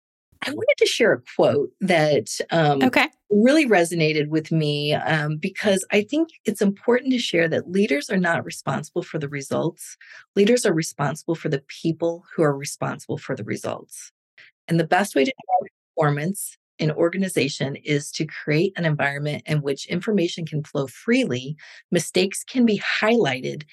i 0.46 0.50
wanted 0.50 0.76
to 0.78 0.86
share 0.86 1.14
a 1.14 1.22
quote 1.36 1.70
that 1.80 2.28
um, 2.50 2.82
okay. 2.82 3.08
really 3.30 3.68
resonated 3.68 4.30
with 4.30 4.52
me 4.52 4.96
um, 4.96 5.38
because 5.38 5.86
i 5.92 6.02
think 6.02 6.30
it's 6.46 6.62
important 6.62 7.12
to 7.12 7.20
share 7.20 7.48
that 7.48 7.70
leaders 7.70 8.10
are 8.10 8.18
not 8.18 8.44
responsible 8.44 9.04
for 9.04 9.20
the 9.20 9.30
results 9.30 9.96
leaders 10.36 10.66
are 10.66 10.74
responsible 10.74 11.36
for 11.36 11.50
the 11.50 11.64
people 11.68 12.24
who 12.36 12.42
are 12.42 12.58
responsible 12.58 13.20
for 13.20 13.36
the 13.36 13.44
results 13.44 14.12
and 14.68 14.80
the 14.80 14.88
best 14.88 15.16
way 15.16 15.26
to 15.26 15.34
performance 15.96 16.58
in 16.78 16.90
an 16.90 16.96
organization 16.96 17.76
is 17.78 18.12
to 18.12 18.26
create 18.26 18.74
an 18.76 18.86
environment 18.86 19.44
in 19.46 19.62
which 19.62 19.86
information 19.88 20.46
can 20.46 20.64
flow 20.64 20.88
freely, 20.88 21.56
mistakes 21.92 22.44
can 22.44 22.66
be 22.66 22.82
highlighted, 23.02 23.64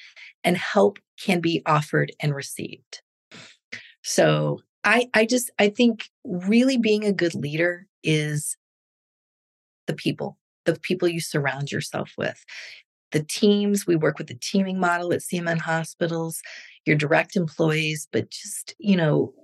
and 0.44 0.56
help 0.56 0.98
can 1.20 1.40
be 1.40 1.62
offered 1.66 2.12
and 2.20 2.34
received. 2.34 3.02
So 4.02 4.60
I, 4.84 5.08
I 5.14 5.26
just 5.26 5.50
I 5.58 5.68
think 5.68 6.10
really 6.24 6.76
being 6.76 7.04
a 7.04 7.12
good 7.12 7.34
leader 7.34 7.86
is 8.02 8.56
the 9.86 9.94
people, 9.94 10.38
the 10.64 10.78
people 10.78 11.08
you 11.08 11.20
surround 11.20 11.70
yourself 11.70 12.12
with. 12.16 12.44
The 13.12 13.22
teams, 13.22 13.86
we 13.86 13.94
work 13.94 14.18
with 14.18 14.28
the 14.28 14.38
teaming 14.40 14.80
model 14.80 15.12
at 15.12 15.20
CMN 15.20 15.58
hospitals, 15.58 16.40
your 16.86 16.96
direct 16.96 17.36
employees, 17.36 18.08
but 18.10 18.30
just, 18.30 18.74
you 18.78 18.96
know, 18.96 19.34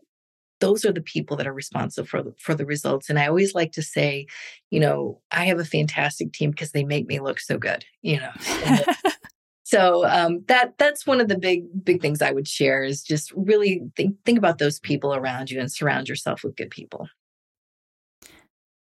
those 0.61 0.85
are 0.85 0.93
the 0.93 1.01
people 1.01 1.37
that 1.37 1.47
are 1.47 1.53
responsible 1.53 2.07
for 2.07 2.23
the, 2.23 2.35
for 2.39 2.55
the 2.55 2.67
results 2.67 3.09
and 3.09 3.19
i 3.19 3.27
always 3.27 3.55
like 3.55 3.73
to 3.73 3.83
say 3.83 4.27
you 4.71 4.81
know 4.81 5.21
i 5.31 5.45
have 5.45 5.59
a 5.59 5.65
fantastic 5.65 6.33
team 6.33 6.51
because 6.51 6.73
they 6.73 6.85
make 6.85 7.07
me 7.07 7.21
look 7.21 7.41
so 7.41 7.59
good 7.59 7.85
you 8.03 8.19
know 8.19 8.31
so 9.65 10.07
um, 10.07 10.43
that 10.49 10.77
that's 10.79 11.07
one 11.07 11.21
of 11.21 11.29
the 11.29 11.39
big 11.39 11.65
big 11.85 12.01
things 12.01 12.23
i 12.23 12.33
would 12.33 12.49
share 12.49 12.83
is 12.83 13.03
just 13.03 13.33
really 13.33 13.83
think 13.97 14.17
think 14.25 14.39
about 14.39 14.59
those 14.59 14.81
people 14.81 15.15
around 15.15 15.51
you 15.51 15.61
and 15.61 15.71
surround 15.71 16.09
yourself 16.09 16.43
with 16.43 16.57
good 16.57 16.71
people. 16.71 17.09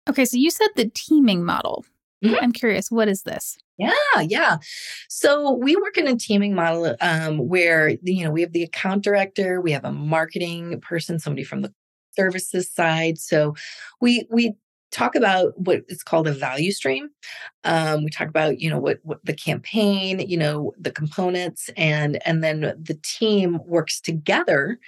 Okay 0.10 0.24
so 0.24 0.38
you 0.38 0.50
said 0.50 0.70
the 0.76 0.90
teaming 0.94 1.44
model 1.44 1.86
mm-hmm. 2.24 2.36
i'm 2.42 2.52
curious 2.52 2.90
what 2.92 3.08
is 3.08 3.24
this 3.24 3.58
yeah, 3.78 3.92
yeah. 4.22 4.58
So 5.08 5.52
we 5.54 5.76
work 5.76 5.98
in 5.98 6.08
a 6.08 6.16
teaming 6.16 6.56
model 6.56 6.96
um, 7.00 7.38
where 7.48 7.90
you 8.02 8.24
know 8.24 8.32
we 8.32 8.42
have 8.42 8.52
the 8.52 8.64
account 8.64 9.04
director, 9.04 9.62
we 9.62 9.72
have 9.72 9.86
a 9.86 9.92
marketing 9.92 10.82
person, 10.82 11.20
somebody 11.20 11.44
from 11.44 11.62
the 11.62 11.72
services 12.16 12.70
side. 12.70 13.20
So 13.20 13.56
we 14.02 14.28
we 14.32 14.56
talk 14.92 15.16
about 15.16 15.54
what 15.60 15.84
is 15.90 16.02
called 16.02 16.28
a 16.28 16.32
value 16.32 16.72
stream. 16.72 17.10
Um, 17.64 18.04
we 18.04 18.10
talk 18.10 18.28
about 18.28 18.60
you 18.60 18.70
know 18.70 18.80
what 18.80 19.00
what 19.04 19.24
the 19.24 19.34
campaign, 19.34 20.20
you 20.28 20.38
know 20.38 20.74
the 20.80 20.92
components, 20.92 21.70
and 21.78 22.20
and 22.26 22.44
then 22.44 22.62
the 22.62 23.00
team 23.04 23.60
works 23.66 24.02
together 24.02 24.80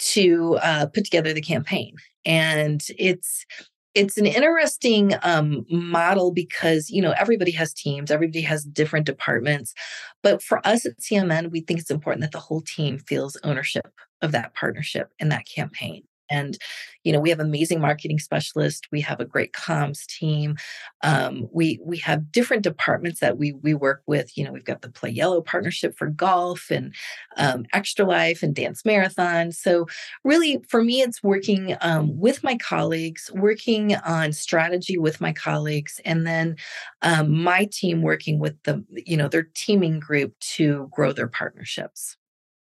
to 0.00 0.58
uh, 0.62 0.86
put 0.86 1.04
together 1.04 1.32
the 1.32 1.40
campaign. 1.40 1.94
And 2.24 2.82
it's 2.98 3.46
it's 3.94 4.16
an 4.16 4.26
interesting 4.26 5.14
um, 5.22 5.66
model 5.70 6.32
because 6.32 6.90
you 6.90 7.02
know 7.02 7.12
everybody 7.18 7.50
has 7.50 7.72
teams 7.72 8.10
everybody 8.10 8.40
has 8.40 8.64
different 8.64 9.06
departments 9.06 9.74
but 10.22 10.42
for 10.42 10.66
us 10.66 10.86
at 10.86 10.98
cmn 10.98 11.50
we 11.50 11.60
think 11.60 11.80
it's 11.80 11.90
important 11.90 12.22
that 12.22 12.32
the 12.32 12.38
whole 12.38 12.60
team 12.62 12.98
feels 12.98 13.36
ownership 13.44 13.92
of 14.20 14.32
that 14.32 14.54
partnership 14.54 15.10
and 15.20 15.30
that 15.30 15.46
campaign 15.46 16.02
and, 16.32 16.58
you 17.04 17.12
know, 17.12 17.20
we 17.20 17.30
have 17.30 17.40
amazing 17.40 17.80
marketing 17.80 18.18
specialists. 18.18 18.86
We 18.90 19.00
have 19.00 19.20
a 19.20 19.24
great 19.24 19.52
comms 19.52 20.06
team. 20.06 20.56
Um, 21.02 21.48
we 21.52 21.80
we 21.82 21.98
have 21.98 22.30
different 22.30 22.62
departments 22.62 23.20
that 23.20 23.38
we 23.38 23.52
we 23.52 23.74
work 23.74 24.02
with. 24.06 24.36
You 24.36 24.44
know, 24.44 24.52
we've 24.52 24.64
got 24.64 24.82
the 24.82 24.90
Play 24.90 25.10
Yellow 25.10 25.40
partnership 25.40 25.96
for 25.96 26.08
golf 26.08 26.70
and 26.70 26.94
um, 27.36 27.64
Extra 27.72 28.04
Life 28.04 28.42
and 28.42 28.54
Dance 28.54 28.84
Marathon. 28.84 29.52
So 29.52 29.86
really, 30.24 30.62
for 30.68 30.82
me, 30.82 31.00
it's 31.02 31.22
working 31.22 31.76
um, 31.80 32.18
with 32.18 32.44
my 32.44 32.56
colleagues, 32.58 33.30
working 33.34 33.96
on 33.96 34.32
strategy 34.32 34.98
with 34.98 35.20
my 35.20 35.32
colleagues, 35.32 36.00
and 36.04 36.26
then 36.26 36.56
um, 37.02 37.42
my 37.42 37.68
team 37.72 38.02
working 38.02 38.38
with 38.38 38.62
the 38.62 38.84
you 38.90 39.16
know 39.16 39.28
their 39.28 39.48
teaming 39.54 39.98
group 40.00 40.38
to 40.40 40.88
grow 40.92 41.12
their 41.12 41.28
partnerships. 41.28 42.16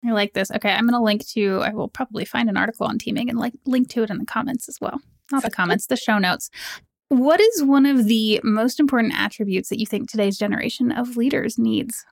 I 0.04 0.12
like 0.12 0.32
this. 0.32 0.50
Okay, 0.50 0.70
I'm 0.70 0.86
going 0.86 0.98
to 0.98 1.04
link 1.04 1.26
to. 1.28 1.60
I 1.60 1.70
will 1.70 1.88
probably 1.88 2.24
find 2.24 2.48
an 2.48 2.56
article 2.56 2.86
on 2.86 2.98
teaming 2.98 3.28
and 3.28 3.38
like 3.38 3.52
link 3.66 3.88
to 3.90 4.02
it 4.02 4.10
in 4.10 4.18
the 4.18 4.24
comments 4.24 4.68
as 4.68 4.78
well. 4.80 5.00
Not 5.30 5.42
the 5.42 5.50
comments, 5.50 5.86
the 5.86 5.96
show 5.96 6.18
notes. 6.18 6.50
What 7.08 7.40
is 7.40 7.62
one 7.62 7.86
of 7.86 8.06
the 8.06 8.40
most 8.42 8.80
important 8.80 9.14
attributes 9.16 9.68
that 9.68 9.78
you 9.78 9.86
think 9.86 10.08
today's 10.08 10.38
generation 10.38 10.92
of 10.92 11.16
leaders 11.16 11.58
needs? 11.58 12.04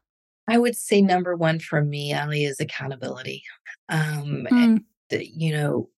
I 0.48 0.58
would 0.58 0.76
say 0.76 1.00
number 1.00 1.36
one 1.36 1.60
for 1.60 1.82
me, 1.82 2.12
Alli, 2.12 2.44
is 2.44 2.58
accountability. 2.60 3.42
Um, 3.88 4.46
mm. 4.50 4.52
and, 4.52 4.84
you 5.10 5.52
know, 5.52 5.88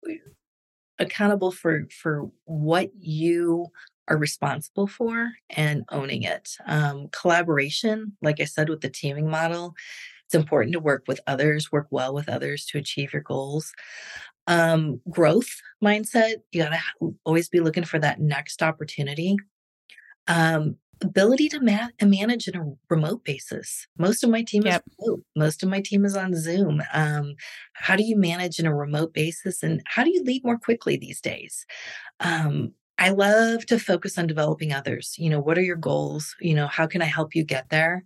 accountable 0.98 1.50
for 1.50 1.86
for 1.90 2.30
what 2.44 2.90
you 2.98 3.68
are 4.06 4.18
responsible 4.18 4.86
for 4.86 5.30
and 5.50 5.84
owning 5.90 6.24
it. 6.24 6.50
Um, 6.66 7.08
collaboration, 7.12 8.16
like 8.22 8.40
I 8.40 8.44
said, 8.44 8.68
with 8.68 8.80
the 8.80 8.90
teaming 8.90 9.30
model, 9.30 9.74
it's 10.30 10.34
important 10.36 10.72
to 10.74 10.78
work 10.78 11.02
with 11.08 11.18
others, 11.26 11.72
work 11.72 11.88
well 11.90 12.14
with 12.14 12.28
others 12.28 12.64
to 12.66 12.78
achieve 12.78 13.12
your 13.12 13.22
goals. 13.22 13.72
Um, 14.46 15.00
growth 15.10 15.60
mindset, 15.82 16.34
you 16.52 16.62
got 16.62 16.70
to 16.70 17.14
always 17.24 17.48
be 17.48 17.58
looking 17.58 17.82
for 17.82 17.98
that 17.98 18.20
next 18.20 18.62
opportunity. 18.62 19.34
Um, 20.28 20.76
ability 21.02 21.48
to 21.48 21.60
ma- 21.60 21.88
manage 22.00 22.46
in 22.46 22.54
a 22.54 22.72
remote 22.88 23.24
basis. 23.24 23.88
Most 23.98 24.22
of 24.22 24.30
my 24.30 24.42
team 24.42 24.62
yep. 24.64 24.84
is 24.86 24.94
remote. 25.00 25.24
Most 25.34 25.64
of 25.64 25.68
my 25.68 25.80
team 25.80 26.04
is 26.04 26.14
on 26.14 26.36
Zoom. 26.36 26.80
Um, 26.92 27.34
how 27.72 27.96
do 27.96 28.04
you 28.04 28.16
manage 28.16 28.60
in 28.60 28.66
a 28.66 28.74
remote 28.74 29.12
basis, 29.12 29.64
and 29.64 29.82
how 29.86 30.04
do 30.04 30.10
you 30.14 30.22
lead 30.22 30.44
more 30.44 30.58
quickly 30.58 30.96
these 30.96 31.20
days? 31.20 31.66
Um, 32.20 32.74
I 32.98 33.08
love 33.08 33.66
to 33.66 33.80
focus 33.80 34.16
on 34.16 34.28
developing 34.28 34.72
others. 34.72 35.16
You 35.18 35.30
know, 35.30 35.40
what 35.40 35.58
are 35.58 35.62
your 35.62 35.74
goals? 35.74 36.36
You 36.40 36.54
know, 36.54 36.68
how 36.68 36.86
can 36.86 37.02
I 37.02 37.06
help 37.06 37.34
you 37.34 37.42
get 37.42 37.70
there? 37.70 38.04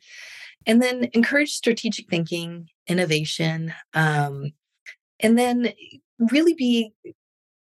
And 0.67 0.83
then 0.83 1.11
encourage 1.13 1.51
strategic 1.51 2.09
thinking, 2.09 2.69
innovation, 2.87 3.75
um, 3.93 4.53
and 5.21 5.39
then 5.39 5.73
really 6.19 6.55
be 6.55 6.93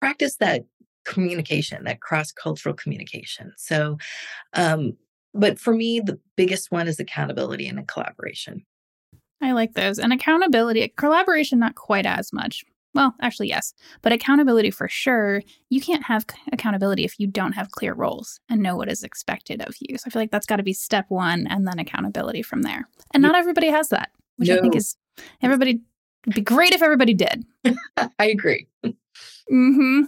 practice 0.00 0.36
that 0.36 0.64
communication, 1.04 1.84
that 1.84 2.00
cross 2.00 2.32
cultural 2.32 2.74
communication. 2.74 3.52
So, 3.56 3.96
um, 4.52 4.96
but 5.32 5.58
for 5.58 5.74
me, 5.74 6.00
the 6.00 6.18
biggest 6.36 6.70
one 6.70 6.88
is 6.88 6.98
accountability 6.98 7.66
and 7.68 7.86
collaboration. 7.86 8.64
I 9.42 9.52
like 9.52 9.74
those. 9.74 9.98
And 9.98 10.12
accountability, 10.12 10.92
collaboration, 10.96 11.58
not 11.58 11.74
quite 11.74 12.06
as 12.06 12.32
much. 12.32 12.64
Well, 12.96 13.14
actually, 13.20 13.48
yes, 13.48 13.74
but 14.00 14.12
accountability 14.12 14.70
for 14.70 14.88
sure. 14.88 15.42
You 15.68 15.82
can't 15.82 16.04
have 16.04 16.24
accountability 16.50 17.04
if 17.04 17.20
you 17.20 17.26
don't 17.26 17.52
have 17.52 17.70
clear 17.70 17.92
roles 17.92 18.40
and 18.48 18.62
know 18.62 18.74
what 18.74 18.90
is 18.90 19.02
expected 19.02 19.60
of 19.60 19.74
you. 19.80 19.98
So 19.98 20.04
I 20.06 20.10
feel 20.10 20.22
like 20.22 20.30
that's 20.30 20.46
got 20.46 20.56
to 20.56 20.62
be 20.62 20.72
step 20.72 21.04
one 21.10 21.46
and 21.46 21.68
then 21.68 21.78
accountability 21.78 22.40
from 22.40 22.62
there. 22.62 22.88
And 23.12 23.22
not 23.22 23.34
everybody 23.34 23.68
has 23.68 23.90
that, 23.90 24.08
which 24.36 24.48
no. 24.48 24.56
I 24.56 24.60
think 24.62 24.74
is 24.74 24.96
everybody 25.42 25.80
would 26.24 26.34
be 26.34 26.40
great 26.40 26.72
if 26.72 26.82
everybody 26.82 27.12
did. 27.12 27.44
I 28.18 28.28
agree. 28.28 28.66
hmm. 29.46 30.04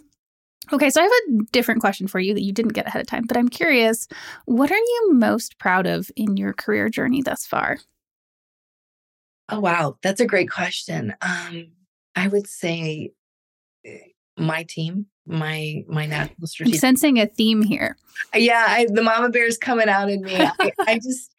Okay, 0.73 0.89
so 0.89 1.03
I 1.03 1.05
have 1.05 1.13
a 1.13 1.45
different 1.53 1.83
question 1.83 2.09
for 2.09 2.21
you 2.21 2.33
that 2.33 2.43
you 2.43 2.53
didn't 2.53 2.73
get 2.73 2.87
ahead 2.87 3.03
of 3.03 3.07
time, 3.07 3.25
but 3.29 3.37
I'm 3.37 3.51
curious 3.51 4.09
what 4.47 4.71
are 4.71 4.77
you 4.79 5.11
most 5.13 5.59
proud 5.59 5.87
of 5.87 6.11
in 6.17 6.39
your 6.39 6.55
career 6.55 6.89
journey 6.89 7.21
thus 7.21 7.45
far? 7.45 7.79
Oh, 9.51 9.61
wow. 9.61 9.97
That's 10.03 10.21
a 10.21 10.27
great 10.27 10.51
question. 10.51 11.15
Um, 11.21 11.69
I 12.19 12.29
would 12.29 12.47
say 12.47 13.13
eh, 13.85 13.99
my 14.37 14.65
team, 14.65 15.07
my 15.27 15.85
my 15.89 16.07
national 16.17 16.47
strategic. 16.47 16.77
I'm 16.77 16.81
sensing 16.81 17.19
a 17.19 17.27
theme 17.27 17.63
here. 17.63 17.97
Yeah, 18.35 18.65
I, 18.69 18.87
the 18.91 19.03
mama 19.03 19.31
bear 19.31 19.47
is 19.47 19.59
coming 19.59 19.89
out 19.89 20.11
in 20.11 20.23
me. 20.23 20.37
I, 20.37 20.73
I 20.81 20.95
just 20.97 21.35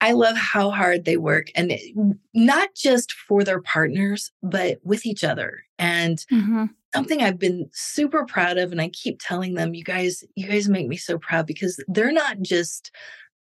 I 0.00 0.12
love 0.12 0.36
how 0.36 0.70
hard 0.70 1.04
they 1.04 1.16
work, 1.16 1.48
and 1.54 1.72
it, 1.72 1.94
not 2.34 2.70
just 2.74 3.12
for 3.12 3.44
their 3.44 3.60
partners, 3.60 4.30
but 4.42 4.78
with 4.82 5.04
each 5.04 5.24
other. 5.24 5.62
And 5.78 6.18
mm-hmm. 6.32 6.66
something 6.94 7.22
I've 7.22 7.38
been 7.38 7.68
super 7.72 8.24
proud 8.24 8.58
of, 8.58 8.72
and 8.72 8.80
I 8.80 8.88
keep 8.88 9.20
telling 9.20 9.54
them, 9.54 9.74
you 9.74 9.84
guys, 9.84 10.22
you 10.36 10.48
guys 10.48 10.68
make 10.68 10.86
me 10.86 10.96
so 10.96 11.18
proud 11.18 11.46
because 11.46 11.82
they're 11.88 12.12
not 12.12 12.40
just 12.40 12.90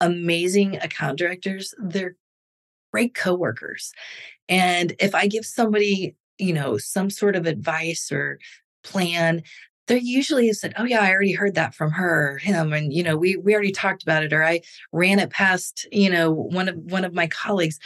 amazing 0.01 0.77
account 0.77 1.17
directors. 1.17 1.73
They're 1.77 2.15
great 2.91 3.13
coworkers. 3.13 3.91
And 4.47 4.93
if 4.99 5.13
I 5.13 5.27
give 5.27 5.45
somebody, 5.45 6.15
you 6.39 6.53
know, 6.53 6.77
some 6.77 7.09
sort 7.09 7.35
of 7.35 7.45
advice 7.45 8.11
or 8.11 8.39
plan, 8.83 9.43
they're 9.89 9.97
usually 9.97 10.53
said, 10.53 10.73
"Oh 10.77 10.85
yeah, 10.85 11.01
I 11.01 11.11
already 11.11 11.33
heard 11.33 11.55
that 11.55 11.73
from 11.73 11.91
her, 11.91 12.33
or 12.33 12.37
him, 12.37 12.73
and 12.73 12.93
you 12.93 13.03
know, 13.03 13.17
we 13.17 13.35
we 13.37 13.53
already 13.53 13.71
talked 13.71 14.03
about 14.03 14.23
it, 14.23 14.31
or 14.31 14.43
I 14.43 14.61
ran 14.93 15.19
it 15.19 15.31
past, 15.31 15.87
you 15.91 16.09
know, 16.09 16.31
one 16.31 16.69
of 16.69 16.75
one 16.75 17.03
of 17.03 17.13
my 17.13 17.27
colleagues." 17.27 17.79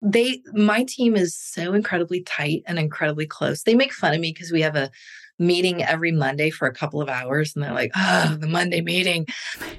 They, 0.00 0.42
my 0.52 0.84
team 0.84 1.16
is 1.16 1.36
so 1.36 1.74
incredibly 1.74 2.22
tight 2.22 2.62
and 2.66 2.78
incredibly 2.78 3.26
close. 3.26 3.64
They 3.64 3.74
make 3.74 3.92
fun 3.92 4.14
of 4.14 4.20
me 4.20 4.32
because 4.32 4.52
we 4.52 4.60
have 4.60 4.76
a 4.76 4.92
meeting 5.40 5.82
every 5.82 6.12
Monday 6.12 6.50
for 6.50 6.68
a 6.68 6.74
couple 6.74 7.02
of 7.02 7.08
hours, 7.08 7.54
and 7.54 7.64
they're 7.64 7.74
like, 7.74 7.90
"Oh, 7.96 8.36
the 8.40 8.46
Monday 8.46 8.80
meeting," 8.80 9.26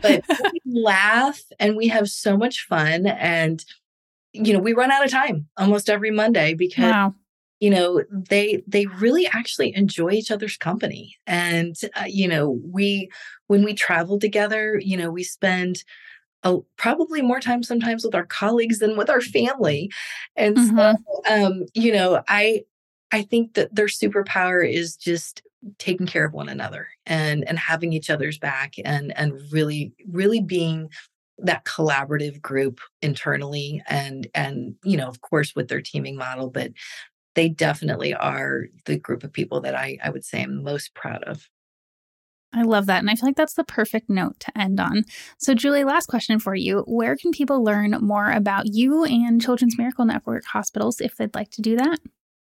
but 0.01 0.25
we 0.51 0.61
laugh 0.65 1.41
and 1.59 1.77
we 1.77 1.87
have 1.87 2.09
so 2.09 2.35
much 2.35 2.67
fun, 2.67 3.07
and 3.07 3.63
you 4.33 4.51
know, 4.51 4.59
we 4.59 4.73
run 4.73 4.91
out 4.91 5.05
of 5.05 5.11
time 5.11 5.47
almost 5.57 5.89
every 5.89 6.11
Monday 6.11 6.53
because 6.53 6.91
wow 6.91 7.15
you 7.59 7.69
know 7.69 8.03
they 8.11 8.63
they 8.67 8.85
really 8.85 9.27
actually 9.27 9.75
enjoy 9.75 10.11
each 10.11 10.31
other's 10.31 10.57
company. 10.57 11.17
And 11.27 11.75
uh, 11.95 12.05
you 12.07 12.27
know 12.27 12.59
we 12.63 13.09
when 13.47 13.63
we 13.63 13.73
travel 13.73 14.19
together 14.19 14.79
you 14.83 14.97
know 14.97 15.11
we 15.11 15.23
spend 15.23 15.83
a, 16.43 16.57
probably 16.77 17.21
more 17.21 17.41
time 17.41 17.63
sometimes 17.63 18.05
with 18.05 18.15
our 18.15 18.25
colleagues 18.25 18.79
than 18.79 18.95
with 18.97 19.09
our 19.09 19.21
family. 19.21 19.91
And 20.35 20.57
mm-hmm. 20.57 20.77
so 20.77 20.95
um 21.29 21.65
you 21.73 21.91
know 21.91 22.23
i 22.27 22.63
i 23.11 23.21
think 23.21 23.55
that 23.55 23.73
their 23.75 23.87
superpower 23.87 24.67
is 24.67 24.95
just 24.95 25.41
taking 25.77 26.07
care 26.07 26.25
of 26.25 26.33
one 26.33 26.47
another 26.47 26.87
and 27.05 27.45
and 27.47 27.59
having 27.59 27.91
each 27.91 28.09
other's 28.09 28.37
back 28.37 28.75
and 28.85 29.15
and 29.17 29.37
really 29.51 29.91
really 30.09 30.41
being 30.41 30.89
that 31.41 31.65
collaborative 31.65 32.41
group 32.41 32.79
internally 33.01 33.81
and 33.87 34.27
and 34.33 34.75
you 34.83 34.97
know 34.97 35.07
of 35.07 35.21
course 35.21 35.55
with 35.55 35.67
their 35.67 35.81
teaming 35.81 36.15
model. 36.15 36.49
But 36.49 36.71
they 37.39 37.47
definitely 37.47 38.13
are 38.13 38.65
the 38.83 38.99
group 38.99 39.23
of 39.23 39.31
people 39.31 39.61
that 39.61 39.73
I, 39.73 39.97
I 40.03 40.09
would 40.09 40.25
say 40.25 40.43
I'm 40.43 40.61
most 40.61 40.93
proud 40.93 41.23
of. 41.23 41.47
I 42.51 42.63
love 42.63 42.85
that. 42.87 42.99
And 42.99 43.09
I 43.09 43.15
feel 43.15 43.29
like 43.29 43.37
that's 43.37 43.53
the 43.53 43.63
perfect 43.63 44.09
note 44.09 44.37
to 44.41 44.57
end 44.57 44.77
on. 44.77 45.05
So, 45.37 45.53
Julie, 45.53 45.85
last 45.85 46.07
question 46.07 46.39
for 46.39 46.53
you. 46.53 46.79
Where 46.85 47.15
can 47.15 47.31
people 47.31 47.63
learn 47.63 47.91
more 48.01 48.29
about 48.29 48.65
you 48.73 49.05
and 49.05 49.41
Children's 49.41 49.77
Miracle 49.77 50.03
Network 50.03 50.43
hospitals 50.43 50.99
if 50.99 51.15
they'd 51.15 51.33
like 51.33 51.49
to 51.51 51.61
do 51.61 51.77
that? 51.77 51.99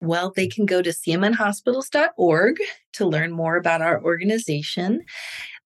Well, 0.00 0.32
they 0.34 0.48
can 0.48 0.64
go 0.64 0.80
to 0.80 0.88
cmnhospitals.org 0.88 2.56
to 2.94 3.06
learn 3.06 3.32
more 3.32 3.56
about 3.56 3.82
our 3.82 4.02
organization. 4.02 5.02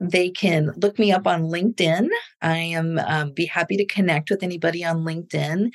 They 0.03 0.29
can 0.29 0.73
look 0.75 0.99
me 0.99 1.13
up 1.13 1.25
on 1.25 1.43
LinkedIn. 1.43 2.09
I 2.41 2.57
am 2.57 2.99
um, 2.99 3.31
be 3.31 3.45
happy 3.45 3.77
to 3.77 3.85
connect 3.85 4.29
with 4.29 4.43
anybody 4.43 4.83
on 4.83 5.03
LinkedIn. 5.03 5.71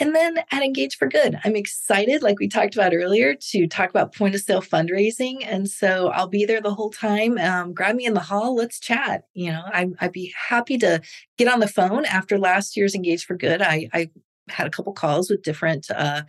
And 0.00 0.14
then 0.14 0.38
at 0.50 0.62
Engage 0.62 0.96
for 0.96 1.06
Good, 1.06 1.38
I'm 1.44 1.54
excited, 1.54 2.22
like 2.22 2.40
we 2.40 2.48
talked 2.48 2.74
about 2.74 2.94
earlier, 2.94 3.36
to 3.50 3.68
talk 3.68 3.90
about 3.90 4.14
point 4.14 4.34
of 4.34 4.40
sale 4.40 4.62
fundraising. 4.62 5.44
And 5.46 5.68
so 5.68 6.08
I'll 6.08 6.26
be 6.26 6.44
there 6.44 6.60
the 6.60 6.74
whole 6.74 6.90
time. 6.90 7.38
Um, 7.38 7.72
grab 7.72 7.94
me 7.94 8.06
in 8.06 8.14
the 8.14 8.20
hall. 8.20 8.56
Let's 8.56 8.80
chat. 8.80 9.24
You 9.34 9.52
know, 9.52 9.62
I, 9.66 9.86
would 10.00 10.12
be 10.12 10.34
happy 10.48 10.78
to 10.78 11.00
get 11.38 11.48
on 11.48 11.60
the 11.60 11.68
phone 11.68 12.06
after 12.06 12.38
last 12.38 12.76
year's 12.76 12.94
Engage 12.94 13.24
for 13.24 13.36
Good. 13.36 13.62
I, 13.62 13.88
I 13.92 14.10
had 14.48 14.66
a 14.66 14.70
couple 14.70 14.92
calls 14.94 15.30
with 15.30 15.42
different 15.42 15.88
uh, 15.90 16.22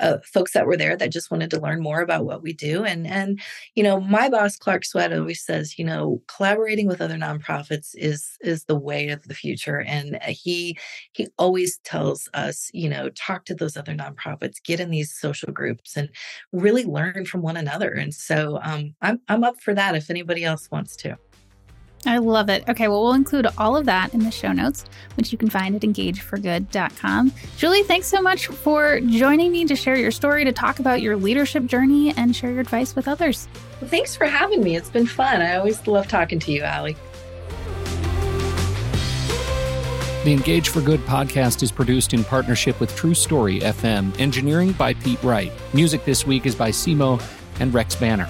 uh, 0.00 0.18
folks 0.24 0.52
that 0.52 0.66
were 0.66 0.76
there 0.76 0.96
that 0.96 1.12
just 1.12 1.30
wanted 1.30 1.50
to 1.50 1.60
learn 1.60 1.80
more 1.80 2.00
about 2.00 2.24
what 2.24 2.42
we 2.42 2.52
do. 2.52 2.84
And 2.84 3.06
and 3.06 3.40
you 3.74 3.82
know, 3.82 4.00
my 4.00 4.28
boss 4.28 4.56
Clark 4.56 4.84
Sweat 4.84 5.12
always 5.12 5.44
says, 5.44 5.78
you 5.78 5.84
know, 5.84 6.22
collaborating 6.26 6.86
with 6.86 7.00
other 7.00 7.16
nonprofits 7.16 7.90
is 7.94 8.36
is 8.40 8.64
the 8.64 8.78
way 8.78 9.08
of 9.08 9.22
the 9.24 9.34
future. 9.34 9.82
And 9.82 10.16
uh, 10.16 10.28
he 10.28 10.78
he 11.12 11.28
always 11.38 11.78
tells 11.84 12.28
us, 12.34 12.70
you 12.72 12.88
know, 12.88 13.10
talk 13.10 13.44
to 13.46 13.54
those 13.54 13.76
other 13.76 13.94
nonprofits, 13.94 14.62
get 14.62 14.80
in 14.80 14.90
these 14.90 15.12
social 15.12 15.52
groups, 15.52 15.96
and 15.96 16.08
really 16.52 16.84
learn 16.84 17.24
from 17.26 17.42
one 17.42 17.56
another. 17.56 17.92
And 17.92 18.14
so 18.14 18.58
um, 18.62 18.94
I'm 19.02 19.20
I'm 19.28 19.44
up 19.44 19.60
for 19.60 19.74
that 19.74 19.94
if 19.94 20.10
anybody 20.10 20.44
else 20.44 20.70
wants 20.70 20.96
to. 20.96 21.16
I 22.06 22.18
love 22.18 22.48
it. 22.48 22.64
Okay, 22.68 22.88
well, 22.88 23.02
we'll 23.02 23.12
include 23.12 23.46
all 23.58 23.76
of 23.76 23.84
that 23.86 24.14
in 24.14 24.20
the 24.20 24.30
show 24.30 24.52
notes, 24.52 24.86
which 25.16 25.32
you 25.32 25.38
can 25.38 25.50
find 25.50 25.74
at 25.74 25.82
engageforgood.com. 25.82 27.32
Julie, 27.58 27.82
thanks 27.82 28.06
so 28.06 28.22
much 28.22 28.46
for 28.46 29.00
joining 29.00 29.52
me 29.52 29.66
to 29.66 29.76
share 29.76 29.96
your 29.96 30.10
story, 30.10 30.44
to 30.44 30.52
talk 30.52 30.78
about 30.78 31.02
your 31.02 31.16
leadership 31.16 31.66
journey, 31.66 32.14
and 32.16 32.34
share 32.34 32.50
your 32.50 32.60
advice 32.60 32.96
with 32.96 33.06
others. 33.06 33.48
Well, 33.80 33.90
thanks 33.90 34.16
for 34.16 34.24
having 34.24 34.62
me. 34.62 34.76
It's 34.76 34.88
been 34.88 35.06
fun. 35.06 35.42
I 35.42 35.56
always 35.56 35.86
love 35.86 36.08
talking 36.08 36.38
to 36.40 36.52
you, 36.52 36.62
Alli. 36.62 36.96
The 40.24 40.32
Engage 40.32 40.68
for 40.68 40.80
Good 40.82 41.00
podcast 41.00 41.62
is 41.62 41.72
produced 41.72 42.12
in 42.12 42.24
partnership 42.24 42.78
with 42.78 42.94
True 42.94 43.14
Story 43.14 43.60
FM, 43.60 44.18
engineering 44.20 44.72
by 44.72 44.94
Pete 44.94 45.22
Wright. 45.22 45.52
Music 45.72 46.04
this 46.04 46.26
week 46.26 46.44
is 46.44 46.54
by 46.54 46.70
Simo 46.70 47.22
and 47.58 47.72
Rex 47.72 47.94
Banner. 47.94 48.28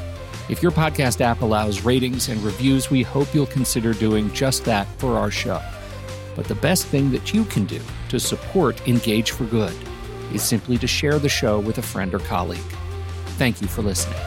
If 0.51 0.65
your 0.65 0.73
podcast 0.73 1.21
app 1.21 1.43
allows 1.43 1.83
ratings 1.83 2.29
and 2.29 2.43
reviews, 2.43 2.91
we 2.91 3.05
hope 3.05 3.33
you'll 3.33 3.47
consider 3.47 3.95
doing 3.95 4.33
just 4.33 4.65
that 4.65 4.89
for 4.99 5.17
our 5.17 5.31
show. 5.31 5.63
But 6.35 6.47
the 6.47 6.57
best 6.57 6.87
thing 6.87 7.13
that 7.13 7.33
you 7.33 7.45
can 7.45 7.67
do 7.67 7.81
to 8.09 8.19
support 8.19 8.89
Engage 8.89 9.31
for 9.31 9.45
Good 9.45 9.77
is 10.35 10.43
simply 10.43 10.77
to 10.79 10.89
share 10.89 11.21
the 11.21 11.29
show 11.29 11.61
with 11.61 11.79
a 11.79 11.83
friend 11.83 12.13
or 12.13 12.19
colleague. 12.19 12.59
Thank 13.39 13.63
you 13.63 13.69
for 13.69 13.83
listening. 13.83 14.19